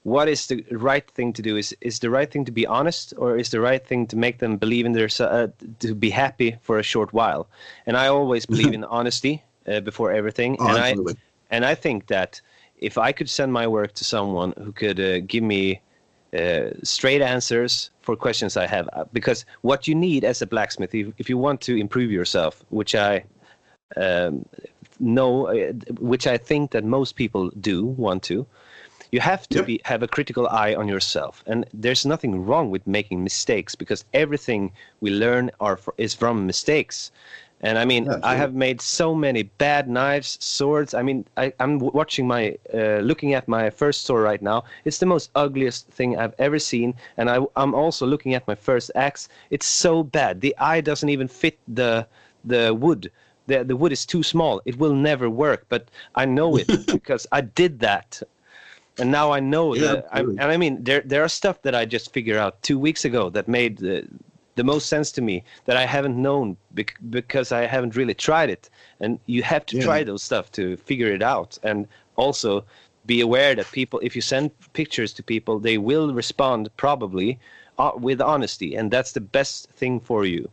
what 0.04 0.28
is 0.30 0.48
the 0.48 0.66
right 0.72 1.08
thing 1.12 1.34
to 1.34 1.42
do? 1.42 1.58
Is 1.58 1.76
is 1.82 2.00
the 2.00 2.10
right 2.10 2.32
thing 2.32 2.46
to 2.46 2.52
be 2.52 2.66
honest, 2.66 3.14
or 3.18 3.38
is 3.38 3.50
the 3.50 3.60
right 3.60 3.86
thing 3.90 4.08
to 4.08 4.16
make 4.16 4.38
them 4.40 4.58
believe 4.58 4.86
in 4.86 4.94
their 4.94 5.10
uh, 5.20 5.48
to 5.80 5.94
be 5.94 6.10
happy 6.10 6.56
for 6.62 6.80
a 6.80 6.84
short 6.84 7.12
while? 7.14 7.48
And 7.86 7.98
I 7.98 8.08
always 8.08 8.46
believe 8.54 8.74
in 8.74 8.84
honesty 8.86 9.44
uh, 9.68 9.82
before 9.82 10.10
everything. 10.20 10.56
Oh, 10.60 10.68
and 10.68 10.78
absolutely. 10.78 11.14
I 11.14 11.56
and 11.56 11.66
I 11.66 11.76
think 11.76 12.08
that 12.08 12.42
if 12.78 12.98
I 12.98 13.12
could 13.12 13.30
send 13.30 13.52
my 13.52 13.68
work 13.68 13.94
to 13.96 14.04
someone 14.04 14.54
who 14.64 14.72
could 14.72 15.00
uh, 15.00 15.20
give 15.20 15.44
me 15.44 15.82
uh, 16.34 16.72
straight 16.84 17.22
answers 17.22 17.92
for 18.02 18.16
questions 18.16 18.58
I 18.58 18.68
have, 18.68 18.90
uh, 18.94 19.06
because 19.14 19.46
what 19.62 19.88
you 19.88 19.96
need 19.96 20.24
as 20.24 20.42
a 20.42 20.48
blacksmith, 20.48 20.94
if, 20.94 21.08
if 21.18 21.30
you 21.30 21.38
want 21.38 21.62
to 21.62 21.76
improve 21.76 22.12
yourself, 22.12 22.64
which 22.70 22.96
I 22.96 23.24
um, 23.96 24.46
know, 25.00 25.48
uh, 25.48 25.74
which 26.00 26.28
I 26.28 26.38
think 26.38 26.72
that 26.72 26.84
most 26.84 27.16
people 27.16 27.50
do 27.60 27.86
want 27.86 28.24
to, 28.24 28.46
you 29.12 29.20
have 29.20 29.48
to 29.50 29.60
yep. 29.60 29.68
be 29.68 29.82
have 29.86 30.02
a 30.02 30.08
critical 30.08 30.48
eye 30.48 30.74
on 30.74 30.88
yourself. 30.88 31.44
And 31.46 31.66
there's 31.72 32.04
nothing 32.04 32.46
wrong 32.46 32.72
with 32.72 32.88
making 32.88 33.24
mistakes 33.24 33.76
because 33.76 34.06
everything 34.12 34.72
we 35.02 35.12
learn 35.12 35.52
are 35.60 35.80
is 35.98 36.16
from 36.16 36.48
mistakes. 36.48 37.12
And 37.64 37.78
I 37.78 37.86
mean, 37.86 38.06
yeah, 38.06 38.20
I 38.24 38.36
have 38.36 38.54
made 38.54 38.82
so 38.82 39.16
many 39.16 39.44
bad 39.44 39.88
knives, 39.88 40.38
swords. 40.44 40.94
I 40.94 41.02
mean, 41.02 41.26
I, 41.38 41.54
am 41.62 41.80
watching 41.80 42.28
my, 42.28 42.58
uh, 42.74 43.00
looking 43.00 43.34
at 43.34 43.48
my 43.48 43.70
first 43.70 44.04
sword 44.04 44.24
right 44.24 44.42
now. 44.42 44.66
It's 44.84 44.98
the 44.98 45.06
most 45.06 45.32
ugliest 45.34 45.88
thing 45.88 46.20
I've 46.20 46.36
ever 46.40 46.60
seen. 46.60 46.94
And 47.16 47.30
I, 47.30 47.40
I'm 47.56 47.74
also 47.74 48.06
looking 48.06 48.34
at 48.34 48.46
my 48.50 48.56
first 48.56 48.92
axe. 48.96 49.30
It's 49.50 49.66
so 49.66 50.04
bad. 50.04 50.42
The 50.42 50.54
eye 50.60 50.82
doesn't 50.82 51.10
even 51.10 51.28
fit 51.28 51.58
the 51.68 52.06
the 52.46 52.74
wood 52.74 53.10
the 53.48 53.64
the 53.64 53.76
wood 53.76 53.92
is 53.92 54.06
too 54.06 54.24
small. 54.24 54.62
It 54.66 54.78
will 54.78 54.94
never 54.94 55.30
work. 55.30 55.66
But 55.70 55.90
I 56.16 56.26
know 56.26 56.56
it 56.58 56.68
because 56.88 57.28
I 57.32 57.42
did 57.42 57.80
that, 57.80 58.22
and 58.98 59.12
now 59.12 59.32
I 59.32 59.40
know 59.40 59.76
yeah, 59.76 59.82
that. 59.82 60.08
and 60.14 60.42
I 60.42 60.58
mean, 60.58 60.84
there 60.84 61.02
there 61.02 61.24
are 61.24 61.30
stuff 61.30 61.62
that 61.64 61.76
I 61.76 61.86
just 61.86 62.14
figured 62.14 62.38
out 62.38 62.62
two 62.62 62.80
weeks 62.80 63.06
ago 63.06 63.30
that 63.30 63.48
made 63.48 63.78
the, 63.78 64.08
the 64.56 64.64
most 64.64 64.88
sense 64.88 65.12
to 65.14 65.22
me 65.22 65.44
that 65.66 65.78
I 65.78 65.86
haven't 65.86 66.22
known 66.22 66.58
bec- 66.72 66.98
because 67.10 67.52
I 67.52 67.66
haven't 67.66 67.96
really 67.96 68.14
tried 68.14 68.50
it. 68.50 68.70
And 69.00 69.20
you 69.26 69.44
have 69.44 69.66
to 69.68 69.78
yeah. 69.78 69.84
try 69.84 70.04
those 70.04 70.24
stuff 70.24 70.52
to 70.54 70.78
figure 70.78 71.12
it 71.14 71.24
out, 71.24 71.58
and 71.64 71.88
also 72.16 72.64
be 73.06 73.22
aware 73.22 73.56
that 73.56 73.72
people, 73.72 74.00
if 74.02 74.16
you 74.16 74.22
send 74.22 74.52
pictures 74.74 75.14
to 75.14 75.24
people, 75.24 75.60
they 75.60 75.78
will 75.78 76.14
respond 76.14 76.70
probably 76.78 77.40
uh, 77.78 77.92
with 77.96 78.22
honesty, 78.22 78.76
and 78.76 78.92
that's 78.92 79.12
the 79.12 79.22
best 79.22 79.70
thing 79.72 80.00
for 80.00 80.26
you. 80.26 80.50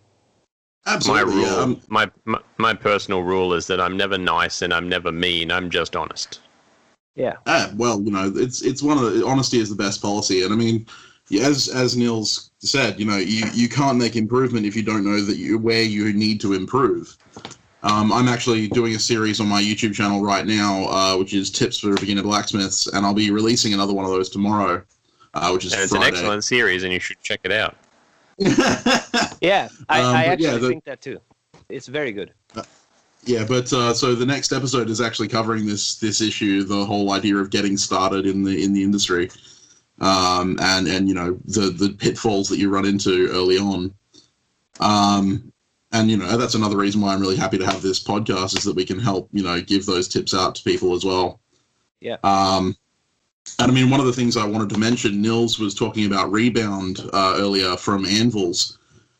Absolutely. 0.86 1.24
My 1.24 1.30
rule, 1.30 1.46
yeah. 1.46 1.56
Um, 1.56 1.80
my, 1.88 2.10
my 2.24 2.40
my 2.56 2.74
personal 2.74 3.22
rule 3.22 3.52
is 3.52 3.66
that 3.66 3.80
I'm 3.80 3.96
never 3.96 4.16
nice 4.16 4.62
and 4.62 4.72
I'm 4.72 4.88
never 4.88 5.12
mean. 5.12 5.52
I'm 5.52 5.68
just 5.68 5.94
honest. 5.94 6.40
Yeah. 7.16 7.36
Ah, 7.46 7.70
well, 7.76 8.00
you 8.00 8.10
know, 8.10 8.32
it's 8.34 8.62
it's 8.62 8.82
one 8.82 8.96
of 8.96 9.12
the 9.12 9.26
honesty 9.26 9.58
is 9.58 9.68
the 9.68 9.76
best 9.76 10.00
policy, 10.00 10.42
and 10.42 10.52
I 10.52 10.56
mean, 10.56 10.86
as 11.38 11.68
as 11.68 11.96
Niels 11.96 12.50
said, 12.58 12.98
you 12.98 13.06
know, 13.06 13.16
you 13.16 13.46
you 13.52 13.68
can't 13.68 13.98
make 13.98 14.16
improvement 14.16 14.66
if 14.66 14.74
you 14.74 14.82
don't 14.82 15.04
know 15.04 15.20
that 15.20 15.36
you 15.36 15.58
where 15.58 15.82
you 15.82 16.12
need 16.12 16.40
to 16.40 16.54
improve. 16.54 17.16
Um, 17.82 18.12
I'm 18.12 18.28
actually 18.28 18.68
doing 18.68 18.94
a 18.94 18.98
series 18.98 19.40
on 19.40 19.48
my 19.48 19.62
YouTube 19.62 19.94
channel 19.94 20.22
right 20.22 20.44
now, 20.44 20.84
uh, 20.88 21.16
which 21.16 21.32
is 21.32 21.50
tips 21.50 21.78
for 21.78 21.94
beginner 21.94 22.22
blacksmiths, 22.22 22.86
and 22.88 23.06
I'll 23.06 23.14
be 23.14 23.30
releasing 23.30 23.72
another 23.72 23.94
one 23.94 24.04
of 24.04 24.10
those 24.10 24.28
tomorrow, 24.28 24.82
uh, 25.32 25.50
which 25.50 25.64
is 25.64 25.72
and 25.72 25.82
it's 25.82 25.92
Friday. 25.92 26.08
an 26.08 26.14
excellent 26.14 26.44
series, 26.44 26.82
and 26.82 26.92
you 26.92 27.00
should 27.00 27.20
check 27.22 27.40
it 27.44 27.52
out. 27.52 27.76
yeah, 29.40 29.68
I, 29.88 30.00
um, 30.02 30.16
I 30.16 30.24
actually 30.26 30.46
yeah, 30.46 30.58
the, 30.58 30.68
think 30.68 30.84
that 30.84 31.00
too. 31.00 31.20
It's 31.70 31.86
very 31.86 32.12
good. 32.12 32.32
Uh, 32.54 32.62
Yeah, 33.24 33.44
but 33.44 33.72
uh, 33.72 33.94
so 33.94 34.14
the 34.14 34.26
next 34.26 34.52
episode 34.52 34.90
is 34.90 35.00
actually 35.00 35.28
covering 35.28 35.64
this 35.64 35.96
this 35.96 36.20
issue, 36.20 36.64
the 36.64 36.84
whole 36.84 37.12
idea 37.12 37.36
of 37.36 37.50
getting 37.50 37.78
started 37.78 38.26
in 38.26 38.42
the 38.42 38.62
in 38.62 38.74
the 38.74 38.82
industry, 38.82 39.30
um, 40.00 40.58
and 40.60 40.88
and 40.88 41.08
you 41.08 41.14
know 41.14 41.38
the 41.44 41.70
the 41.70 41.90
pitfalls 41.90 42.48
that 42.48 42.58
you 42.58 42.70
run 42.70 42.86
into 42.86 43.28
early 43.30 43.58
on. 43.58 43.94
Um, 44.80 45.52
and 45.92 46.10
you 46.10 46.16
know 46.16 46.36
that's 46.36 46.54
another 46.54 46.76
reason 46.76 47.00
why 47.00 47.12
I'm 47.12 47.20
really 47.20 47.36
happy 47.36 47.58
to 47.58 47.66
have 47.66 47.82
this 47.82 48.02
podcast 48.02 48.56
is 48.56 48.64
that 48.64 48.76
we 48.76 48.84
can 48.84 48.98
help 48.98 49.28
you 49.32 49.42
know 49.42 49.60
give 49.60 49.86
those 49.86 50.08
tips 50.08 50.34
out 50.34 50.54
to 50.54 50.62
people 50.62 50.94
as 50.94 51.04
well. 51.04 51.40
Yeah. 52.00 52.16
Um, 52.24 52.76
and 53.58 53.70
I 53.70 53.74
mean, 53.74 53.90
one 53.90 54.00
of 54.00 54.06
the 54.06 54.12
things 54.12 54.36
I 54.36 54.46
wanted 54.46 54.68
to 54.70 54.78
mention, 54.78 55.20
Niels 55.20 55.58
was 55.58 55.74
talking 55.74 56.06
about 56.06 56.30
rebound 56.30 57.00
uh, 57.12 57.34
earlier 57.36 57.76
from 57.76 58.06
anvils, 58.06 58.78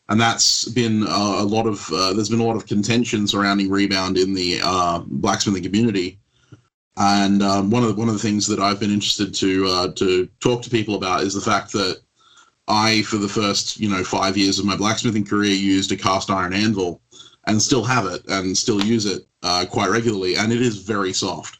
and 0.09 0.19
that's 0.19 0.67
been 0.69 1.03
uh, 1.03 1.35
a 1.39 1.43
lot 1.43 1.67
of 1.67 1.91
uh, 1.91 2.13
there's 2.13 2.29
been 2.29 2.39
a 2.39 2.45
lot 2.45 2.55
of 2.55 2.65
contention 2.65 3.27
surrounding 3.27 3.69
rebound 3.69 4.17
in 4.17 4.33
the 4.33 4.59
uh, 4.63 4.99
blacksmithing 5.05 5.63
community. 5.63 6.19
And 6.97 7.41
um, 7.41 7.69
one 7.69 7.83
of 7.83 7.89
the, 7.89 7.95
one 7.95 8.09
of 8.09 8.13
the 8.13 8.19
things 8.19 8.45
that 8.47 8.59
I've 8.59 8.79
been 8.79 8.91
interested 8.91 9.33
to 9.35 9.67
uh, 9.67 9.87
to 9.93 10.27
talk 10.39 10.61
to 10.63 10.69
people 10.69 10.95
about 10.95 11.23
is 11.23 11.33
the 11.33 11.41
fact 11.41 11.71
that 11.73 12.01
I, 12.67 13.01
for 13.03 13.17
the 13.17 13.29
first 13.29 13.79
you 13.79 13.89
know 13.89 14.03
five 14.03 14.37
years 14.37 14.59
of 14.59 14.65
my 14.65 14.75
blacksmithing 14.75 15.25
career, 15.25 15.53
used 15.53 15.91
a 15.91 15.95
cast 15.95 16.29
iron 16.29 16.53
anvil, 16.53 17.01
and 17.47 17.61
still 17.61 17.83
have 17.83 18.05
it 18.05 18.23
and 18.27 18.57
still 18.57 18.83
use 18.83 19.05
it 19.05 19.25
uh, 19.43 19.65
quite 19.69 19.89
regularly, 19.89 20.35
and 20.35 20.51
it 20.51 20.61
is 20.61 20.77
very 20.77 21.13
soft. 21.13 21.59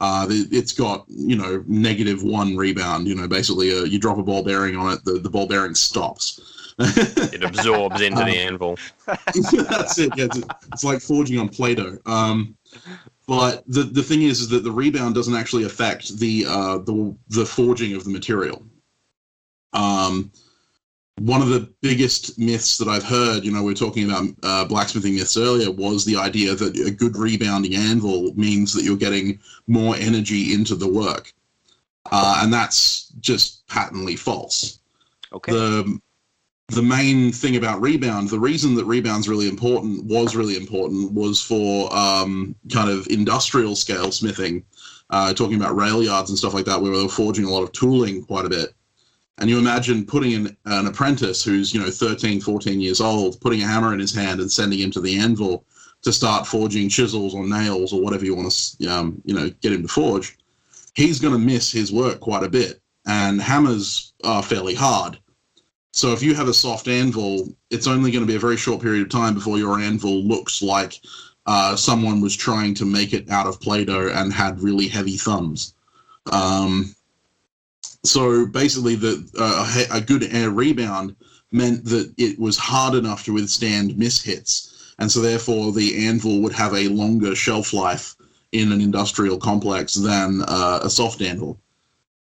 Uh, 0.00 0.26
it's 0.30 0.72
got 0.72 1.04
you 1.08 1.36
know 1.36 1.64
negative 1.66 2.22
one 2.22 2.56
rebound. 2.56 3.08
You 3.08 3.16
know, 3.16 3.26
basically, 3.26 3.72
uh, 3.72 3.82
you 3.82 3.98
drop 3.98 4.18
a 4.18 4.22
ball 4.22 4.44
bearing 4.44 4.76
on 4.76 4.92
it, 4.92 5.04
the, 5.04 5.12
the 5.14 5.30
ball 5.30 5.46
bearing 5.46 5.74
stops. 5.74 6.40
it 6.78 7.42
absorbs 7.42 8.00
into 8.00 8.18
the 8.18 8.30
um, 8.46 8.52
anvil. 8.52 8.78
that's 9.06 9.98
it. 9.98 10.12
Yeah, 10.16 10.26
it's, 10.26 10.40
it's, 10.72 10.84
like 10.84 11.00
forging 11.00 11.40
on 11.40 11.48
Play-Doh. 11.48 11.98
Um, 12.06 12.56
but 13.28 13.62
the 13.66 13.82
the 13.82 14.02
thing 14.02 14.22
is, 14.22 14.40
is 14.40 14.48
that 14.48 14.64
the 14.64 14.72
rebound 14.72 15.14
doesn't 15.14 15.36
actually 15.36 15.64
affect 15.64 16.18
the 16.18 16.46
uh, 16.48 16.78
the 16.78 17.14
the 17.28 17.44
forging 17.44 17.94
of 17.94 18.02
the 18.02 18.10
material. 18.10 18.62
Um, 19.74 20.32
one 21.20 21.42
of 21.42 21.48
the 21.48 21.70
biggest 21.82 22.38
myths 22.38 22.78
that 22.78 22.88
I've 22.88 23.04
heard, 23.04 23.44
you 23.44 23.52
know, 23.52 23.62
we 23.62 23.72
are 23.72 23.76
talking 23.76 24.10
about 24.10 24.24
uh, 24.42 24.64
blacksmithing 24.64 25.14
myths 25.14 25.36
earlier, 25.36 25.70
was 25.70 26.04
the 26.04 26.16
idea 26.16 26.54
that 26.54 26.78
a 26.78 26.90
good 26.90 27.16
rebounding 27.16 27.74
anvil 27.74 28.32
means 28.34 28.72
that 28.72 28.84
you're 28.84 28.96
getting 28.96 29.38
more 29.66 29.94
energy 29.96 30.54
into 30.54 30.74
the 30.74 30.88
work. 30.88 31.32
Uh, 32.10 32.40
and 32.42 32.52
that's 32.52 33.08
just 33.20 33.66
patently 33.66 34.16
false. 34.16 34.78
Okay. 35.32 35.52
The, 35.52 36.00
the 36.68 36.82
main 36.82 37.32
thing 37.32 37.56
about 37.56 37.80
rebound, 37.80 38.28
the 38.28 38.38
reason 38.38 38.74
that 38.74 38.84
rebound's 38.84 39.28
really 39.28 39.48
important, 39.48 40.04
was 40.04 40.36
really 40.36 40.56
important, 40.56 41.12
was 41.12 41.40
for 41.40 41.94
um, 41.96 42.54
kind 42.72 42.90
of 42.90 43.06
industrial 43.08 43.74
scale 43.74 44.12
smithing, 44.12 44.62
uh, 45.08 45.32
talking 45.32 45.56
about 45.56 45.74
rail 45.74 46.02
yards 46.02 46.28
and 46.28 46.38
stuff 46.38 46.52
like 46.52 46.66
that, 46.66 46.80
where 46.80 46.92
they 46.92 47.02
were 47.02 47.08
forging 47.08 47.46
a 47.46 47.50
lot 47.50 47.62
of 47.62 47.72
tooling 47.72 48.22
quite 48.22 48.44
a 48.44 48.50
bit. 48.50 48.74
And 49.38 49.48
you 49.48 49.58
imagine 49.58 50.04
putting 50.04 50.34
an, 50.34 50.56
an 50.66 50.86
apprentice 50.86 51.42
who's, 51.42 51.72
you 51.72 51.80
know, 51.80 51.90
13, 51.90 52.40
14 52.40 52.80
years 52.80 53.00
old, 53.00 53.40
putting 53.40 53.62
a 53.62 53.66
hammer 53.66 53.94
in 53.94 54.00
his 54.00 54.14
hand 54.14 54.40
and 54.40 54.50
sending 54.50 54.80
him 54.80 54.90
to 54.90 55.00
the 55.00 55.18
anvil 55.18 55.64
to 56.02 56.12
start 56.12 56.46
forging 56.46 56.88
chisels 56.88 57.34
or 57.34 57.46
nails 57.46 57.94
or 57.94 58.02
whatever 58.02 58.26
you 58.26 58.34
want 58.34 58.52
to, 58.52 58.86
um, 58.88 59.22
you 59.24 59.34
know, 59.34 59.48
get 59.62 59.72
him 59.72 59.82
to 59.82 59.88
forge. 59.88 60.36
He's 60.94 61.18
going 61.18 61.32
to 61.32 61.38
miss 61.38 61.72
his 61.72 61.92
work 61.92 62.20
quite 62.20 62.42
a 62.42 62.48
bit. 62.48 62.82
And 63.06 63.40
hammers 63.40 64.12
are 64.22 64.42
fairly 64.42 64.74
hard. 64.74 65.18
So 65.98 66.12
if 66.12 66.22
you 66.22 66.32
have 66.36 66.46
a 66.46 66.54
soft 66.54 66.86
anvil, 66.86 67.52
it's 67.70 67.88
only 67.88 68.12
going 68.12 68.22
to 68.22 68.32
be 68.32 68.36
a 68.36 68.38
very 68.38 68.56
short 68.56 68.80
period 68.80 69.02
of 69.02 69.08
time 69.08 69.34
before 69.34 69.58
your 69.58 69.80
anvil 69.80 70.22
looks 70.22 70.62
like 70.62 71.00
uh, 71.44 71.74
someone 71.74 72.20
was 72.20 72.36
trying 72.36 72.72
to 72.74 72.84
make 72.84 73.12
it 73.12 73.28
out 73.28 73.48
of 73.48 73.60
Play-Doh 73.60 74.12
and 74.14 74.32
had 74.32 74.60
really 74.60 74.86
heavy 74.86 75.16
thumbs. 75.16 75.74
Um, 76.30 76.94
so 78.04 78.46
basically, 78.46 78.94
the 78.94 79.28
uh, 79.36 79.86
a 79.90 80.00
good 80.00 80.22
air 80.32 80.50
rebound 80.50 81.16
meant 81.50 81.84
that 81.86 82.14
it 82.16 82.38
was 82.38 82.56
hard 82.56 82.94
enough 82.94 83.24
to 83.24 83.32
withstand 83.32 83.94
mishits, 83.94 84.92
and 85.00 85.10
so 85.10 85.20
therefore 85.20 85.72
the 85.72 86.06
anvil 86.06 86.42
would 86.42 86.52
have 86.52 86.74
a 86.74 86.86
longer 86.90 87.34
shelf 87.34 87.72
life 87.72 88.14
in 88.52 88.70
an 88.70 88.80
industrial 88.80 89.36
complex 89.36 89.94
than 89.94 90.42
uh, 90.42 90.78
a 90.84 90.90
soft 90.90 91.22
anvil. 91.22 91.58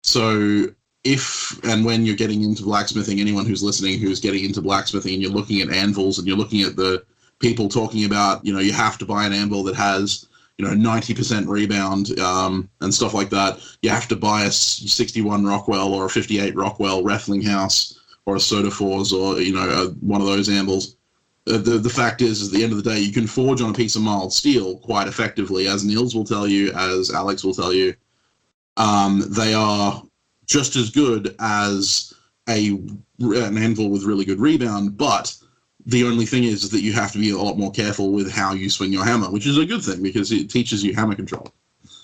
So 0.04 0.68
if 1.06 1.58
and 1.64 1.86
when 1.86 2.06
you're 2.06 2.16
getting 2.16 2.44
into 2.44 2.64
blacksmithing, 2.64 3.20
anyone 3.20 3.46
who's 3.46 3.64
listening 3.64 4.00
who's 4.00 4.20
getting 4.20 4.44
into 4.44 4.62
blacksmithing 4.62 5.14
and 5.14 5.22
you're 5.22 5.32
looking 5.32 5.62
at 5.62 5.70
anvils 5.70 6.18
and 6.18 6.28
you're 6.28 6.38
looking 6.38 6.62
at 6.64 6.76
the 6.76 7.06
people 7.40 7.70
talking 7.70 8.06
about, 8.06 8.44
you 8.44 8.52
know, 8.52 8.60
you 8.60 8.74
have 8.74 8.98
to 8.98 9.06
buy 9.06 9.26
an 9.26 9.34
anvil 9.34 9.64
that 9.64 9.76
has 9.76 10.28
you 10.58 10.66
know, 10.66 10.72
90% 10.72 11.48
rebound 11.48 12.18
um, 12.20 12.70
and 12.82 12.94
stuff 12.94 13.14
like 13.14 13.30
that. 13.30 13.60
You 13.82 13.90
have 13.90 14.08
to 14.08 14.16
buy 14.16 14.44
a 14.44 14.52
61 14.52 15.46
Rockwell 15.46 15.94
or 15.94 16.06
a 16.06 16.10
58 16.10 16.56
Rockwell 16.56 17.04
Refflinghaus 17.04 17.98
or 18.26 18.36
a 18.36 18.40
Söderfors 18.40 19.12
or, 19.12 19.42
you 19.42 19.54
know, 19.54 19.70
a, 19.70 19.88
one 20.06 20.22
of 20.22 20.28
those 20.28 20.50
anvils. 20.50 20.96
Uh, 21.48 21.58
the, 21.58 21.78
the 21.78 21.90
fact 21.90 22.22
is, 22.22 22.48
at 22.48 22.54
the 22.54 22.64
end 22.64 22.72
of 22.72 22.82
the 22.82 22.90
day, 22.90 23.00
you 23.00 23.12
can 23.12 23.28
forge 23.28 23.62
on 23.62 23.72
a 23.72 23.74
piece 23.74 23.96
of 23.96 24.02
mild 24.02 24.34
steel 24.34 24.78
quite 24.80 25.08
effectively, 25.08 25.68
as 25.68 25.84
Niels 25.84 26.16
will 26.16 26.24
tell 26.24 26.48
you, 26.48 26.72
as 26.72 27.12
Alex 27.12 27.44
will 27.44 27.54
tell 27.54 27.74
you. 27.74 27.94
Um, 28.78 29.24
they 29.30 29.54
are 29.54 30.02
just 30.46 30.76
as 30.76 30.90
good 30.90 31.36
as 31.40 32.14
a 32.48 32.80
an 33.20 33.58
anvil 33.58 33.90
with 33.90 34.04
really 34.04 34.26
good 34.26 34.40
rebound, 34.40 34.98
but 34.98 35.36
the 35.86 36.04
only 36.04 36.26
thing 36.26 36.44
is, 36.44 36.64
is 36.64 36.70
that 36.72 36.82
you 36.82 36.94
have 36.94 37.12
to 37.12 37.20
be 37.20 37.30
a 37.30 37.38
lot 37.38 37.58
more 37.58 37.72
careful 37.72 38.12
with 38.12 38.32
how 38.32 38.54
you 38.54 38.70
swing 38.70 38.92
your 38.92 39.06
hammer, 39.06 39.30
which 39.30 39.46
is 39.46 39.58
a 39.58 39.66
good 39.66 39.84
thing 39.84 40.02
because 40.02 40.32
it 40.32 40.50
teaches 40.50 40.84
you 40.84 40.96
hammer 40.96 41.16
control. 41.16 41.52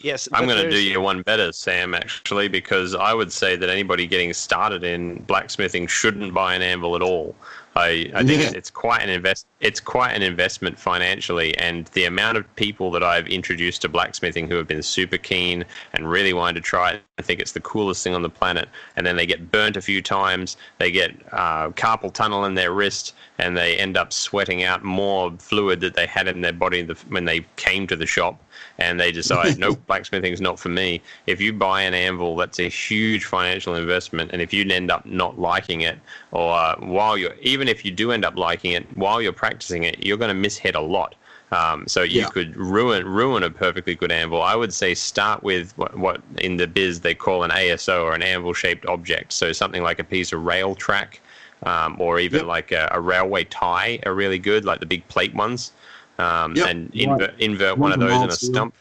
Yes, 0.04 0.28
I'm 0.34 0.48
going 0.48 0.64
to 0.64 0.70
do 0.70 0.82
you 0.82 1.00
one 1.00 1.22
better, 1.22 1.52
Sam. 1.52 1.94
Actually, 1.94 2.48
because 2.48 2.96
I 2.96 3.14
would 3.14 3.32
say 3.32 3.56
that 3.56 3.70
anybody 3.70 4.08
getting 4.08 4.34
started 4.34 4.84
in 4.84 5.22
blacksmithing 5.24 5.88
shouldn't 5.88 6.34
buy 6.34 6.56
an 6.56 6.62
anvil 6.62 6.96
at 6.96 7.02
all. 7.02 7.36
I, 7.76 8.12
I 8.14 8.24
think 8.24 8.42
yeah. 8.42 8.52
it's 8.54 8.70
quite 8.70 9.02
an 9.02 9.10
invest 9.10 9.48
it's 9.62 9.80
quite 9.80 10.12
an 10.12 10.22
investment 10.22 10.78
financially 10.78 11.56
and 11.58 11.86
the 11.88 12.06
amount 12.06 12.38
of 12.38 12.56
people 12.56 12.92
that 12.92 13.04
I've 13.04 13.28
introduced 13.28 13.82
to 13.84 13.90
blacksmithing 13.90 14.50
who 14.50 14.56
have 14.56 14.68
been 14.68 14.82
super 14.82 15.18
keen 15.18 15.64
and 15.94 16.10
really 16.10 16.34
wanted 16.34 16.56
to 16.56 16.62
try 16.62 16.92
it 16.92 17.02
I 17.18 17.22
think 17.22 17.40
it's 17.40 17.54
the 17.54 17.62
coolest 17.62 18.04
thing 18.04 18.14
on 18.14 18.24
the 18.24 18.30
planet 18.30 18.68
and 18.98 19.06
then 19.06 19.16
they 19.16 19.26
get 19.26 19.52
burnt 19.52 19.78
a 19.78 19.82
few 19.82 20.02
times 20.02 20.58
they 20.80 20.92
get 20.92 21.16
uh, 21.32 21.70
carpal 21.70 22.12
tunnel 22.14 22.44
in 22.46 22.56
their 22.56 22.74
wrist 22.74 23.14
and 23.38 23.56
they 23.56 23.78
end 23.78 23.96
up 23.96 24.12
sweating 24.12 24.64
out 24.64 24.84
more 24.84 25.32
fluid 25.38 25.80
that 25.80 25.94
they 25.94 26.06
had 26.06 26.28
in 26.28 26.42
their 26.42 26.54
body 26.54 26.84
when 27.08 27.24
they 27.24 27.46
came 27.56 27.88
to 27.88 27.96
the 27.96 28.06
shop 28.06 28.44
and 28.78 29.00
they 29.00 29.12
decide, 29.12 29.58
nope, 29.58 29.80
blacksmithing 29.88 30.34
is 30.34 30.42
not 30.42 30.60
for 30.60 30.70
me. 30.70 31.02
If 31.28 31.42
you 31.42 31.54
buy 31.54 31.82
an 31.82 31.94
anvil, 31.94 32.36
that's 32.36 32.60
a 32.60 32.70
huge 32.70 33.26
financial 33.26 33.76
investment, 33.76 34.32
and 34.32 34.42
if 34.42 34.54
you 34.54 34.70
end 34.70 34.92
up 34.92 35.06
not 35.06 35.40
liking 35.40 35.82
it, 35.82 36.00
or 36.32 36.54
uh, 36.54 36.76
while 36.80 37.18
you're 37.18 37.36
even 37.42 37.68
if 37.68 37.86
you 37.86 37.92
do 37.92 38.12
end 38.12 38.26
up 38.26 38.36
liking 38.36 38.72
it, 38.72 38.86
while 38.98 39.22
you're 39.22 39.34
practicing 39.34 39.84
it, 39.84 40.06
you're 40.06 40.18
going 40.18 40.36
to 40.36 40.50
mishit 40.50 40.76
a 40.76 40.80
lot. 40.80 41.16
Um, 41.52 41.86
so 41.86 42.02
you 42.02 42.22
yeah. 42.22 42.30
could 42.30 42.56
ruin 42.56 43.06
ruin 43.06 43.44
a 43.44 43.50
perfectly 43.50 43.94
good 43.94 44.12
anvil. 44.12 44.42
I 44.42 44.56
would 44.56 44.74
say 44.74 44.94
start 44.94 45.44
with 45.44 45.78
what, 45.78 45.98
what 45.98 46.22
in 46.38 46.56
the 46.56 46.68
biz 46.68 47.02
they 47.02 47.14
call 47.14 47.44
an 47.44 47.52
ASO 47.52 48.04
or 48.04 48.14
an 48.14 48.24
anvil 48.24 48.54
shaped 48.54 48.86
object. 48.86 49.34
So 49.34 49.52
something 49.52 49.84
like 49.84 50.00
a 50.00 50.04
piece 50.04 50.32
of 50.32 50.44
rail 50.44 50.76
track, 50.76 51.20
um, 51.64 51.98
or 52.00 52.20
even 52.20 52.40
yep. 52.40 52.48
like 52.48 52.72
a, 52.72 52.88
a, 52.94 53.02
railway 53.02 53.44
tie 53.44 54.00
are 54.06 54.14
really 54.14 54.40
good, 54.40 54.64
like 54.64 54.80
the 54.80 54.86
big 54.86 55.06
plate 55.10 55.34
ones 55.36 55.74
um, 56.22 56.56
yep, 56.56 56.70
and 56.70 56.94
invert, 56.94 57.32
right. 57.32 57.40
invert 57.40 57.78
one 57.78 57.92
of 57.92 58.00
those 58.00 58.22
in 58.22 58.30
a 58.30 58.32
steel. 58.32 58.54
stump. 58.54 58.76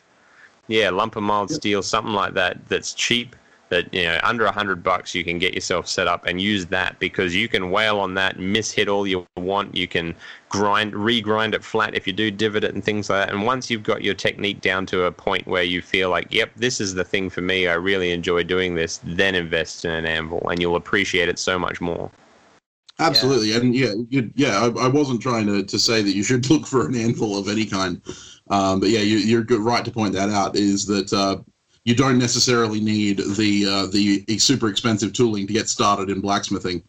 Yeah, 0.69 0.91
lump 0.91 1.17
of 1.17 1.23
mild 1.23 1.51
yep. 1.51 1.57
steel, 1.57 1.83
something 1.83 2.13
like 2.13 2.35
that. 2.35 2.69
That's 2.69 2.95
cheap. 2.95 3.35
That 3.71 3.93
you 3.95 4.03
know, 4.03 4.19
under 4.25 4.47
a 4.47 4.51
hundred 4.51 4.83
bucks, 4.83 5.15
you 5.15 5.23
can 5.23 5.39
get 5.39 5.55
yourself 5.55 5.87
set 5.87 6.09
up 6.09 6.27
and 6.27 6.41
use 6.41 6.67
that 6.67 6.99
because 6.99 7.37
you 7.37 7.49
can 7.49 7.71
wail 7.71 8.01
on 8.01 8.15
that, 8.15 8.37
miss 8.37 8.73
hit 8.73 8.89
all 8.89 9.07
you 9.07 9.25
want. 9.37 9.77
You 9.77 9.87
can 9.87 10.13
grind, 10.49 10.93
regrind 10.93 11.55
it 11.55 11.63
flat 11.63 11.95
if 11.95 12.05
you 12.05 12.13
do 12.13 12.33
divot 12.33 12.65
it 12.65 12.75
and 12.75 12.83
things 12.83 13.09
like 13.09 13.27
that. 13.27 13.33
And 13.33 13.47
once 13.47 13.71
you've 13.71 13.85
got 13.85 14.03
your 14.03 14.15
technique 14.15 14.61
down 14.61 14.87
to 14.87 15.05
a 15.05 15.13
point 15.13 15.47
where 15.47 15.63
you 15.63 15.83
feel 15.83 16.11
like, 16.11 16.27
yep, 16.35 16.51
this 16.57 16.81
is 16.81 16.95
the 16.95 17.05
thing 17.05 17.31
for 17.31 17.43
me. 17.43 17.69
I 17.69 17.75
really 17.75 18.11
enjoy 18.11 18.43
doing 18.43 18.75
this. 18.75 18.99
Then 19.05 19.37
invest 19.37 19.85
in 19.85 19.93
an 19.93 20.05
anvil, 20.05 20.49
and 20.49 20.61
you'll 20.61 20.75
appreciate 20.75 21.29
it 21.29 21.39
so 21.39 21.57
much 21.57 21.81
more. 21.81 22.11
Absolutely, 23.01 23.51
yeah. 23.51 23.57
and 23.57 23.75
yeah, 23.75 23.95
you, 24.09 24.31
yeah. 24.35 24.59
I, 24.59 24.85
I, 24.85 24.89
wasn't 24.89 25.23
trying 25.23 25.47
to, 25.47 25.63
to 25.63 25.79
say 25.79 26.03
that 26.03 26.15
you 26.15 26.23
should 26.23 26.49
look 26.51 26.67
for 26.67 26.87
an 26.87 26.95
anvil 26.95 27.39
of 27.39 27.49
any 27.49 27.65
kind, 27.65 28.01
um, 28.51 28.81
but 28.81 28.91
yeah, 28.91 29.01
you, 29.01 29.39
are 29.39 29.43
good, 29.43 29.61
right 29.61 29.85
to 29.85 29.91
point 29.91 30.13
that 30.15 30.31
out. 30.31 30.57
Is 30.57 30.87
that 30.87 31.13
uh, 31.13 31.39
you 31.85 31.95
don't 31.95 32.19
necessarily 32.19 32.81
need 32.81 33.19
the 33.19 33.67
uh, 33.67 33.87
the 33.87 34.25
super 34.39 34.69
expensive 34.69 35.13
tooling 35.13 35.47
to 35.47 35.53
get 35.53 35.69
started 35.69 36.11
in 36.11 36.21
blacksmithing. 36.21 36.83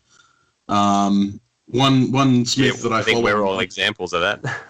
Um, 0.67 1.39
one 1.67 2.11
one 2.11 2.45
smith 2.45 2.77
yeah, 2.77 2.89
that 2.89 2.93
I, 2.93 2.99
I 2.99 3.03
think 3.03 3.15
follow, 3.15 3.33
we're 3.33 3.45
all 3.45 3.59
examples 3.59 4.13
of 4.13 4.21
that. 4.21 4.39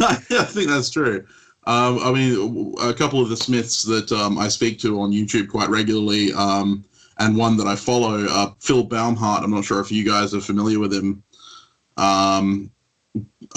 I 0.00 0.44
think 0.44 0.68
that's 0.68 0.90
true. 0.90 1.24
Um, 1.68 1.98
I 1.98 2.12
mean, 2.12 2.74
a 2.80 2.94
couple 2.94 3.20
of 3.20 3.28
the 3.28 3.36
smiths 3.36 3.82
that 3.82 4.10
um, 4.10 4.38
I 4.38 4.48
speak 4.48 4.78
to 4.80 5.00
on 5.00 5.12
YouTube 5.12 5.48
quite 5.48 5.68
regularly. 5.68 6.32
Um, 6.32 6.84
and 7.18 7.36
one 7.36 7.56
that 7.56 7.66
I 7.66 7.76
follow, 7.76 8.24
uh, 8.28 8.52
Phil 8.60 8.86
Baumhart. 8.86 9.42
I'm 9.42 9.50
not 9.50 9.64
sure 9.64 9.80
if 9.80 9.90
you 9.90 10.04
guys 10.04 10.34
are 10.34 10.40
familiar 10.40 10.78
with 10.78 10.92
him. 10.92 11.22
Um, 11.96 12.70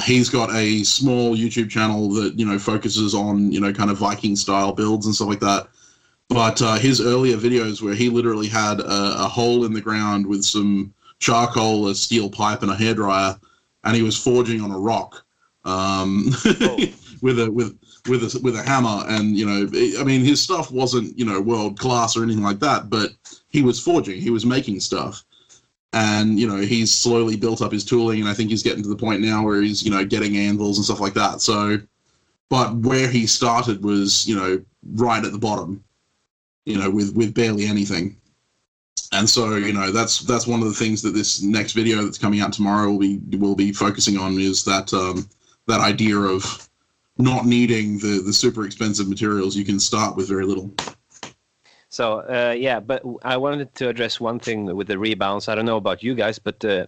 he's 0.03 0.30
got 0.30 0.53
a 0.55 0.84
small 0.84 1.36
YouTube 1.36 1.70
channel 1.70 2.09
that 2.14 2.38
you 2.38 2.45
know 2.45 2.57
focuses 2.57 3.14
on 3.14 3.51
you 3.51 3.59
know 3.59 3.74
kind 3.74 3.91
of 3.91 3.97
Viking 3.97 4.36
style 4.36 4.72
builds 4.72 5.05
and 5.05 5.14
stuff 5.14 5.28
like 5.28 5.39
that. 5.39 5.68
But 6.30 6.62
uh, 6.62 6.76
his 6.76 7.01
earlier 7.01 7.36
videos 7.36 7.82
where 7.82 7.93
he 7.93 8.09
literally 8.09 8.47
had 8.47 8.80
a, 8.80 9.24
a, 9.24 9.28
hole 9.28 9.66
in 9.66 9.74
the 9.74 9.82
ground 9.82 10.26
with 10.26 10.45
some 10.45 10.93
charcoal, 11.20 11.89
a 11.89 11.95
steel 11.95 12.30
pipe, 12.30 12.62
and 12.62 12.72
a 12.72 12.76
hairdryer, 12.76 13.38
and 13.84 13.95
he 13.97 14.01
was 14.01 14.18
forging 14.18 14.62
on 14.62 14.72
a 14.72 14.80
rock 14.80 15.26
um, 15.66 16.30
oh. 16.45 16.78
with 17.22 17.39
a 17.39 17.51
with 17.51 17.78
with 18.08 18.24
a 18.24 18.39
with 18.41 18.56
a 18.56 18.64
hammer. 18.64 19.04
And 19.08 19.38
you 19.38 19.45
know, 19.45 19.68
I 19.99 20.04
mean, 20.04 20.22
his 20.22 20.41
stuff 20.41 20.72
wasn't 20.72 21.18
you 21.18 21.26
know 21.26 21.41
world 21.41 21.80
class 21.80 22.16
or 22.16 22.24
anything 22.24 22.43
like 22.43 22.60
that, 22.60 22.89
but 22.89 23.12
he 23.49 23.62
was 23.62 23.80
forging, 23.80 24.22
he 24.22 24.30
was 24.30 24.45
making 24.45 24.80
stuff 24.80 25.24
and 25.93 26.39
you 26.39 26.47
know 26.47 26.58
he's 26.58 26.91
slowly 26.91 27.36
built 27.36 27.62
up 27.62 27.72
his 27.72 27.84
tooling 27.84 28.22
and 28.22 28.30
i 28.30 28.34
think 28.34 28.49
he's 28.49 28.64
getting 28.64 28.84
to 28.84 28.89
the 28.89 28.95
point 28.95 29.22
now 29.22 29.43
where 29.43 29.62
he's 29.62 29.84
you 29.84 29.91
know 29.91 30.06
getting 30.06 30.38
anvils 30.38 30.78
and 30.78 30.86
stuff 30.86 30.99
like 31.02 31.14
that 31.14 31.41
so 31.41 31.78
but 32.49 32.74
where 32.78 33.10
he 33.10 33.26
started 33.26 33.84
was 33.84 34.26
you 34.28 34.36
know 34.36 34.64
right 34.93 35.26
at 35.26 35.32
the 35.32 35.38
bottom 35.38 35.84
you 36.66 36.78
know 36.78 36.89
with 36.89 37.14
with 37.16 37.34
barely 37.34 37.66
anything 37.66 38.16
and 39.14 39.30
so 39.30 39.56
you 39.56 39.74
know 39.74 39.91
that's 39.91 40.20
that's 40.20 40.47
one 40.47 40.62
of 40.62 40.68
the 40.68 40.74
things 40.74 41.02
that 41.02 41.12
this 41.14 41.41
next 41.41 41.74
video 41.74 42.04
that's 42.04 42.18
coming 42.18 42.39
out 42.39 42.54
tomorrow 42.54 42.89
will 42.89 42.99
be 42.99 43.20
will 43.38 43.56
be 43.56 43.74
focusing 43.74 44.18
on 44.18 44.39
is 44.39 44.64
that 44.64 44.93
um 44.93 45.28
that 45.68 45.82
idea 45.82 46.18
of 46.18 46.70
not 47.22 47.46
needing 47.46 47.98
the 48.00 48.22
the 48.26 48.34
super 48.34 48.66
expensive 48.66 49.08
materials 49.08 49.56
you 49.56 49.66
can 49.66 49.80
start 49.80 50.16
with 50.16 50.28
very 50.28 50.46
little 50.46 50.74
so 51.92 52.20
uh, 52.20 52.56
yeah, 52.58 52.80
but 52.80 53.04
I 53.24 53.36
wanted 53.36 53.76
to 53.76 53.90
address 53.90 54.22
one 54.22 54.40
thing 54.40 54.74
with 54.78 54.88
the 54.88 54.98
rebounds. 54.98 55.50
I 55.50 55.56
don't 55.56 55.66
know 55.66 55.76
about 55.76 56.02
you 56.02 56.16
guys, 56.16 56.40
but 56.40 56.64
uh, 56.64 56.88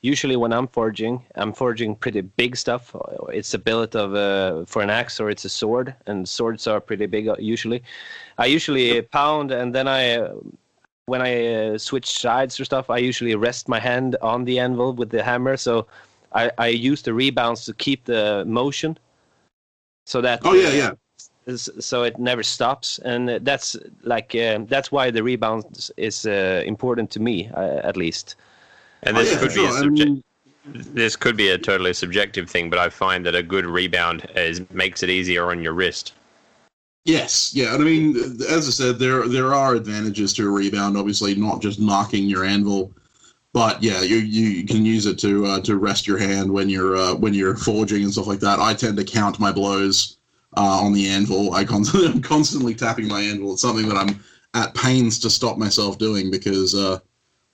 usually 0.00 0.36
when 0.36 0.52
I'm 0.52 0.68
forging, 0.68 1.24
I'm 1.34 1.52
forging 1.52 1.96
pretty 1.96 2.20
big 2.20 2.56
stuff. 2.56 2.94
It's 3.32 3.52
a 3.54 3.58
billet 3.58 3.96
of 3.96 4.14
uh, 4.14 4.64
for 4.66 4.80
an 4.80 4.90
axe 4.90 5.18
or 5.18 5.28
it's 5.28 5.44
a 5.44 5.48
sword, 5.48 5.92
and 6.06 6.28
swords 6.28 6.68
are 6.68 6.80
pretty 6.80 7.06
big 7.06 7.26
uh, 7.26 7.34
usually. 7.36 7.82
I 8.38 8.46
usually 8.46 9.02
pound, 9.02 9.50
and 9.50 9.74
then 9.74 9.88
I, 9.88 10.28
when 11.06 11.20
I 11.20 11.46
uh, 11.46 11.78
switch 11.78 12.20
sides 12.20 12.60
or 12.60 12.64
stuff, 12.64 12.90
I 12.90 12.98
usually 12.98 13.34
rest 13.34 13.68
my 13.68 13.80
hand 13.80 14.16
on 14.22 14.44
the 14.44 14.60
anvil 14.60 14.92
with 14.92 15.10
the 15.10 15.24
hammer. 15.24 15.56
So 15.56 15.88
I, 16.32 16.52
I 16.58 16.68
use 16.68 17.02
the 17.02 17.12
rebounds 17.12 17.64
to 17.64 17.74
keep 17.74 18.04
the 18.04 18.44
motion. 18.46 18.98
So 20.04 20.20
that 20.20 20.40
oh 20.44 20.54
yeah 20.54 20.94
yeah. 21.48 21.56
so 21.56 22.02
it 22.02 22.18
never 22.18 22.42
stops. 22.42 22.98
And 23.04 23.28
that's 23.28 23.76
like 24.02 24.34
uh, 24.34 24.60
that's 24.66 24.92
why 24.92 25.10
the 25.10 25.22
rebound 25.22 25.90
is 25.96 26.26
uh, 26.26 26.62
important 26.66 27.10
to 27.12 27.20
me 27.20 27.50
uh, 27.54 27.80
at 27.82 27.96
least. 27.96 28.36
And 29.02 29.16
this 29.16 29.28
oh, 29.28 29.32
yeah, 29.32 29.38
could 29.40 29.52
sure. 29.52 29.62
be 29.62 29.68
a 29.68 29.78
subject 29.78 30.10
I 30.10 30.34
this 30.66 31.16
could 31.16 31.36
be 31.36 31.50
a 31.50 31.58
totally 31.58 31.92
subjective 31.92 32.48
thing 32.48 32.70
but 32.70 32.78
i 32.78 32.88
find 32.88 33.26
that 33.26 33.34
a 33.34 33.42
good 33.42 33.66
rebound 33.66 34.26
is 34.34 34.62
makes 34.70 35.02
it 35.02 35.10
easier 35.10 35.50
on 35.50 35.62
your 35.62 35.72
wrist. 35.72 36.14
Yes 37.04 37.52
yeah 37.54 37.74
and 37.74 37.82
i 37.82 37.84
mean 37.84 38.16
as 38.48 38.66
i 38.66 38.70
said 38.70 38.98
there 38.98 39.28
there 39.28 39.52
are 39.52 39.74
advantages 39.74 40.32
to 40.34 40.48
a 40.48 40.50
rebound 40.50 40.96
obviously 40.96 41.34
not 41.34 41.60
just 41.60 41.78
marking 41.78 42.24
your 42.24 42.44
anvil 42.44 42.90
but 43.54 43.80
yeah, 43.80 44.02
you, 44.02 44.16
you 44.16 44.66
can 44.66 44.84
use 44.84 45.06
it 45.06 45.16
to 45.20 45.46
uh, 45.46 45.60
to 45.60 45.76
rest 45.76 46.08
your 46.08 46.18
hand 46.18 46.52
when 46.52 46.68
you're 46.68 46.96
uh, 46.96 47.14
when 47.14 47.32
you're 47.32 47.56
forging 47.56 48.02
and 48.02 48.12
stuff 48.12 48.26
like 48.26 48.40
that. 48.40 48.58
I 48.58 48.74
tend 48.74 48.96
to 48.96 49.04
count 49.04 49.38
my 49.38 49.52
blows 49.52 50.18
uh, 50.56 50.80
on 50.82 50.92
the 50.92 51.08
anvil. 51.08 51.54
I 51.54 51.64
constantly, 51.64 52.08
I'm 52.12 52.20
constantly 52.20 52.74
tapping 52.74 53.06
my 53.06 53.20
anvil. 53.20 53.52
It's 53.52 53.62
something 53.62 53.88
that 53.88 53.96
I'm 53.96 54.22
at 54.54 54.74
pains 54.74 55.20
to 55.20 55.30
stop 55.30 55.56
myself 55.56 55.98
doing 55.98 56.32
because 56.32 56.74
uh, 56.74 56.98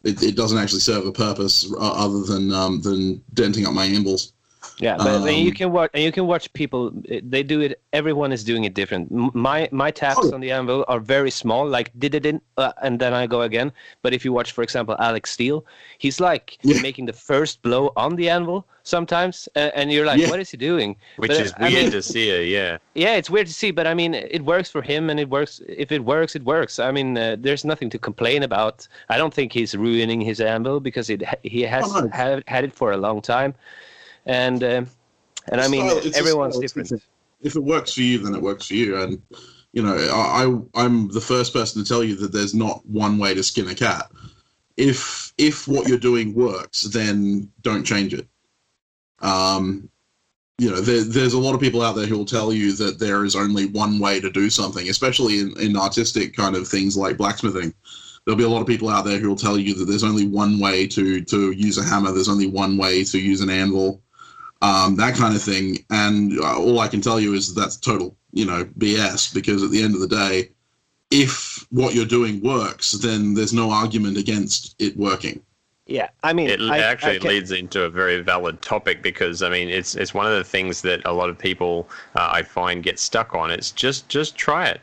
it, 0.02 0.22
it 0.22 0.36
doesn't 0.36 0.58
actually 0.58 0.80
serve 0.80 1.06
a 1.06 1.12
purpose 1.12 1.70
uh, 1.70 1.92
other 1.92 2.22
than 2.22 2.50
um, 2.50 2.80
than 2.80 3.22
denting 3.34 3.66
up 3.66 3.74
my 3.74 3.84
anvils. 3.84 4.32
Yeah, 4.78 4.96
but 4.96 5.22
um, 5.22 5.28
you 5.28 5.52
can 5.52 5.72
watch 5.72 5.90
and 5.94 6.02
you 6.02 6.12
can 6.12 6.26
watch 6.26 6.52
people. 6.52 6.92
They 7.08 7.42
do 7.42 7.60
it. 7.60 7.80
Everyone 7.92 8.32
is 8.32 8.44
doing 8.44 8.64
it 8.64 8.74
different. 8.74 9.10
My 9.34 9.68
my 9.72 9.90
taps 9.90 10.20
oh. 10.22 10.34
on 10.34 10.40
the 10.40 10.50
anvil 10.50 10.84
are 10.88 11.00
very 11.00 11.30
small, 11.30 11.66
like 11.66 11.90
did 11.98 12.14
it 12.14 12.26
in, 12.26 12.40
uh, 12.56 12.72
and 12.82 12.98
then 12.98 13.14
I 13.14 13.26
go 13.26 13.42
again. 13.42 13.72
But 14.02 14.12
if 14.12 14.24
you 14.24 14.32
watch, 14.32 14.52
for 14.52 14.62
example, 14.62 14.96
Alec 14.98 15.26
Steele, 15.26 15.64
he's 15.98 16.20
like 16.20 16.58
yeah. 16.62 16.80
making 16.82 17.06
the 17.06 17.12
first 17.12 17.62
blow 17.62 17.92
on 17.96 18.16
the 18.16 18.28
anvil 18.28 18.66
sometimes, 18.82 19.48
uh, 19.56 19.70
and 19.74 19.92
you're 19.92 20.06
like, 20.06 20.20
yeah. 20.20 20.30
what 20.30 20.40
is 20.40 20.50
he 20.50 20.56
doing? 20.56 20.96
Which 21.16 21.30
but, 21.30 21.40
is 21.40 21.54
weird 21.58 21.72
I 21.72 21.82
mean, 21.82 21.90
to 21.92 22.02
see. 22.02 22.30
It, 22.30 22.48
yeah. 22.48 22.78
Yeah, 22.94 23.16
it's 23.16 23.30
weird 23.30 23.46
to 23.46 23.54
see, 23.54 23.70
but 23.70 23.86
I 23.86 23.94
mean, 23.94 24.14
it 24.14 24.44
works 24.44 24.70
for 24.70 24.82
him, 24.82 25.10
and 25.10 25.18
it 25.18 25.28
works. 25.30 25.60
If 25.68 25.90
it 25.92 26.04
works, 26.04 26.36
it 26.36 26.44
works. 26.44 26.78
I 26.78 26.90
mean, 26.90 27.16
uh, 27.16 27.36
there's 27.38 27.64
nothing 27.64 27.88
to 27.90 27.98
complain 27.98 28.42
about. 28.42 28.86
I 29.08 29.16
don't 29.16 29.32
think 29.32 29.52
he's 29.52 29.74
ruining 29.74 30.20
his 30.20 30.40
anvil 30.40 30.80
because 30.80 31.08
it 31.08 31.22
he 31.42 31.62
has 31.62 31.84
oh, 31.86 32.00
nice. 32.00 32.14
had, 32.14 32.44
had 32.46 32.64
it 32.64 32.74
for 32.74 32.92
a 32.92 32.96
long 32.96 33.22
time 33.22 33.54
and 34.26 34.62
uh, 34.62 34.84
and 35.50 35.60
I 35.60 35.68
mean 35.68 35.88
style, 35.88 36.12
everyone's 36.14 36.58
different. 36.58 36.92
If 37.42 37.56
it 37.56 37.60
works 37.60 37.94
for 37.94 38.02
you, 38.02 38.18
then 38.18 38.34
it 38.34 38.42
works 38.42 38.66
for 38.66 38.74
you, 38.74 39.00
and 39.00 39.22
you 39.72 39.82
know 39.82 39.94
I 39.94 40.80
I'm 40.80 41.08
the 41.08 41.20
first 41.20 41.52
person 41.52 41.82
to 41.82 41.88
tell 41.88 42.04
you 42.04 42.16
that 42.16 42.32
there's 42.32 42.54
not 42.54 42.84
one 42.86 43.18
way 43.18 43.34
to 43.34 43.42
skin 43.42 43.68
a 43.68 43.74
cat. 43.74 44.10
If 44.76 45.32
if 45.38 45.66
what 45.66 45.88
you're 45.88 45.98
doing 45.98 46.34
works, 46.34 46.82
then 46.82 47.50
don't 47.62 47.84
change 47.84 48.14
it. 48.14 48.26
Um, 49.20 49.90
you 50.58 50.70
know, 50.70 50.80
there, 50.80 51.02
there's 51.02 51.32
a 51.32 51.38
lot 51.38 51.54
of 51.54 51.60
people 51.60 51.80
out 51.80 51.96
there 51.96 52.06
who 52.06 52.18
will 52.18 52.26
tell 52.26 52.52
you 52.52 52.72
that 52.76 52.98
there 52.98 53.24
is 53.24 53.34
only 53.34 53.66
one 53.66 53.98
way 53.98 54.20
to 54.20 54.30
do 54.30 54.50
something, 54.50 54.90
especially 54.90 55.40
in, 55.40 55.58
in 55.58 55.76
artistic 55.76 56.36
kind 56.36 56.54
of 56.54 56.68
things 56.68 56.98
like 56.98 57.16
blacksmithing. 57.16 57.72
There'll 58.24 58.36
be 58.36 58.44
a 58.44 58.48
lot 58.48 58.60
of 58.60 58.66
people 58.66 58.90
out 58.90 59.06
there 59.06 59.18
who 59.18 59.30
will 59.30 59.36
tell 59.36 59.56
you 59.56 59.74
that 59.74 59.86
there's 59.86 60.04
only 60.04 60.26
one 60.26 60.60
way 60.60 60.86
to 60.88 61.22
to 61.22 61.52
use 61.52 61.78
a 61.78 61.82
hammer. 61.82 62.12
There's 62.12 62.28
only 62.28 62.46
one 62.46 62.76
way 62.76 63.04
to 63.04 63.18
use 63.18 63.40
an 63.40 63.48
anvil 63.48 64.02
um, 64.62 64.96
that 64.96 65.14
kind 65.14 65.34
of 65.34 65.42
thing. 65.42 65.84
And 65.90 66.38
uh, 66.38 66.58
all 66.58 66.80
I 66.80 66.88
can 66.88 67.00
tell 67.00 67.20
you 67.20 67.34
is 67.34 67.54
that's 67.54 67.76
total, 67.76 68.16
you 68.32 68.46
know, 68.46 68.64
BS 68.78 69.32
because 69.32 69.62
at 69.62 69.70
the 69.70 69.82
end 69.82 69.94
of 69.94 70.00
the 70.00 70.08
day, 70.08 70.50
if 71.10 71.66
what 71.70 71.94
you're 71.94 72.06
doing 72.06 72.40
works, 72.40 72.92
then 72.92 73.34
there's 73.34 73.52
no 73.52 73.70
argument 73.70 74.16
against 74.16 74.76
it 74.78 74.96
working. 74.96 75.42
Yeah, 75.86 76.08
I 76.22 76.32
mean, 76.32 76.50
it 76.50 76.60
I, 76.60 76.78
actually 76.78 77.16
I 77.16 77.22
leads 77.22 77.50
into 77.50 77.82
a 77.82 77.90
very 77.90 78.20
valid 78.20 78.62
topic 78.62 79.02
because 79.02 79.42
I 79.42 79.48
mean, 79.48 79.68
it's 79.68 79.96
it's 79.96 80.14
one 80.14 80.24
of 80.24 80.32
the 80.32 80.44
things 80.44 80.82
that 80.82 81.04
a 81.04 81.12
lot 81.12 81.30
of 81.30 81.36
people 81.36 81.88
uh, 82.14 82.30
I 82.32 82.42
find 82.42 82.80
get 82.80 83.00
stuck 83.00 83.34
on. 83.34 83.50
It's 83.50 83.72
just 83.72 84.08
just 84.08 84.36
try 84.36 84.68
it, 84.68 84.80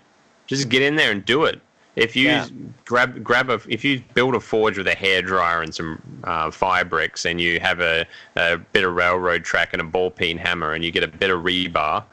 just 0.47 0.67
get 0.67 0.81
in 0.81 0.97
there 0.97 1.11
and 1.11 1.23
do 1.23 1.45
it. 1.45 1.61
If 1.97 2.15
you 2.15 2.27
yeah. 2.27 2.47
grab 2.85 3.23
grab 3.23 3.49
a 3.49 3.59
if 3.67 3.83
you 3.83 4.03
build 4.13 4.35
a 4.35 4.39
forge 4.39 4.77
with 4.77 4.87
a 4.87 4.93
hair 4.93 5.23
dryer 5.23 5.63
and 5.63 5.73
some 5.73 5.99
uh, 6.25 6.51
fire 6.51 6.85
bricks, 6.85 7.25
and 7.25 7.41
you 7.41 7.59
have 7.59 7.79
a, 7.79 8.05
a 8.35 8.57
bit 8.57 8.83
of 8.83 8.93
railroad 8.93 9.43
track 9.43 9.69
and 9.73 9.81
a 9.81 9.83
ball 9.83 10.11
peen 10.11 10.37
hammer, 10.37 10.73
and 10.73 10.85
you 10.85 10.91
get 10.91 11.03
a 11.03 11.07
bit 11.07 11.31
of 11.31 11.41
rebar, 11.41 12.03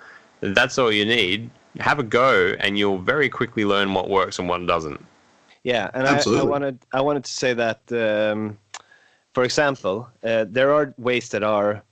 that's 0.41 0.79
all 0.79 0.91
you 0.91 1.05
need. 1.05 1.51
Have 1.81 1.99
a 1.99 2.03
go, 2.03 2.57
and 2.61 2.79
you'll 2.79 2.99
very 2.99 3.29
quickly 3.29 3.67
learn 3.67 3.93
what 3.93 4.09
works 4.09 4.39
and 4.39 4.49
what 4.49 4.65
doesn't. 4.67 5.05
Yeah, 5.65 5.91
and 5.93 6.07
I, 6.07 6.23
I, 6.27 6.43
wanted 6.43 6.79
I 6.93 7.01
wanted 7.03 7.25
to 7.25 7.31
say 7.31 7.53
that, 7.53 7.81
um, 7.93 8.59
for 9.35 9.45
example, 9.45 10.09
uh, 10.23 10.47
there 10.49 10.73
are 10.73 10.95
ways 10.97 11.29
that 11.31 11.43
are 11.43 11.83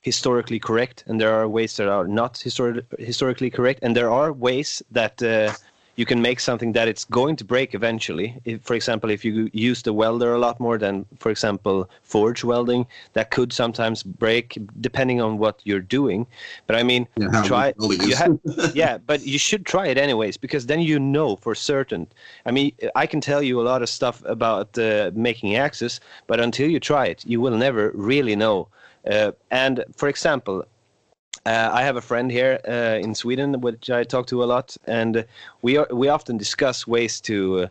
historically 0.00 0.58
correct, 0.58 1.04
and 1.06 1.20
there 1.20 1.34
are 1.34 1.48
ways 1.48 1.76
that 1.76 1.88
are 1.88 2.06
not 2.06 2.34
histori- 2.34 2.84
historically 2.98 3.50
correct, 3.50 3.80
and 3.82 3.94
there 3.94 4.10
are 4.10 4.32
ways 4.32 4.82
that 4.90 5.22
uh, 5.22 5.52
you 5.96 6.06
can 6.06 6.22
make 6.22 6.40
something 6.40 6.72
that 6.72 6.88
it's 6.88 7.04
going 7.04 7.36
to 7.36 7.44
break 7.44 7.74
eventually. 7.74 8.40
If, 8.44 8.62
for 8.62 8.74
example, 8.74 9.10
if 9.10 9.24
you 9.24 9.50
use 9.52 9.82
the 9.82 9.92
welder 9.92 10.32
a 10.32 10.38
lot 10.38 10.58
more 10.58 10.78
than, 10.78 11.04
for 11.18 11.30
example, 11.30 11.88
forge 12.02 12.44
welding, 12.44 12.86
that 13.12 13.30
could 13.30 13.52
sometimes 13.52 14.02
break 14.02 14.58
depending 14.80 15.20
on 15.20 15.38
what 15.38 15.60
you're 15.64 15.80
doing. 15.80 16.26
But 16.66 16.76
I 16.76 16.82
mean, 16.82 17.06
yeah, 17.16 17.42
try. 17.42 17.74
You 17.78 18.14
have, 18.16 18.38
yeah, 18.74 18.98
but 18.98 19.26
you 19.26 19.38
should 19.38 19.66
try 19.66 19.88
it 19.88 19.98
anyways 19.98 20.36
because 20.36 20.66
then 20.66 20.80
you 20.80 20.98
know 20.98 21.36
for 21.36 21.54
certain. 21.54 22.06
I 22.46 22.50
mean, 22.50 22.72
I 22.94 23.06
can 23.06 23.20
tell 23.20 23.42
you 23.42 23.60
a 23.60 23.64
lot 23.64 23.82
of 23.82 23.88
stuff 23.88 24.22
about 24.24 24.78
uh, 24.78 25.10
making 25.14 25.56
axes, 25.56 26.00
but 26.26 26.40
until 26.40 26.70
you 26.70 26.80
try 26.80 27.06
it, 27.06 27.24
you 27.26 27.40
will 27.40 27.56
never 27.56 27.90
really 27.94 28.36
know. 28.36 28.68
Uh, 29.10 29.32
and 29.50 29.84
for 29.96 30.08
example, 30.08 30.64
uh, 31.44 31.70
I 31.72 31.82
have 31.82 31.96
a 31.96 32.00
friend 32.00 32.30
here 32.30 32.60
uh, 32.68 32.98
in 33.02 33.14
Sweden, 33.14 33.60
which 33.60 33.90
I 33.90 34.04
talk 34.04 34.26
to 34.28 34.44
a 34.44 34.46
lot, 34.46 34.76
and 34.86 35.24
we 35.62 35.76
are, 35.76 35.88
we 35.90 36.08
often 36.08 36.36
discuss 36.38 36.86
ways 36.86 37.20
to 37.22 37.62
uh, 37.62 37.66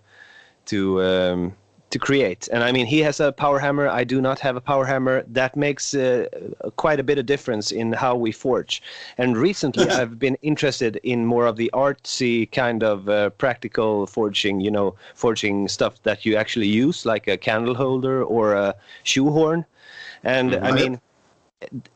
to 0.66 1.02
um, 1.02 1.54
to 1.92 2.00
create. 2.00 2.50
And 2.52 2.64
I 2.64 2.72
mean, 2.74 2.86
he 2.86 3.00
has 3.00 3.22
a 3.22 3.32
power 3.32 3.60
hammer. 3.60 3.88
I 3.88 4.04
do 4.04 4.22
not 4.22 4.40
have 4.40 4.58
a 4.58 4.62
power 4.62 4.86
hammer. 4.86 5.24
That 5.28 5.56
makes 5.56 5.94
uh, 5.94 6.28
quite 6.76 7.00
a 7.00 7.04
bit 7.04 7.18
of 7.18 7.26
difference 7.26 7.72
in 7.72 7.94
how 7.94 8.16
we 8.16 8.34
forge. 8.34 8.82
And 9.18 9.38
recently, 9.38 9.90
I've 10.00 10.20
been 10.20 10.38
interested 10.42 11.00
in 11.04 11.26
more 11.26 11.46
of 11.46 11.56
the 11.56 11.70
artsy 11.74 12.52
kind 12.52 12.84
of 12.84 13.08
uh, 13.08 13.30
practical 13.32 14.06
forging. 14.06 14.60
You 14.60 14.72
know, 14.72 14.96
forging 15.16 15.70
stuff 15.70 16.04
that 16.04 16.26
you 16.26 16.36
actually 16.36 16.68
use, 16.68 17.06
like 17.06 17.28
a 17.28 17.38
candle 17.38 17.76
holder 17.76 18.22
or 18.22 18.54
a 18.54 18.76
shoehorn. 19.04 19.66
And 20.24 20.52
mm-hmm. 20.52 20.66
I 20.66 20.72
mean 20.72 21.02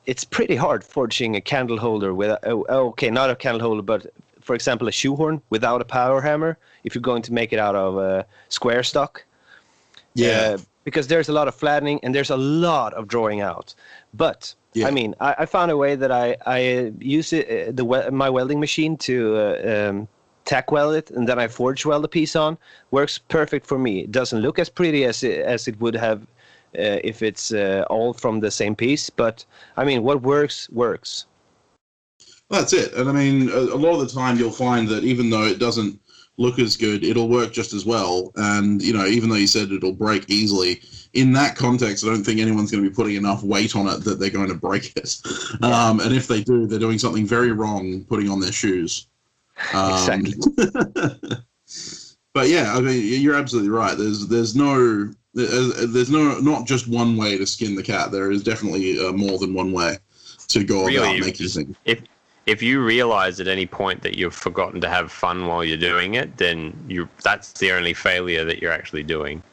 it's 0.06 0.24
pretty 0.24 0.56
hard 0.56 0.84
forging 0.84 1.36
a 1.36 1.42
candle 1.42 1.78
holder 1.78 2.14
with 2.14 2.38
oh, 2.44 2.66
okay 2.70 3.10
not 3.10 3.30
a 3.30 3.36
candle 3.36 3.62
holder 3.62 3.82
but 3.82 4.06
for 4.42 4.56
example 4.56 4.88
a 4.88 4.92
shoehorn 4.92 5.42
without 5.50 5.82
a 5.82 5.86
power 5.86 6.22
hammer 6.22 6.58
if 6.84 6.94
you're 6.94 7.02
going 7.02 7.22
to 7.22 7.34
make 7.34 7.52
it 7.52 7.60
out 7.60 7.76
of 7.76 7.98
a 7.98 8.26
square 8.50 8.84
stock 8.84 9.24
yeah 10.14 10.56
uh, 10.56 10.58
because 10.84 11.08
there's 11.08 11.30
a 11.30 11.34
lot 11.34 11.48
of 11.48 11.56
flattening 11.56 12.00
and 12.04 12.14
there's 12.14 12.30
a 12.30 12.38
lot 12.38 12.94
of 12.94 13.08
drawing 13.08 13.42
out 13.42 13.74
but 14.14 14.56
Yeah. 14.76 14.88
I 14.88 14.92
mean, 14.92 15.16
I, 15.22 15.36
I, 15.40 15.46
found 15.46 15.72
a 15.72 15.78
way 15.78 15.96
that 15.96 16.12
I 16.12 16.36
I 16.46 16.92
use 17.00 17.32
it 17.32 17.46
uh, 17.50 17.72
the 17.72 18.12
my 18.12 18.30
welding 18.30 18.60
machine 18.60 18.98
to 18.98 19.16
uh, 19.38 19.90
um, 19.90 20.08
tack 20.44 20.72
weld 20.72 20.96
it, 20.96 21.12
and 21.12 21.28
then 21.28 21.40
I 21.40 21.48
forge 21.48 21.86
weld 21.86 22.04
the 22.04 22.08
piece 22.08 22.36
on. 22.36 22.58
Works 22.92 23.18
perfect 23.18 23.66
for 23.66 23.80
me. 23.80 24.02
It 24.02 24.12
doesn't 24.12 24.42
look 24.42 24.60
as 24.60 24.70
pretty 24.70 25.06
as 25.06 25.24
it, 25.24 25.46
as 25.46 25.68
it 25.68 25.80
would 25.80 25.96
have 25.96 26.20
uh, 26.22 26.26
if 26.78 27.22
it's 27.22 27.52
uh, 27.52 27.86
all 27.90 28.14
from 28.14 28.40
the 28.40 28.52
same 28.52 28.76
piece, 28.76 29.10
but 29.10 29.46
I 29.78 29.86
mean, 29.86 30.04
what 30.04 30.22
works 30.22 30.70
works. 30.70 31.26
That's 32.50 32.74
it. 32.74 32.94
And 32.94 33.10
I 33.10 33.12
mean, 33.12 33.50
a, 33.50 33.58
a 33.58 33.80
lot 33.80 34.00
of 34.00 34.08
the 34.08 34.14
time 34.14 34.38
you'll 34.38 34.52
find 34.52 34.88
that 34.90 35.04
even 35.04 35.30
though 35.30 35.46
it 35.46 35.60
doesn't 35.60 36.00
look 36.38 36.60
as 36.60 36.78
good, 36.78 37.04
it'll 37.04 37.30
work 37.30 37.54
just 37.54 37.74
as 37.74 37.86
well. 37.86 38.32
And 38.36 38.82
you 38.82 38.94
know, 38.94 39.06
even 39.06 39.30
though 39.30 39.36
you 39.36 39.48
said 39.48 39.72
it'll 39.72 39.94
break 39.94 40.30
easily, 40.30 40.82
in 41.14 41.32
that 41.34 41.56
context, 41.56 42.04
I 42.04 42.08
don't 42.08 42.24
think 42.24 42.40
anyone's 42.40 42.72
going 42.72 42.84
to 42.84 42.90
be 42.90 42.96
putting 42.96 43.16
enough 43.16 43.42
weight 43.42 43.76
on 43.76 43.88
it 43.88 44.04
that 44.04 44.20
they're 44.20 44.30
going 44.30 44.50
to 44.50 44.56
break 44.56 44.96
it. 44.96 45.16
Yeah. 45.62 45.88
Um, 45.88 46.00
and 46.02 46.14
if 46.14 46.28
they 46.28 46.44
do, 46.44 46.68
they're 46.68 46.80
doing 46.80 47.00
something 47.00 47.26
very 47.26 47.52
wrong 47.52 48.04
putting 48.06 48.30
on 48.30 48.40
their 48.40 48.52
shoes. 48.52 49.08
Um, 49.74 49.94
exactly. 49.94 50.34
but 52.34 52.50
yeah, 52.50 52.76
I 52.76 52.82
mean, 52.82 53.22
you're 53.22 53.36
absolutely 53.36 53.72
right. 53.72 53.98
There's 53.98 54.28
there's 54.28 54.56
no 54.56 55.12
there's 55.36 56.10
no 56.10 56.40
not 56.40 56.66
just 56.66 56.88
one 56.88 57.18
way 57.18 57.38
to 57.38 57.46
skin 57.46 57.76
the 57.76 57.84
cat. 57.84 58.12
There 58.12 58.32
is 58.32 58.42
definitely 58.42 59.06
uh, 59.06 59.12
more 59.12 59.38
than 59.38 59.54
one 59.54 59.72
way 59.72 59.98
to 60.48 60.64
go 60.64 60.86
really, 60.86 60.98
about 60.98 61.20
making 61.20 61.48
things. 61.48 61.76
If 61.86 62.02
if 62.46 62.62
you 62.62 62.84
realize 62.84 63.40
at 63.40 63.48
any 63.48 63.66
point 63.66 64.02
that 64.04 64.18
you've 64.18 64.36
forgotten 64.36 64.80
to 64.82 64.90
have 64.90 65.12
fun 65.12 65.48
while 65.48 65.64
you're 65.64 65.78
doing 65.78 66.14
it, 66.14 66.38
then 66.38 66.74
you 66.88 67.10
that's 67.24 67.52
the 67.54 67.72
only 67.72 67.94
failure 67.94 68.46
that 68.46 68.62
you're 68.62 68.72
actually 68.72 69.04
doing. 69.04 69.44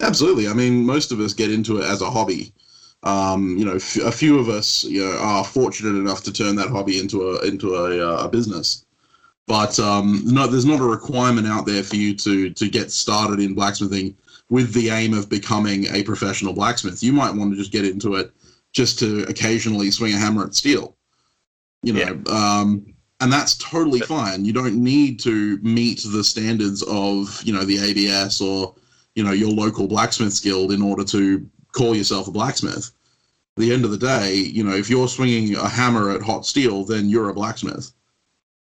Absolutely. 0.00 0.48
I 0.48 0.52
mean, 0.52 0.84
most 0.84 1.12
of 1.12 1.20
us 1.20 1.32
get 1.32 1.52
into 1.52 1.78
it 1.78 1.84
as 1.84 2.02
a 2.02 2.10
hobby. 2.10 2.52
Um, 3.04 3.56
you 3.56 3.64
know, 3.64 3.76
f- 3.76 3.96
a 3.96 4.10
few 4.10 4.38
of 4.38 4.48
us 4.48 4.82
you 4.82 5.04
know, 5.04 5.16
are 5.18 5.44
fortunate 5.44 5.96
enough 5.96 6.24
to 6.24 6.32
turn 6.32 6.56
that 6.56 6.70
hobby 6.70 6.98
into 6.98 7.30
a 7.30 7.46
into 7.46 7.74
a, 7.74 8.14
uh, 8.14 8.24
a 8.24 8.28
business. 8.28 8.84
But 9.46 9.78
um, 9.78 10.22
no, 10.24 10.46
there's 10.46 10.66
not 10.66 10.80
a 10.80 10.84
requirement 10.84 11.46
out 11.46 11.66
there 11.66 11.84
for 11.84 11.96
you 11.96 12.14
to 12.16 12.50
to 12.50 12.68
get 12.68 12.90
started 12.90 13.38
in 13.38 13.54
blacksmithing 13.54 14.16
with 14.50 14.72
the 14.72 14.90
aim 14.90 15.12
of 15.12 15.28
becoming 15.28 15.86
a 15.94 16.02
professional 16.02 16.54
blacksmith. 16.54 17.02
You 17.02 17.12
might 17.12 17.34
want 17.34 17.52
to 17.52 17.56
just 17.56 17.72
get 17.72 17.84
into 17.84 18.14
it 18.14 18.32
just 18.72 18.98
to 18.98 19.24
occasionally 19.24 19.90
swing 19.90 20.14
a 20.14 20.18
hammer 20.18 20.44
at 20.44 20.54
steel 20.54 20.96
you 21.82 21.92
know 21.92 22.00
yeah. 22.00 22.60
um, 22.60 22.94
and 23.20 23.32
that's 23.32 23.56
totally 23.56 24.00
fine 24.00 24.44
you 24.44 24.52
don't 24.52 24.82
need 24.82 25.20
to 25.20 25.58
meet 25.58 26.04
the 26.12 26.24
standards 26.24 26.82
of 26.84 27.42
you 27.44 27.52
know 27.52 27.64
the 27.64 27.78
ABS 27.78 28.40
or 28.40 28.74
you 29.14 29.22
know 29.22 29.32
your 29.32 29.50
local 29.50 29.86
blacksmiths 29.86 30.40
guild 30.40 30.72
in 30.72 30.82
order 30.82 31.04
to 31.04 31.48
call 31.72 31.94
yourself 31.94 32.28
a 32.28 32.30
blacksmith 32.30 32.90
at 33.56 33.60
the 33.60 33.72
end 33.72 33.84
of 33.84 33.90
the 33.90 33.98
day 33.98 34.34
you 34.34 34.64
know 34.64 34.74
if 34.74 34.90
you're 34.90 35.08
swinging 35.08 35.54
a 35.54 35.68
hammer 35.68 36.10
at 36.10 36.22
hot 36.22 36.44
steel 36.46 36.84
then 36.84 37.08
you're 37.08 37.28
a 37.28 37.34
blacksmith 37.34 37.92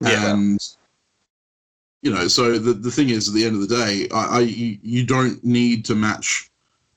yeah. 0.01 0.31
and 0.31 0.74
you 2.05 2.13
know 2.13 2.27
so 2.27 2.57
the, 2.57 2.73
the 2.73 2.91
thing 2.91 3.09
is 3.09 3.27
at 3.27 3.33
the 3.33 3.43
end 3.43 3.55
of 3.55 3.67
the 3.67 3.75
day 3.75 4.07
I, 4.13 4.37
I 4.37 4.39
you 4.39 5.05
don't 5.05 5.43
need 5.43 5.83
to 5.85 5.95
match 5.95 6.49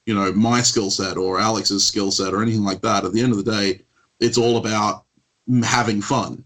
you 0.07 0.15
know 0.15 0.33
my 0.33 0.63
skill 0.63 0.91
set 0.91 1.17
or 1.17 1.41
alex's 1.41 1.87
skill 1.87 2.11
set 2.13 2.33
or 2.33 2.43
anything 2.43 2.65
like 2.65 2.83
that 2.83 3.05
at 3.05 3.13
the 3.13 3.23
end 3.23 3.33
of 3.33 3.43
the 3.43 3.51
day 3.51 3.81
it's 4.21 4.39
all 4.39 4.59
about 4.59 5.05
having 5.63 6.03
fun. 6.03 6.45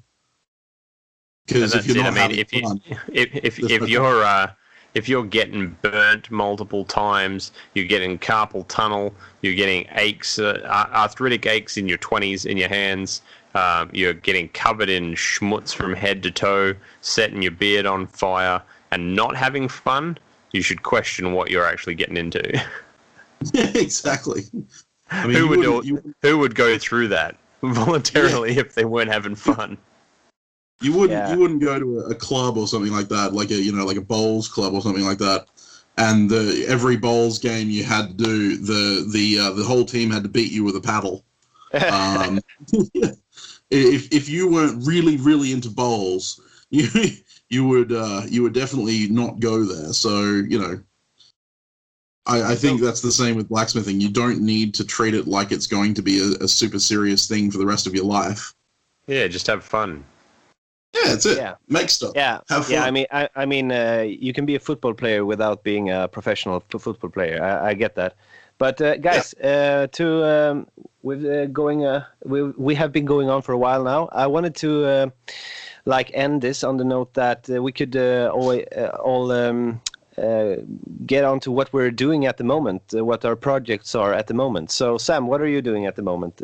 Because 1.46 1.74
if 1.74 1.86
you're 1.86 1.96
it. 1.96 2.02
not 2.02 2.16
I 2.16 2.28
mean, 2.28 2.38
if 2.38 2.52
you, 2.52 2.62
fun, 2.62 2.80
if 3.12 3.34
if, 3.34 3.58
if 3.58 3.88
you're 3.88 4.24
uh, 4.24 4.52
if 4.94 5.08
you're 5.08 5.24
getting 5.24 5.76
burnt 5.82 6.30
multiple 6.30 6.84
times, 6.84 7.52
you're 7.74 7.86
getting 7.86 8.18
carpal 8.18 8.66
tunnel, 8.68 9.14
you're 9.40 9.54
getting 9.54 9.86
aches, 9.92 10.38
uh, 10.38 10.60
arthritic 10.92 11.46
aches 11.46 11.78
in 11.78 11.88
your 11.88 11.98
20s 11.98 12.44
in 12.44 12.58
your 12.58 12.68
hands, 12.68 13.22
um, 13.54 13.90
you're 13.92 14.14
getting 14.14 14.48
covered 14.48 14.88
in 14.88 15.14
schmutz 15.14 15.74
from 15.74 15.94
head 15.94 16.22
to 16.22 16.30
toe, 16.30 16.74
setting 17.00 17.42
your 17.42 17.52
beard 17.52 17.86
on 17.86 18.06
fire, 18.06 18.62
and 18.90 19.14
not 19.14 19.36
having 19.36 19.68
fun, 19.68 20.18
you 20.52 20.62
should 20.62 20.82
question 20.82 21.32
what 21.32 21.50
you're 21.50 21.66
actually 21.66 21.94
getting 21.94 22.16
into. 22.16 22.60
exactly. 23.54 24.42
I 25.10 25.26
mean, 25.26 25.36
who 25.36 25.48
would 25.48 25.62
do, 25.62 25.82
you, 25.84 26.14
who 26.22 26.38
would 26.38 26.54
go 26.54 26.78
through 26.78 27.08
that? 27.08 27.36
voluntarily 27.62 28.54
yeah. 28.54 28.60
if 28.60 28.74
they 28.74 28.84
weren't 28.84 29.10
having 29.10 29.36
fun. 29.36 29.78
You 30.80 30.92
wouldn't 30.94 31.12
yeah. 31.12 31.32
you 31.32 31.38
wouldn't 31.38 31.62
go 31.62 31.78
to 31.78 32.00
a, 32.00 32.08
a, 32.08 32.14
club 32.14 32.56
or 32.56 32.66
something 32.66 32.92
like 32.92 33.08
that, 33.08 33.32
like 33.32 33.50
a 33.50 33.54
you 33.54 33.72
know 33.72 33.84
like 33.84 33.96
a 33.96 34.02
bowls 34.02 34.48
club 34.48 34.74
or 34.74 34.82
something 34.82 35.04
like 35.04 35.18
that, 35.18 35.46
and 35.96 36.28
the 36.28 36.64
every 36.66 36.96
bowls 36.96 37.38
game 37.38 37.70
you 37.70 37.84
had 37.84 38.08
to 38.08 38.24
do 38.24 38.56
the 38.56 39.08
the 39.12 39.38
uh, 39.38 39.50
the 39.52 39.62
whole 39.62 39.84
team 39.84 40.10
had 40.10 40.24
to 40.24 40.28
beat 40.28 40.50
you 40.50 40.64
with 40.64 40.76
a 40.76 40.80
paddle. 40.80 41.24
Um, 41.74 42.38
if 43.72 44.12
if 44.12 44.28
you 44.28 44.50
weren't 44.50 44.86
really 44.86 45.16
really 45.16 45.52
into 45.52 45.70
bowls, 45.70 46.40
you 46.70 46.88
you 47.48 47.66
would 47.66 47.92
uh, 47.92 48.22
you 48.28 48.42
would 48.42 48.54
definitely 48.54 49.08
not 49.08 49.40
go 49.40 49.64
there. 49.64 49.92
So 49.92 50.20
you 50.22 50.58
know 50.58 50.82
I, 52.26 52.52
I, 52.52 52.54
think 52.54 52.80
that's 52.80 53.00
the 53.00 53.10
same 53.10 53.36
with 53.36 53.48
blacksmithing. 53.48 54.00
You 54.00 54.08
don't 54.08 54.40
need 54.40 54.74
to 54.74 54.84
treat 54.84 55.14
it 55.14 55.26
like 55.26 55.50
it's 55.50 55.66
going 55.66 55.94
to 55.94 56.02
be 56.02 56.20
a, 56.20 56.44
a, 56.44 56.48
super 56.48 56.78
serious 56.78 57.26
thing 57.26 57.50
for 57.50 57.58
the 57.58 57.66
rest 57.66 57.86
of 57.86 57.94
your 57.94 58.04
life. 58.04 58.54
Yeah, 59.08 59.26
just 59.26 59.48
have 59.48 59.64
fun. 59.64 60.04
Yeah, 60.94 61.10
that's 61.10 61.26
it. 61.26 61.38
Yeah. 61.38 61.54
Make 61.68 61.90
stuff. 61.90 62.12
Yeah, 62.14 62.38
have 62.48 62.66
fun. 62.66 62.74
yeah. 62.74 62.84
I 62.84 62.90
mean, 62.92 63.06
I, 63.10 63.28
I 63.34 63.46
mean, 63.46 63.72
uh, 63.72 64.06
you 64.06 64.32
can 64.32 64.46
be 64.46 64.54
a 64.54 64.60
football 64.60 64.94
player 64.94 65.24
without 65.24 65.64
being 65.64 65.90
a 65.90 66.06
professional 66.06 66.62
football 66.70 67.10
player. 67.10 67.42
I, 67.42 67.70
I 67.70 67.74
get 67.74 67.96
that. 67.96 68.14
But 68.62 68.80
uh, 68.80 68.96
guys, 68.96 69.34
yeah. 69.40 69.48
uh, 69.48 69.86
to 69.98 70.06
um, 70.24 70.66
with 71.02 71.26
uh, 71.26 71.46
going, 71.46 71.84
uh, 71.84 72.04
we 72.24 72.44
we 72.44 72.76
have 72.76 72.92
been 72.92 73.04
going 73.04 73.28
on 73.28 73.42
for 73.42 73.50
a 73.50 73.58
while 73.58 73.82
now. 73.82 74.08
I 74.12 74.28
wanted 74.28 74.54
to 74.62 74.70
uh, 74.84 75.06
like 75.84 76.12
end 76.14 76.42
this 76.42 76.62
on 76.62 76.76
the 76.76 76.84
note 76.84 77.12
that 77.14 77.48
we 77.48 77.72
could 77.72 77.96
all 77.96 78.56
all 79.02 79.32
um, 79.32 79.80
uh, 80.16 80.62
get 81.04 81.24
on 81.24 81.40
to 81.40 81.50
what 81.50 81.72
we're 81.72 81.90
doing 81.90 82.26
at 82.26 82.36
the 82.36 82.44
moment, 82.44 82.82
uh, 82.94 83.04
what 83.04 83.24
our 83.24 83.34
projects 83.34 83.96
are 83.96 84.14
at 84.14 84.28
the 84.28 84.34
moment. 84.34 84.70
So, 84.70 84.96
Sam, 84.96 85.26
what 85.26 85.40
are 85.40 85.48
you 85.48 85.60
doing 85.60 85.86
at 85.86 85.96
the 85.96 86.02
moment? 86.02 86.40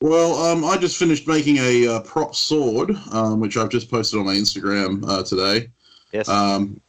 Well, 0.00 0.34
um, 0.46 0.64
I 0.64 0.76
just 0.76 0.96
finished 0.96 1.26
making 1.26 1.56
a 1.58 1.88
uh, 1.88 2.00
prop 2.02 2.36
sword, 2.36 2.96
um, 3.10 3.40
which 3.40 3.56
I've 3.56 3.70
just 3.70 3.90
posted 3.90 4.20
on 4.20 4.26
my 4.26 4.36
Instagram 4.36 5.04
uh, 5.08 5.24
today. 5.24 5.70
Yes. 6.12 6.28
Um, 6.28 6.80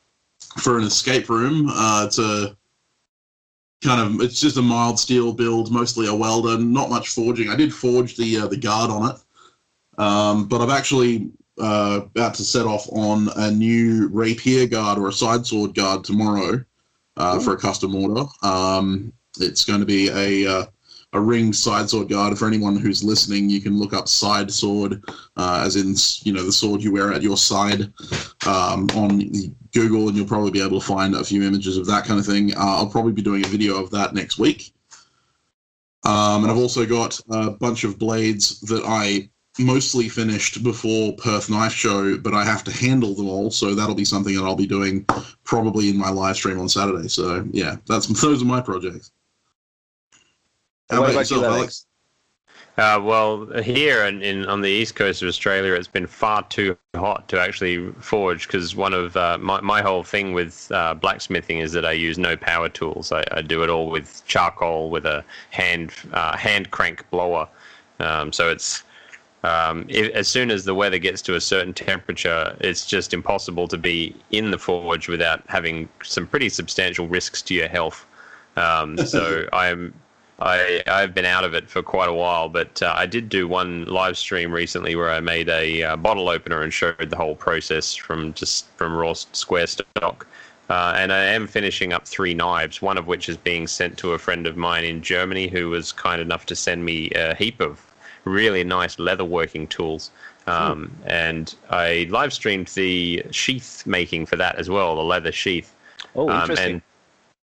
for 0.57 0.77
an 0.77 0.83
escape 0.83 1.27
room. 1.29 1.67
Uh, 1.69 2.05
it's 2.05 2.19
a 2.19 2.55
kind 3.83 4.01
of 4.01 4.21
it's 4.21 4.39
just 4.39 4.57
a 4.57 4.61
mild 4.61 4.99
steel 4.99 5.33
build, 5.33 5.71
mostly 5.71 6.07
a 6.07 6.15
welder, 6.15 6.57
not 6.57 6.89
much 6.89 7.09
forging. 7.09 7.49
I 7.49 7.55
did 7.55 7.73
forge 7.73 8.15
the 8.15 8.39
uh, 8.39 8.47
the 8.47 8.57
guard 8.57 8.89
on 8.89 9.11
it, 9.11 10.01
um, 10.01 10.47
but 10.47 10.61
I've 10.61 10.69
actually 10.69 11.31
uh, 11.59 12.01
about 12.15 12.33
to 12.35 12.43
set 12.43 12.65
off 12.65 12.87
on 12.91 13.29
a 13.35 13.51
new 13.51 14.07
rapier 14.07 14.65
guard 14.65 14.97
or 14.97 15.09
a 15.09 15.13
side 15.13 15.45
sword 15.45 15.75
guard 15.75 16.03
tomorrow 16.03 16.63
uh, 17.17 17.39
for 17.39 17.53
a 17.53 17.57
custom 17.57 17.95
order. 17.95 18.27
Um, 18.41 19.13
it's 19.39 19.65
going 19.65 19.79
to 19.79 19.85
be 19.85 20.09
a 20.09 20.49
uh, 20.49 20.65
a 21.13 21.19
ring 21.19 21.53
side 21.53 21.89
sword 21.89 22.09
guard. 22.09 22.37
For 22.37 22.47
anyone 22.47 22.75
who's 22.75 23.03
listening, 23.03 23.49
you 23.49 23.61
can 23.61 23.77
look 23.77 23.93
up 23.93 24.07
side 24.07 24.51
sword, 24.51 25.03
uh, 25.37 25.63
as 25.65 25.75
in 25.75 25.95
you 26.25 26.33
know 26.33 26.45
the 26.45 26.51
sword 26.51 26.83
you 26.83 26.91
wear 26.91 27.13
at 27.13 27.21
your 27.21 27.37
side 27.37 27.91
um, 28.45 28.89
on 28.95 29.31
Google, 29.73 30.07
and 30.07 30.17
you'll 30.17 30.27
probably 30.27 30.51
be 30.51 30.61
able 30.61 30.79
to 30.79 30.85
find 30.85 31.15
a 31.15 31.23
few 31.23 31.43
images 31.43 31.77
of 31.77 31.85
that 31.87 32.05
kind 32.05 32.19
of 32.19 32.25
thing. 32.25 32.55
Uh, 32.55 32.77
I'll 32.77 32.89
probably 32.89 33.13
be 33.13 33.21
doing 33.21 33.45
a 33.45 33.49
video 33.49 33.81
of 33.81 33.91
that 33.91 34.13
next 34.13 34.37
week. 34.37 34.73
Um, 36.05 36.43
and 36.43 36.51
I've 36.51 36.57
also 36.57 36.85
got 36.85 37.19
a 37.29 37.51
bunch 37.51 37.85
of 37.85 37.97
blades 37.97 38.59
that 38.61 38.83
I 38.85 39.29
mostly 39.59 40.09
finished 40.09 40.63
before 40.63 41.13
Perth 41.13 41.49
Knife 41.49 41.73
Show, 41.73 42.17
but 42.17 42.33
I 42.33 42.43
have 42.43 42.63
to 42.65 42.71
handle 42.71 43.13
them 43.13 43.29
all, 43.29 43.51
so 43.51 43.75
that'll 43.75 43.95
be 43.95 44.05
something 44.05 44.35
that 44.35 44.43
I'll 44.43 44.55
be 44.55 44.67
doing 44.67 45.05
probably 45.43 45.89
in 45.89 45.97
my 45.97 46.09
live 46.09 46.35
stream 46.35 46.59
on 46.59 46.67
Saturday. 46.67 47.07
So 47.07 47.47
yeah, 47.51 47.77
that's 47.87 48.07
those 48.21 48.41
are 48.41 48.45
my 48.45 48.61
projects. 48.61 49.11
How 50.93 50.99
about, 50.99 51.11
about 51.11 51.19
yourself, 51.19 51.41
you, 51.41 51.47
Alex? 51.47 51.85
Uh, 52.75 52.99
well, 53.03 53.45
here 53.61 54.03
in, 54.05 54.23
in, 54.23 54.45
on 54.47 54.61
the 54.61 54.69
east 54.69 54.95
coast 54.95 55.21
of 55.21 55.27
Australia, 55.27 55.73
it's 55.73 55.87
been 55.87 56.07
far 56.07 56.41
too 56.49 56.75
hot 56.95 57.27
to 57.29 57.39
actually 57.39 57.91
forge 57.99 58.47
because 58.47 58.75
one 58.75 58.93
of 58.93 59.15
uh, 59.15 59.37
my, 59.39 59.61
my 59.61 59.81
whole 59.81 60.03
thing 60.03 60.33
with 60.33 60.71
uh, 60.71 60.95
blacksmithing 60.95 61.59
is 61.59 61.71
that 61.73 61.85
I 61.85 61.91
use 61.91 62.17
no 62.17 62.35
power 62.35 62.69
tools. 62.69 63.11
I, 63.11 63.23
I 63.31 63.43
do 63.43 63.63
it 63.63 63.69
all 63.69 63.91
with 63.91 64.23
charcoal 64.25 64.89
with 64.89 65.05
a 65.05 65.23
hand 65.51 65.91
uh, 66.13 66.35
hand 66.35 66.71
crank 66.71 67.07
blower. 67.11 67.47
Um, 67.99 68.33
so 68.33 68.49
it's 68.49 68.83
um, 69.43 69.85
if, 69.87 70.11
as 70.13 70.27
soon 70.27 70.49
as 70.49 70.65
the 70.65 70.73
weather 70.73 70.97
gets 70.97 71.21
to 71.23 71.35
a 71.35 71.41
certain 71.41 71.73
temperature, 71.73 72.55
it's 72.59 72.87
just 72.87 73.13
impossible 73.13 73.67
to 73.67 73.77
be 73.77 74.15
in 74.31 74.49
the 74.49 74.57
forge 74.57 75.07
without 75.07 75.43
having 75.47 75.89
some 76.01 76.25
pretty 76.25 76.49
substantial 76.49 77.07
risks 77.07 77.43
to 77.43 77.53
your 77.53 77.67
health. 77.67 78.07
Um, 78.55 78.97
so 78.97 79.47
I'm 79.53 79.93
I 80.43 80.83
I've 80.87 81.15
been 81.15 81.25
out 81.25 81.45
of 81.45 81.53
it 81.53 81.69
for 81.69 81.81
quite 81.81 82.09
a 82.09 82.13
while, 82.13 82.49
but 82.49 82.81
uh, 82.81 82.93
I 82.95 83.05
did 83.05 83.29
do 83.29 83.47
one 83.47 83.85
live 83.85 84.17
stream 84.17 84.51
recently 84.51 84.95
where 84.95 85.09
I 85.09 85.21
made 85.21 85.49
a 85.49 85.83
uh, 85.83 85.95
bottle 85.95 86.29
opener 86.29 86.61
and 86.61 86.73
showed 86.73 87.09
the 87.09 87.15
whole 87.15 87.35
process 87.35 87.95
from 87.95 88.33
just 88.33 88.67
from 88.75 88.93
raw 88.93 89.13
square 89.13 89.67
stock. 89.67 90.27
Uh, 90.69 90.93
and 90.97 91.11
I 91.13 91.23
am 91.23 91.47
finishing 91.47 91.93
up 91.93 92.07
three 92.07 92.33
knives, 92.33 92.81
one 92.81 92.97
of 92.97 93.07
which 93.07 93.29
is 93.29 93.37
being 93.37 93.67
sent 93.67 93.97
to 93.99 94.13
a 94.13 94.19
friend 94.19 94.47
of 94.47 94.57
mine 94.57 94.83
in 94.83 95.01
Germany 95.01 95.47
who 95.47 95.69
was 95.69 95.91
kind 95.91 96.21
enough 96.21 96.45
to 96.47 96.55
send 96.55 96.85
me 96.85 97.09
a 97.11 97.35
heap 97.35 97.59
of 97.61 97.85
really 98.25 98.63
nice 98.63 98.99
leather 98.99 99.25
working 99.25 99.67
tools. 99.67 100.11
Um, 100.47 100.87
hmm. 100.87 101.07
And 101.07 101.55
I 101.69 102.07
live 102.09 102.33
streamed 102.33 102.67
the 102.67 103.23
sheath 103.31 103.85
making 103.85 104.25
for 104.25 104.35
that 104.37 104.55
as 104.55 104.69
well, 104.69 104.95
the 104.95 105.03
leather 105.03 105.31
sheath. 105.31 105.73
Oh, 106.15 106.29
um, 106.29 106.41
interesting. 106.41 106.73
and, 106.73 106.81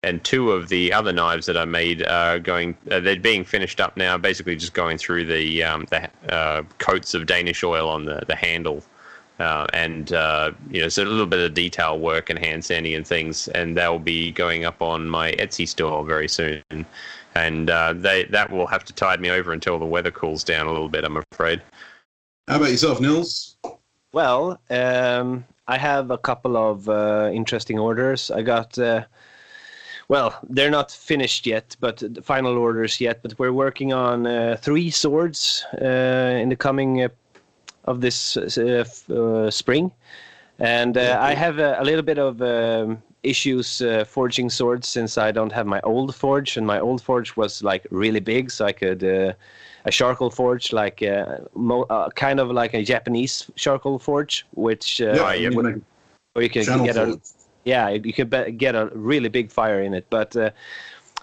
and 0.07 0.23
two 0.25 0.53
of 0.53 0.69
the 0.69 0.93
other 0.93 1.13
knives 1.13 1.47
that 1.47 1.57
I 1.57 1.65
made 1.65 2.07
are 2.07 2.39
going. 2.39 2.77
Uh, 2.91 3.01
they're 3.01 3.21
being 3.21 3.45
finished 3.45 3.81
up 3.81 3.97
now. 3.97 4.17
Basically, 4.17 4.57
just 4.57 4.73
going 4.73 4.99
through 4.99 5.27
the 5.27 5.63
um, 5.63 5.87
the 5.91 6.09
uh, 6.33 6.63
coats 6.79 7.13
of 7.13 7.27
Danish 7.27 7.63
oil 7.65 7.89
on 7.89 8.05
the 8.05 8.23
the 8.27 8.37
handle, 8.37 8.83
uh, 9.41 9.67
and 9.73 10.13
uh, 10.13 10.53
you 10.71 10.81
know, 10.81 10.89
so 10.89 11.03
a 11.03 11.05
little 11.05 11.27
bit 11.27 11.41
of 11.41 11.55
detail 11.55 11.99
work 11.99 12.31
and 12.31 12.39
hand 12.39 12.65
sanding 12.65 12.95
and 12.95 13.07
things. 13.07 13.49
And 13.49 13.77
they'll 13.77 13.99
be 13.99 14.31
going 14.33 14.65
up 14.65 14.81
on 14.81 15.09
my 15.09 15.33
Etsy 15.33 15.69
store 15.69 16.05
very 16.05 16.29
soon. 16.29 16.63
And 17.35 17.69
uh, 17.69 17.93
they 17.93 18.25
that 18.25 18.51
will 18.51 18.67
have 18.67 18.85
to 18.85 18.93
tide 18.95 19.21
me 19.21 19.31
over 19.31 19.53
until 19.53 19.79
the 19.79 19.85
weather 19.85 20.11
cools 20.11 20.45
down 20.45 20.67
a 20.67 20.73
little 20.73 20.89
bit. 20.89 21.05
I'm 21.05 21.19
afraid. 21.33 21.61
How 22.49 22.57
about 22.57 22.71
yourself, 22.71 23.01
Niels? 23.01 23.57
Well, 24.13 24.61
um, 24.71 25.45
I 25.69 25.79
have 25.79 26.11
a 26.13 26.19
couple 26.19 26.57
of 26.57 26.89
uh, 26.89 27.31
interesting 27.35 27.79
orders. 27.79 28.31
I 28.31 28.43
got, 28.43 28.79
uh, 28.79 29.05
well, 30.09 30.39
they're 30.49 30.71
not 30.71 30.91
finished 30.91 31.47
yet, 31.47 31.77
but 31.81 31.99
the 31.99 32.23
final 32.23 32.57
orders 32.59 33.01
yet. 33.01 33.23
But 33.23 33.39
we're 33.39 33.53
working 33.53 33.93
on 33.93 34.27
uh, 34.27 34.57
three 34.61 34.91
swords 34.91 35.65
uh, 35.81 35.85
in 36.43 36.49
the 36.49 36.57
coming 36.57 37.03
uh, 37.03 37.09
of 37.85 38.01
this 38.01 38.37
uh, 38.37 39.51
spring, 39.51 39.93
and 40.59 40.97
I 40.97 41.35
have 41.35 41.59
a, 41.59 41.81
a, 41.81 41.85
little 41.85 42.03
bit 42.03 42.19
of 42.19 42.43
um, 42.43 43.03
issues 43.23 43.83
forging 44.07 44.51
swords 44.51 44.89
since 44.89 45.19
I 45.19 45.31
don't 45.31 45.53
have 45.53 45.67
my 45.67 45.81
old 45.83 46.15
forge, 46.15 46.57
and 46.57 46.67
my 46.67 46.81
old 46.81 47.01
forge 47.01 47.37
was 47.37 47.63
like 47.63 47.87
really 47.91 48.21
big, 48.21 48.51
so 48.51 48.65
I 48.65 48.73
could 48.73 49.37
a 49.87 49.91
charcoal 49.91 50.31
forge, 50.31 50.73
like 50.73 51.03
uh, 51.03 51.39
mo- 51.55 51.87
uh, 51.89 52.11
kind 52.11 52.41
of 52.41 52.51
like 52.51 52.75
a 52.75 52.83
Japanese 52.83 53.49
charcoal 53.55 53.99
forge, 53.99 54.45
which 54.53 55.01
uh, 55.01 55.13
yeah, 55.15 55.33
you 55.33 55.83
or 56.35 56.43
you 56.43 56.51
can 56.51 56.65
get 56.85 56.97
a 56.97 57.19
yeah, 57.67 57.89
you 57.91 58.13
can 58.13 58.29
be- 58.29 58.53
get 58.53 58.75
a 58.75 58.87
really 58.95 59.29
big 59.29 59.51
fire 59.51 59.83
in 59.83 59.93
it. 59.93 60.07
But 60.09 60.35
uh, 60.37 60.51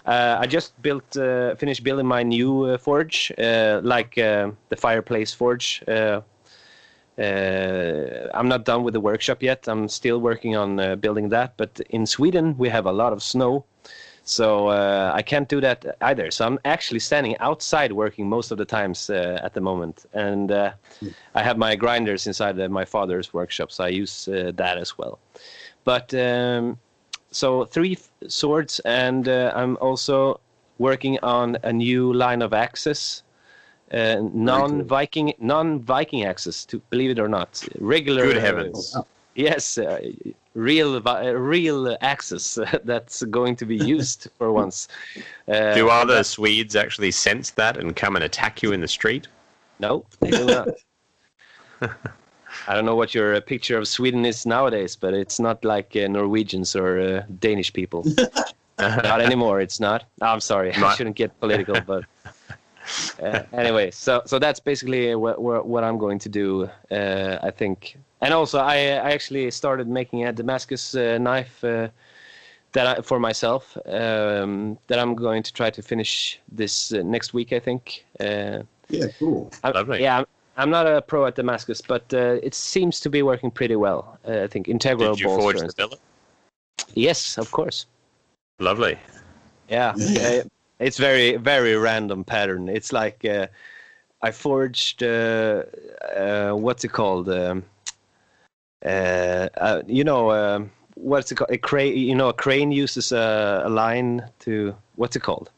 uh, 0.06 0.36
I 0.40 0.46
just 0.46 0.80
built, 0.82 1.16
uh, 1.16 1.54
finished 1.56 1.82
building 1.82 2.06
my 2.06 2.22
new 2.22 2.76
forge, 2.78 3.32
like 3.38 4.14
the 4.14 4.76
fireplace 4.76 5.32
forge. 5.32 5.82
I'm 5.88 6.22
not 8.48 8.64
done 8.64 8.84
with 8.84 8.92
the 8.94 9.00
workshop 9.00 9.42
yet. 9.42 9.66
I'm 9.66 9.88
still 9.88 10.20
working 10.20 10.54
on 10.56 11.00
building 11.00 11.30
that. 11.30 11.56
But 11.56 11.80
in 11.90 12.06
Sweden, 12.06 12.56
we 12.58 12.68
have 12.68 12.86
a 12.86 12.92
lot 12.92 13.12
of 13.14 13.22
snow, 13.22 13.64
so 14.24 14.68
uh, 14.68 15.12
I 15.14 15.22
can't 15.22 15.48
do 15.48 15.60
that 15.62 15.96
either. 16.02 16.30
So 16.30 16.44
I'm 16.46 16.58
actually 16.66 17.00
standing 17.00 17.38
outside 17.38 17.92
working 17.92 18.28
most 18.28 18.50
of 18.50 18.58
the 18.58 18.66
times 18.66 19.08
uh, 19.08 19.40
at 19.42 19.54
the 19.54 19.60
moment, 19.60 20.04
and 20.12 20.50
uh, 20.50 20.72
I 21.34 21.42
have 21.42 21.56
my 21.56 21.76
grinders 21.76 22.26
inside 22.26 22.58
my 22.70 22.84
father's 22.84 23.32
workshop, 23.32 23.72
so 23.72 23.84
I 23.84 23.88
use 23.88 24.28
uh, 24.28 24.52
that 24.56 24.76
as 24.76 24.98
well. 24.98 25.18
But 25.84 26.12
um, 26.14 26.78
so 27.30 27.64
three 27.64 27.98
swords, 28.28 28.80
and 28.80 29.28
uh, 29.28 29.52
I'm 29.54 29.76
also 29.80 30.40
working 30.78 31.18
on 31.22 31.58
a 31.62 31.72
new 31.72 32.12
line 32.12 32.42
of 32.42 32.52
axes. 32.52 33.22
Uh, 33.92 34.16
non-Viking, 34.32 35.34
non-Viking 35.38 36.24
axes. 36.24 36.64
To 36.66 36.80
believe 36.90 37.10
it 37.10 37.18
or 37.18 37.28
not, 37.28 37.62
regular. 37.78 38.24
Good 38.24 38.38
heavens! 38.38 38.96
Yes, 39.34 39.78
real 40.54 41.00
real 41.00 41.96
access 42.00 42.58
that's 42.84 43.22
going 43.24 43.56
to 43.56 43.66
be 43.66 43.76
used 43.76 44.28
for 44.38 44.52
once. 44.52 44.88
Uh, 45.48 45.74
do 45.74 45.88
other 45.88 46.22
Swedes 46.24 46.76
actually 46.76 47.10
sense 47.10 47.50
that 47.50 47.76
and 47.76 47.94
come 47.94 48.16
and 48.16 48.24
attack 48.24 48.62
you 48.62 48.72
in 48.72 48.80
the 48.80 48.88
street? 48.88 49.28
No, 49.80 50.04
they 50.20 50.30
do 50.30 50.46
not. 50.46 50.68
I 52.66 52.74
don't 52.74 52.84
know 52.84 52.96
what 52.96 53.14
your 53.14 53.34
uh, 53.34 53.40
picture 53.40 53.78
of 53.78 53.86
Sweden 53.86 54.24
is 54.24 54.46
nowadays, 54.46 54.96
but 54.96 55.14
it's 55.14 55.38
not 55.38 55.64
like 55.64 55.94
uh, 55.96 56.08
Norwegians 56.08 56.74
or 56.74 56.98
uh, 56.98 57.22
Danish 57.38 57.72
people. 57.72 58.04
not 58.78 59.20
anymore. 59.20 59.60
It's 59.60 59.80
not. 59.80 60.04
I'm 60.20 60.40
sorry. 60.40 60.72
I 60.72 60.94
shouldn't 60.94 61.16
get 61.16 61.38
political, 61.40 61.80
but 61.80 62.04
uh, 63.22 63.42
anyway, 63.52 63.90
so 63.90 64.22
so 64.26 64.38
that's 64.38 64.60
basically 64.60 65.14
what 65.14 65.66
what 65.66 65.84
I'm 65.84 65.98
going 65.98 66.18
to 66.20 66.28
do. 66.28 66.68
Uh, 66.90 67.38
I 67.42 67.50
think, 67.50 67.96
and 68.20 68.34
also 68.34 68.58
I 68.58 68.76
I 68.76 69.12
actually 69.12 69.50
started 69.50 69.88
making 69.88 70.24
a 70.24 70.32
Damascus 70.32 70.94
uh, 70.94 71.18
knife 71.18 71.62
uh, 71.64 71.88
that 72.72 72.86
I, 72.86 73.02
for 73.02 73.18
myself 73.18 73.76
um, 73.86 74.78
that 74.88 74.98
I'm 74.98 75.14
going 75.14 75.42
to 75.42 75.52
try 75.52 75.70
to 75.70 75.82
finish 75.82 76.40
this 76.50 76.92
uh, 76.92 77.02
next 77.02 77.34
week. 77.34 77.52
I 77.52 77.60
think. 77.60 78.04
Uh, 78.20 78.62
yeah, 78.88 79.06
cool. 79.18 79.50
I, 79.62 79.70
Lovely. 79.70 80.02
Yeah. 80.02 80.18
I'm, 80.18 80.26
I'm 80.56 80.70
not 80.70 80.86
a 80.86 81.02
pro 81.02 81.26
at 81.26 81.34
Damascus, 81.34 81.80
but 81.80 82.12
it 82.12 82.54
seems 82.54 83.00
to 83.00 83.10
be 83.10 83.22
working 83.22 83.50
pretty 83.50 83.76
well. 83.76 84.18
I 84.26 84.46
think 84.46 84.68
integral. 84.68 85.14
Did 85.14 85.20
you 85.20 85.28
forge 85.28 85.60
the 85.60 85.72
billet? 85.76 86.00
Yes, 86.94 87.38
of 87.38 87.50
course. 87.50 87.86
Lovely. 88.60 88.98
Yeah, 89.68 89.94
yeah 89.96 90.42
it's 90.78 90.98
very 90.98 91.36
very 91.36 91.76
random 91.76 92.24
pattern. 92.24 92.68
It's 92.68 92.92
like 92.92 93.24
uh, 93.24 93.46
I 94.22 94.30
forged 94.30 95.02
uh, 95.02 95.64
uh, 96.16 96.52
what's 96.52 96.84
it 96.84 96.92
called? 96.92 97.28
Um, 97.28 97.64
uh, 98.84 99.48
uh, 99.56 99.82
you 99.86 100.04
know 100.04 100.30
um, 100.30 100.70
what's 100.94 101.32
it 101.32 101.36
called? 101.36 101.50
A 101.50 101.58
crane. 101.58 101.96
You 101.96 102.14
know, 102.14 102.28
a 102.28 102.32
crane 102.32 102.72
uses 102.72 103.12
a, 103.12 103.62
a 103.64 103.70
line 103.70 104.28
to 104.40 104.74
what's 104.96 105.16
it 105.16 105.20
called? 105.20 105.50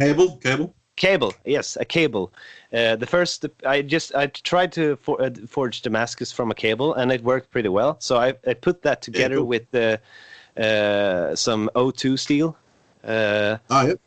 Cable. 0.00 0.36
Cable. 0.36 0.74
Cable, 0.96 1.34
yes, 1.44 1.76
a 1.78 1.84
cable. 1.84 2.32
Uh, 2.72 2.96
the 2.96 3.06
first, 3.06 3.44
I 3.66 3.82
just 3.82 4.14
I 4.14 4.28
tried 4.28 4.72
to 4.72 4.96
for, 4.96 5.20
uh, 5.20 5.30
forge 5.46 5.82
Damascus 5.82 6.32
from 6.32 6.50
a 6.50 6.54
cable, 6.54 6.94
and 6.94 7.12
it 7.12 7.22
worked 7.22 7.50
pretty 7.50 7.68
well. 7.68 7.96
So 8.00 8.16
I, 8.16 8.34
I 8.46 8.54
put 8.54 8.82
that 8.82 9.02
together 9.02 9.34
yeah, 9.34 9.40
cool. 9.40 9.46
with 9.46 9.74
uh, 9.74 11.36
some 11.36 11.70
O2 11.74 12.18
steel. 12.18 12.56
Uh, 13.04 13.58
ah, 13.70 13.84
yep 13.84 14.00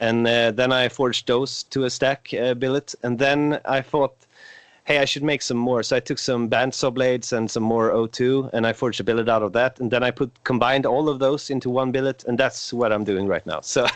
and 0.00 0.26
uh, 0.26 0.50
then 0.52 0.72
I 0.72 0.88
forged 0.88 1.26
those 1.26 1.64
to 1.64 1.84
a 1.84 1.90
stack 1.90 2.32
uh, 2.32 2.54
billet, 2.54 2.94
and 3.02 3.18
then 3.18 3.60
I 3.64 3.80
thought, 3.80 4.14
hey, 4.88 4.98
I 5.00 5.04
should 5.04 5.22
make 5.22 5.42
some 5.42 5.58
more. 5.58 5.82
So 5.82 5.96
I 5.96 6.00
took 6.00 6.18
some 6.18 6.48
bandsaw 6.48 6.92
blades 6.94 7.34
and 7.34 7.50
some 7.50 7.62
more 7.62 7.90
O2, 7.90 8.50
and 8.54 8.66
I 8.66 8.72
forged 8.72 9.00
a 9.00 9.04
billet 9.04 9.28
out 9.28 9.42
of 9.42 9.52
that, 9.52 9.78
and 9.80 9.90
then 9.90 10.02
I 10.02 10.10
put 10.10 10.30
combined 10.44 10.86
all 10.86 11.10
of 11.10 11.18
those 11.18 11.50
into 11.50 11.68
one 11.68 11.92
billet, 11.92 12.24
and 12.26 12.38
that's 12.38 12.72
what 12.72 12.90
I'm 12.90 13.04
doing 13.04 13.26
right 13.28 13.46
now. 13.46 13.60
So 13.78 13.86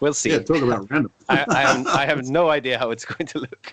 we'll 0.00 0.12
see. 0.12 0.32
Yeah, 0.32 0.40
talk 0.40 0.62
about 0.62 0.90
random. 0.90 1.12
I, 1.28 1.44
I, 1.48 2.02
I 2.02 2.06
have 2.06 2.28
no 2.28 2.50
idea 2.50 2.76
how 2.76 2.90
it's 2.90 3.04
going 3.04 3.26
to 3.28 3.38
look. 3.38 3.72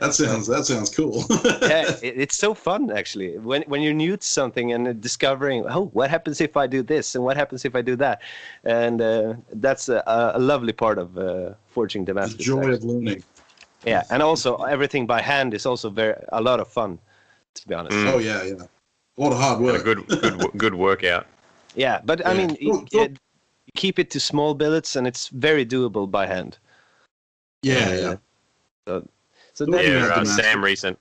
That 0.00 0.14
sounds 0.14 0.46
that 0.46 0.64
sounds 0.64 0.88
cool. 0.88 1.24
yeah, 1.62 1.92
it, 2.02 2.14
it's 2.24 2.36
so 2.36 2.54
fun 2.54 2.90
actually. 2.90 3.38
When 3.38 3.62
when 3.62 3.82
you're 3.82 3.98
new 4.06 4.16
to 4.16 4.26
something 4.26 4.72
and 4.72 5.00
discovering, 5.00 5.64
oh, 5.68 5.86
what 5.98 6.10
happens 6.10 6.40
if 6.40 6.56
I 6.56 6.66
do 6.66 6.82
this 6.82 7.14
and 7.14 7.22
what 7.24 7.36
happens 7.36 7.64
if 7.64 7.74
I 7.74 7.82
do 7.82 7.96
that, 7.96 8.22
and 8.64 9.00
uh, 9.00 9.34
that's 9.52 9.88
a, 9.88 10.02
a, 10.34 10.38
lovely 10.38 10.72
part 10.72 10.98
of 10.98 11.18
uh, 11.18 11.54
forging 11.66 12.04
Damascus. 12.04 12.38
The 12.38 12.44
joy 12.44 12.58
actually. 12.60 12.74
of 12.74 12.84
learning. 12.84 13.24
Yeah, 13.84 14.02
and 14.10 14.22
also 14.22 14.56
everything 14.56 15.06
by 15.06 15.20
hand 15.20 15.54
is 15.54 15.66
also 15.66 15.90
very 15.90 16.14
a 16.32 16.40
lot 16.40 16.60
of 16.60 16.68
fun. 16.68 16.98
To 17.54 17.68
be 17.68 17.74
honest. 17.74 17.96
Mm. 17.96 18.12
Oh 18.12 18.18
yeah, 18.18 18.42
yeah. 18.42 18.66
A 19.16 19.20
lot 19.20 19.32
of 19.32 19.38
hard 19.38 19.60
work. 19.60 19.80
a 19.80 19.84
good 19.84 20.06
good 20.08 20.50
good 20.56 20.74
workout. 20.74 21.26
Yeah, 21.74 22.00
but 22.04 22.20
yeah. 22.20 22.30
I 22.30 22.34
mean, 22.34 22.56
cool, 22.56 22.84
cool. 22.92 23.02
It, 23.02 23.18
keep 23.74 23.98
it 23.98 24.10
to 24.10 24.20
small 24.20 24.54
billets, 24.54 24.96
and 24.96 25.06
it's 25.06 25.28
very 25.28 25.64
doable 25.64 26.10
by 26.10 26.26
hand. 26.26 26.58
Yeah, 27.62 27.74
uh, 27.74 27.92
yeah. 27.92 28.16
So 28.86 29.08
so 29.52 29.80
yeah, 29.80 30.06
uh, 30.06 30.24
Sam 30.24 30.64
recent 30.64 30.98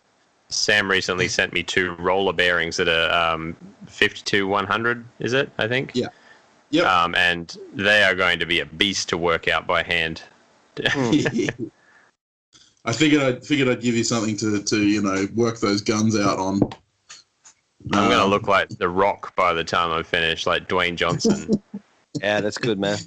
Sam 0.50 0.90
recently 0.90 1.28
sent 1.28 1.54
me 1.54 1.64
two 1.64 1.96
roller 1.96 2.34
bearings 2.34 2.78
that 2.78 2.88
are 2.88 3.34
um, 3.34 3.56
52 3.88 4.48
100. 4.48 5.06
Is 5.20 5.34
it? 5.34 5.50
I 5.58 5.68
think. 5.68 5.92
Yeah. 5.94 6.08
Yep. 6.70 6.86
Um, 6.86 7.16
and 7.16 7.56
they 7.74 8.04
are 8.04 8.16
going 8.16 8.40
to 8.40 8.46
be 8.46 8.60
a 8.60 8.66
beast 8.66 9.10
to 9.10 9.18
work 9.18 9.48
out 9.48 9.68
by 9.68 9.84
hand. 9.84 10.24
I 12.86 12.92
figured 12.94 13.22
I'd 13.22 13.46
figured 13.46 13.70
I'd 13.70 13.82
give 13.82 13.96
you 13.96 14.04
something 14.04 14.36
to, 14.38 14.62
to 14.62 14.82
you 14.82 15.02
know 15.02 15.28
work 15.36 15.60
those 15.60 15.82
guns 15.82 16.20
out 16.20 16.40
on. 16.40 16.62
I'm 17.92 18.04
um, 18.06 18.10
gonna 18.10 18.26
look 18.26 18.48
like 18.48 18.70
the 18.70 18.90
Rock 18.90 19.36
by 19.36 19.54
the 19.54 19.64
time 19.64 19.92
I 19.92 20.04
finish, 20.04 20.46
like 20.46 20.68
Dwayne 20.68 20.96
Johnson. 20.96 21.62
yeah, 22.22 22.42
that's 22.42 22.58
good, 22.58 22.80
man. 22.80 22.98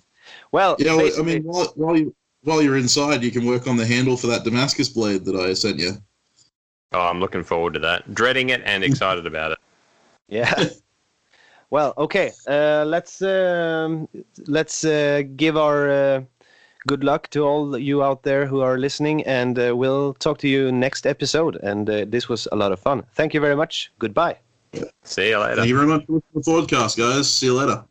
Well, 0.52 0.76
yeah, 0.78 1.10
I 1.18 1.22
mean, 1.22 1.44
while, 1.44 1.72
while 1.76 1.96
you 1.96 2.14
while 2.42 2.62
you're 2.62 2.76
inside, 2.76 3.22
you 3.22 3.30
can 3.30 3.44
work 3.44 3.66
on 3.66 3.76
the 3.76 3.86
handle 3.86 4.16
for 4.16 4.28
that 4.28 4.44
Damascus 4.44 4.88
blade 4.88 5.24
that 5.24 5.36
I 5.36 5.52
sent 5.52 5.78
you. 5.78 5.92
Oh, 6.92 7.00
I'm 7.00 7.20
looking 7.20 7.42
forward 7.42 7.74
to 7.74 7.80
that. 7.80 8.14
Dreading 8.14 8.50
it 8.50 8.62
and 8.64 8.84
excited 8.84 9.26
about 9.26 9.52
it. 9.52 9.58
Yeah. 10.28 10.68
well, 11.70 11.92
okay. 11.98 12.32
Uh, 12.48 12.84
let's 12.86 13.20
um, 13.22 14.08
let's 14.46 14.84
uh, 14.84 15.22
give 15.36 15.56
our 15.56 15.90
uh, 15.90 16.20
good 16.86 17.04
luck 17.04 17.28
to 17.30 17.44
all 17.44 17.76
you 17.76 18.02
out 18.02 18.22
there 18.22 18.46
who 18.46 18.60
are 18.60 18.78
listening, 18.78 19.22
and 19.24 19.58
uh, 19.58 19.76
we'll 19.76 20.14
talk 20.14 20.38
to 20.38 20.48
you 20.48 20.72
next 20.72 21.06
episode. 21.06 21.56
And 21.56 21.88
uh, 21.90 22.04
this 22.08 22.28
was 22.28 22.48
a 22.52 22.56
lot 22.56 22.72
of 22.72 22.80
fun. 22.80 23.04
Thank 23.14 23.34
you 23.34 23.40
very 23.40 23.56
much. 23.56 23.92
Goodbye. 23.98 24.38
See 25.04 25.30
you 25.30 25.38
later. 25.38 25.56
Thank 25.56 25.68
you 25.68 25.76
very 25.76 25.88
much 25.88 26.06
for 26.06 26.22
the 26.34 26.40
podcast, 26.40 26.96
guys. 26.96 27.32
See 27.32 27.46
you 27.46 27.54
later. 27.54 27.84